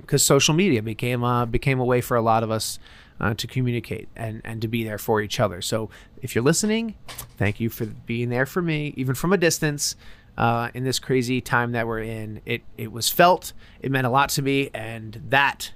[0.00, 2.78] because social media became uh, became a way for a lot of us
[3.20, 5.62] uh, to communicate and and to be there for each other.
[5.62, 5.90] So
[6.22, 6.96] if you're listening,
[7.36, 9.96] thank you for being there for me, even from a distance.
[10.36, 13.52] Uh, in this crazy time that we're in, it it was felt.
[13.80, 15.72] It meant a lot to me, and that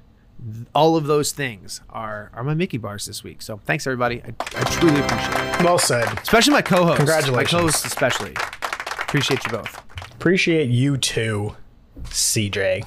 [0.74, 3.40] all of those things are are my Mickey bars this week.
[3.40, 4.20] So thanks everybody.
[4.22, 5.64] I, I truly appreciate it.
[5.64, 6.06] Well said.
[6.20, 6.96] Especially my co-host.
[6.96, 7.52] Congratulations.
[7.52, 8.34] My co-host especially.
[9.00, 9.80] Appreciate you both.
[10.12, 11.54] Appreciate you too,
[12.04, 12.84] CJ.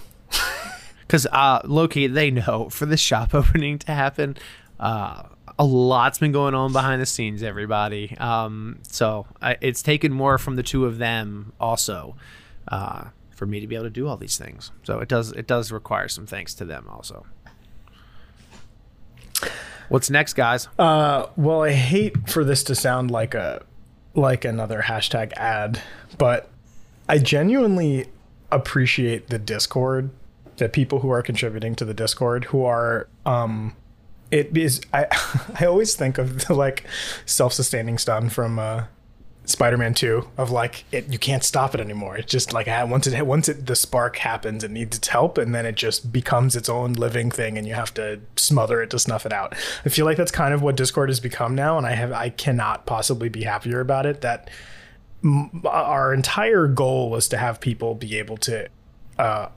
[1.12, 4.38] Because uh, Loki, they know for the shop opening to happen,
[4.80, 5.24] uh,
[5.60, 7.44] a lot's been going on behind the scenes.
[7.44, 12.16] Everybody, um, so I, it's taken more from the two of them also
[12.70, 14.72] uh, for me to be able to do all these things.
[14.84, 17.26] So it does it does require some thanks to them also.
[19.90, 20.70] What's next, guys?
[20.80, 23.66] Uh, well, I hate for this to sound like a
[24.16, 25.82] like another hashtag ad,
[26.18, 26.50] but
[27.10, 28.06] I genuinely
[28.50, 30.12] appreciate the Discord,
[30.62, 33.76] the people who are contributing to the Discord who are um
[34.30, 35.08] it is I
[35.60, 36.86] I always think of the like
[37.26, 38.84] self-sustaining stun from uh
[39.44, 42.16] Spider-Man 2 of like it you can't stop it anymore.
[42.16, 45.54] It's just like once it once it the spark happens, it needs its help, and
[45.54, 49.00] then it just becomes its own living thing, and you have to smother it to
[49.00, 49.56] snuff it out.
[49.84, 52.30] I feel like that's kind of what Discord has become now, and I have I
[52.30, 54.22] cannot possibly be happier about it.
[54.22, 54.52] That
[55.24, 58.70] m- our entire goal was to have people be able to
[59.18, 59.50] uh,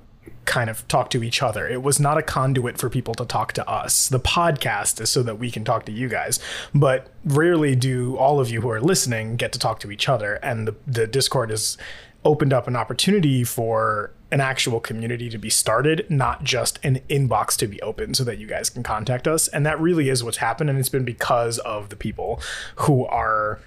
[0.45, 1.67] kind of talk to each other.
[1.67, 4.09] It was not a conduit for people to talk to us.
[4.09, 6.39] The podcast is so that we can talk to you guys,
[6.75, 10.35] but rarely do all of you who are listening get to talk to each other.
[10.37, 11.77] And the, the Discord has
[12.25, 17.57] opened up an opportunity for an actual community to be started, not just an inbox
[17.57, 19.47] to be open so that you guys can contact us.
[19.49, 20.71] And that really is what's happened.
[20.71, 22.41] And it's been because of the people
[22.77, 23.61] who are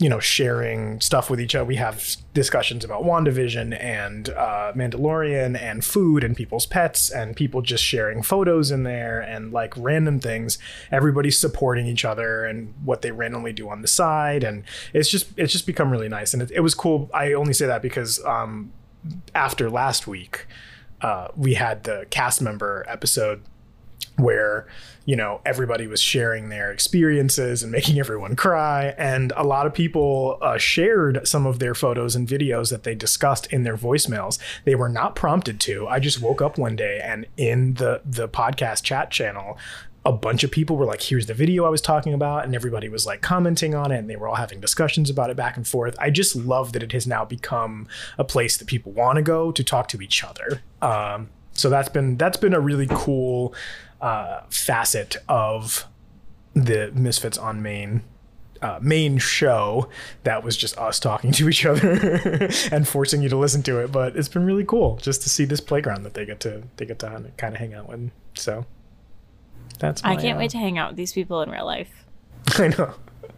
[0.00, 1.66] you know, sharing stuff with each other.
[1.66, 7.60] We have discussions about WandaVision and uh, Mandalorian and food and people's pets and people
[7.60, 10.58] just sharing photos in there and like random things.
[10.90, 14.42] Everybody's supporting each other and what they randomly do on the side.
[14.42, 14.64] And
[14.94, 16.32] it's just, it's just become really nice.
[16.32, 17.10] And it, it was cool.
[17.12, 18.72] I only say that because um,
[19.34, 20.46] after last week,
[21.02, 23.42] uh, we had the cast member episode
[24.22, 24.66] where
[25.04, 28.94] you know everybody was sharing their experiences and making everyone cry.
[28.98, 32.94] And a lot of people uh, shared some of their photos and videos that they
[32.94, 34.38] discussed in their voicemails.
[34.64, 35.88] They were not prompted to.
[35.88, 39.58] I just woke up one day and in the the podcast chat channel
[40.04, 42.88] a bunch of people were like here's the video i was talking about and everybody
[42.88, 45.66] was like commenting on it and they were all having discussions about it back and
[45.66, 45.94] forth.
[45.98, 47.86] I just love that it has now become
[48.18, 50.62] a place that people want to go to talk to each other.
[50.80, 53.54] Um, so that's been that's been a really cool
[54.00, 55.86] uh, facet of
[56.54, 58.02] the Misfits on Main
[58.62, 59.88] uh, main show
[60.24, 63.90] that was just us talking to each other and forcing you to listen to it.
[63.90, 66.86] But it's been really cool just to see this playground that they get to they
[66.86, 68.10] get to kind of hang out with.
[68.34, 68.66] So
[69.78, 72.04] that's I can't uh, wait to hang out with these people in real life.
[72.58, 72.94] I know.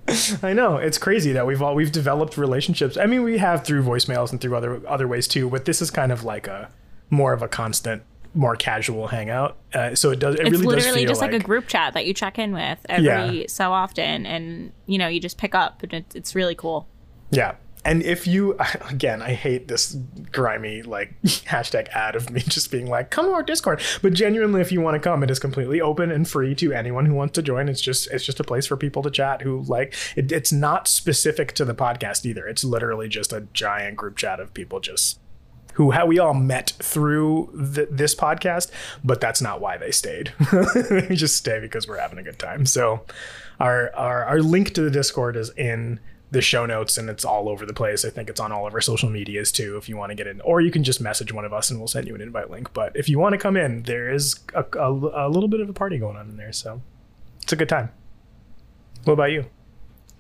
[0.43, 2.97] I know it's crazy that we've all we've developed relationships.
[2.97, 5.90] I mean, we have through voicemails and through other other ways too, but this is
[5.90, 6.70] kind of like a
[7.10, 8.02] more of a constant,
[8.34, 9.56] more casual hangout.
[9.74, 10.34] Uh, so it does.
[10.36, 12.78] It It's really does literally just like, a group chat that you check in with
[12.88, 13.44] every Yeah.
[13.48, 16.88] so often, and you know you just pick up, and it, it's really cool.
[17.30, 17.54] Yeah.
[17.84, 18.56] And if you,
[18.88, 19.96] again, I hate this
[20.30, 23.82] grimy like hashtag ad of me just being like, come to our Discord.
[24.02, 27.06] But genuinely, if you want to come, it is completely open and free to anyone
[27.06, 27.68] who wants to join.
[27.68, 30.86] It's just, it's just a place for people to chat who like, it, it's not
[30.86, 32.46] specific to the podcast either.
[32.46, 35.18] It's literally just a giant group chat of people just
[35.74, 38.70] who how we all met through th- this podcast,
[39.03, 40.32] but that's not why they stayed.
[40.90, 42.66] they just stay because we're having a good time.
[42.66, 43.05] So,
[43.61, 46.01] our, our our link to the Discord is in
[46.32, 48.05] the show notes and it's all over the place.
[48.07, 50.27] I think it's on all of our social medias too if you want to get
[50.27, 50.40] in.
[50.40, 52.73] Or you can just message one of us and we'll send you an invite link.
[52.73, 55.69] But if you want to come in, there is a, a, a little bit of
[55.69, 56.53] a party going on in there.
[56.53, 56.81] So
[57.43, 57.90] it's a good time.
[59.05, 59.44] What about you?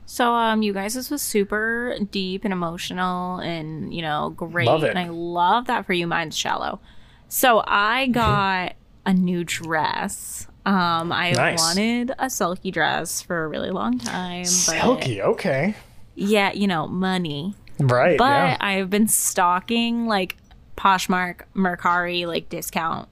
[0.06, 4.66] So, um, you guys, this was super deep and emotional and, you know, great.
[4.66, 4.90] Love it.
[4.90, 6.06] And I love that for you.
[6.06, 6.80] Mine's shallow.
[7.28, 8.74] So, I got
[9.06, 10.46] a new dress.
[10.66, 11.58] Um, I Nice.
[11.58, 14.42] wanted a silky dress for a really long time.
[14.42, 15.74] But Silky, okay.
[16.14, 17.54] Yeah, you know, money.
[17.80, 18.18] Right.
[18.18, 18.56] But yeah.
[18.60, 20.36] I've been stalking like
[20.76, 23.08] Poshmark, Mercari, like discount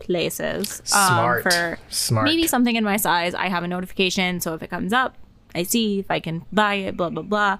[0.00, 1.42] places um, Smart.
[1.44, 2.24] for Smart.
[2.26, 3.34] maybe something in my size.
[3.34, 5.16] I have a notification, so if it comes up,
[5.54, 6.96] I see if I can buy it.
[6.96, 7.58] Blah blah blah.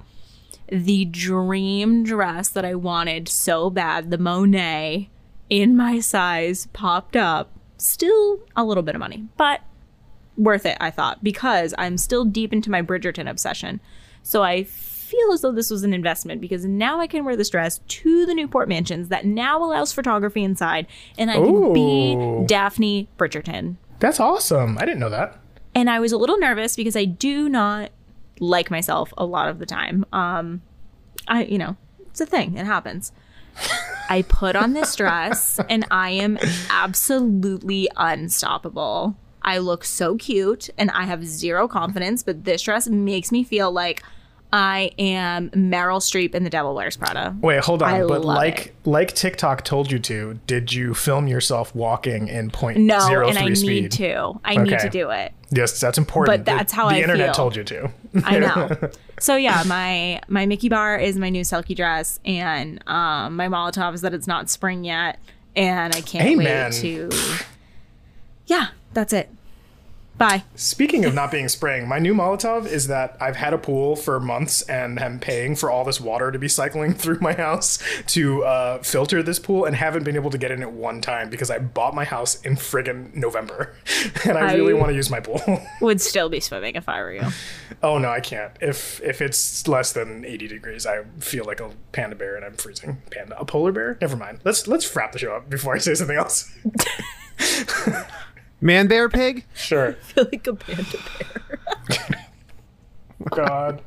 [0.68, 5.10] The dream dress that I wanted so bad, the Monet
[5.50, 7.50] in my size, popped up.
[7.76, 9.60] Still a little bit of money, but
[10.38, 13.80] worth it, I thought, because I'm still deep into my Bridgerton obsession.
[14.22, 17.50] So I feel as though this was an investment because now I can wear this
[17.50, 20.86] dress to the Newport Mansions that now allows photography inside,
[21.18, 23.76] and I can be Daphne Bridgerton.
[23.98, 24.78] That's awesome.
[24.78, 25.38] I didn't know that.
[25.74, 27.90] And I was a little nervous because I do not
[28.40, 30.04] like myself a lot of the time.
[30.12, 30.62] Um,
[31.28, 32.56] I, you know, it's a thing.
[32.56, 33.12] It happens.
[34.08, 36.38] I put on this dress and I am
[36.70, 39.16] absolutely unstoppable.
[39.42, 43.72] I look so cute and I have zero confidence, but this dress makes me feel
[43.72, 44.02] like
[44.52, 47.34] I am Meryl Streep in The Devil Wears Prada.
[47.40, 47.88] Wait, hold on.
[47.94, 48.74] I but like it.
[48.84, 53.38] like TikTok told you to, did you film yourself walking in point No, zero and
[53.38, 54.38] I three need to.
[54.44, 55.32] I need to do it.
[55.50, 56.36] Yes, that's important.
[56.38, 57.34] But that's how The- the I internet feel.
[57.34, 57.90] told you to.
[58.24, 58.90] I know.
[59.18, 63.94] So yeah, my my Mickey bar is my new silky dress, and um, my Molotov
[63.94, 65.20] is that it's not spring yet,
[65.54, 66.72] and I can't Amen.
[66.72, 67.10] wait to.
[68.48, 69.30] Yeah, that's it.
[70.22, 70.44] Bye.
[70.54, 74.20] Speaking of not being spring, my new Molotov is that I've had a pool for
[74.20, 78.44] months and am paying for all this water to be cycling through my house to
[78.44, 81.50] uh, filter this pool and haven't been able to get in it one time because
[81.50, 83.74] I bought my house in friggin' November
[84.24, 85.40] and I, I- really want to use my pool.
[85.80, 87.26] Would still be swimming if I were you.
[87.82, 88.52] oh no, I can't.
[88.60, 92.54] If if it's less than 80 degrees, I feel like a panda bear and I'm
[92.54, 93.02] freezing.
[93.10, 93.98] Panda, a polar bear?
[94.00, 94.38] Never mind.
[94.44, 96.48] Let's let's wrap the show up before I say something else.
[98.62, 99.44] Man bear pig?
[99.54, 99.92] Sure.
[100.02, 101.60] feel like a panda bear.
[103.30, 103.82] God.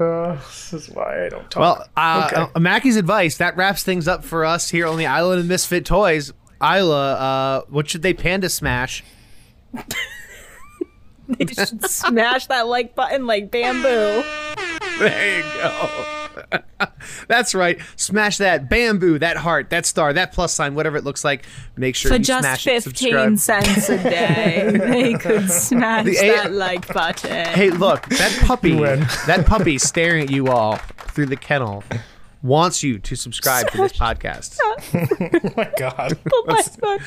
[0.00, 1.60] Uh, this is why I don't talk.
[1.60, 2.50] Well, uh, Okay.
[2.54, 5.84] uh, Mackie's advice that wraps things up for us here on the Island of Misfit
[5.86, 6.32] Toys.
[6.62, 9.04] Isla, uh, what should they panda smash?
[11.28, 14.22] They should smash that like button like bamboo.
[15.00, 16.25] There you go.
[17.28, 17.78] That's right.
[17.96, 21.44] Smash that bamboo, that heart, that star, that plus sign, whatever it looks like.
[21.76, 23.64] Make sure For you just smash it, fifteen subscribe.
[23.66, 27.46] cents a day, they could smash The A- that like button.
[27.48, 31.84] Hey, look, that puppy, that puppy staring at you all through the kennel
[32.42, 34.56] wants you to subscribe to this podcast.
[34.62, 36.18] oh my God.
[36.32, 37.00] Oh my God.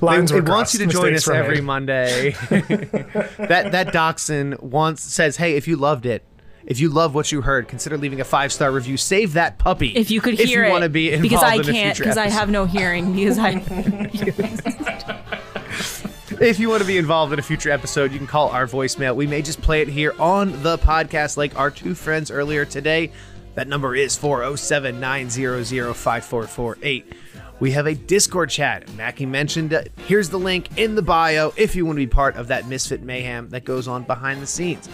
[0.00, 1.64] Lines were it wants you to join Mistakes us every made.
[1.64, 2.30] Monday.
[2.50, 6.24] that that dachshund wants says, "Hey, if you loved it,
[6.66, 8.96] if you love what you heard, consider leaving a five star review.
[8.96, 9.88] Save that puppy.
[9.96, 11.98] If you could hear if you it, want to be involved because I in can't,
[11.98, 13.60] because I have no hearing, because I.
[16.40, 19.14] If you want to be involved in a future episode, you can call our voicemail.
[19.14, 23.12] We may just play it here on the podcast, like our two friends earlier today.
[23.54, 27.12] That number is 407 900 5448.
[27.60, 28.92] We have a Discord chat.
[28.94, 29.92] Mackie mentioned it.
[30.06, 33.02] Here's the link in the bio if you want to be part of that Misfit
[33.02, 34.88] Mayhem that goes on behind the scenes.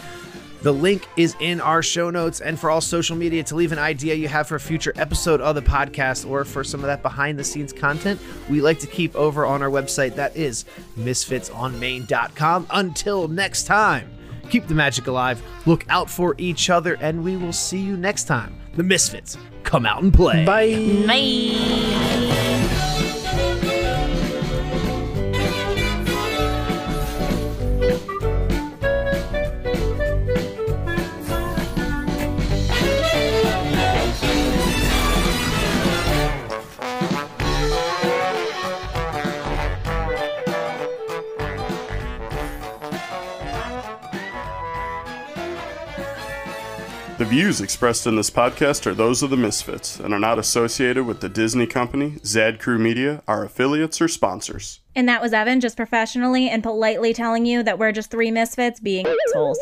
[0.63, 3.79] The link is in our show notes and for all social media to leave an
[3.79, 7.03] idea you have for a future episode of the podcast or for some of that
[7.03, 10.15] behind the scenes content we like to keep over on our website.
[10.17, 10.65] That is
[10.99, 12.67] misfitsonmain.com.
[12.71, 14.11] Until next time,
[14.51, 18.25] keep the magic alive, look out for each other, and we will see you next
[18.25, 18.55] time.
[18.75, 20.45] The Misfits, come out and play.
[20.45, 21.05] Bye.
[21.07, 22.57] Bye.
[47.31, 51.21] Views expressed in this podcast are those of the Misfits and are not associated with
[51.21, 54.81] the Disney Company, Zad Crew Media, our affiliates, or sponsors.
[54.97, 58.81] And that was Evan just professionally and politely telling you that we're just three misfits
[58.81, 59.61] being assholes.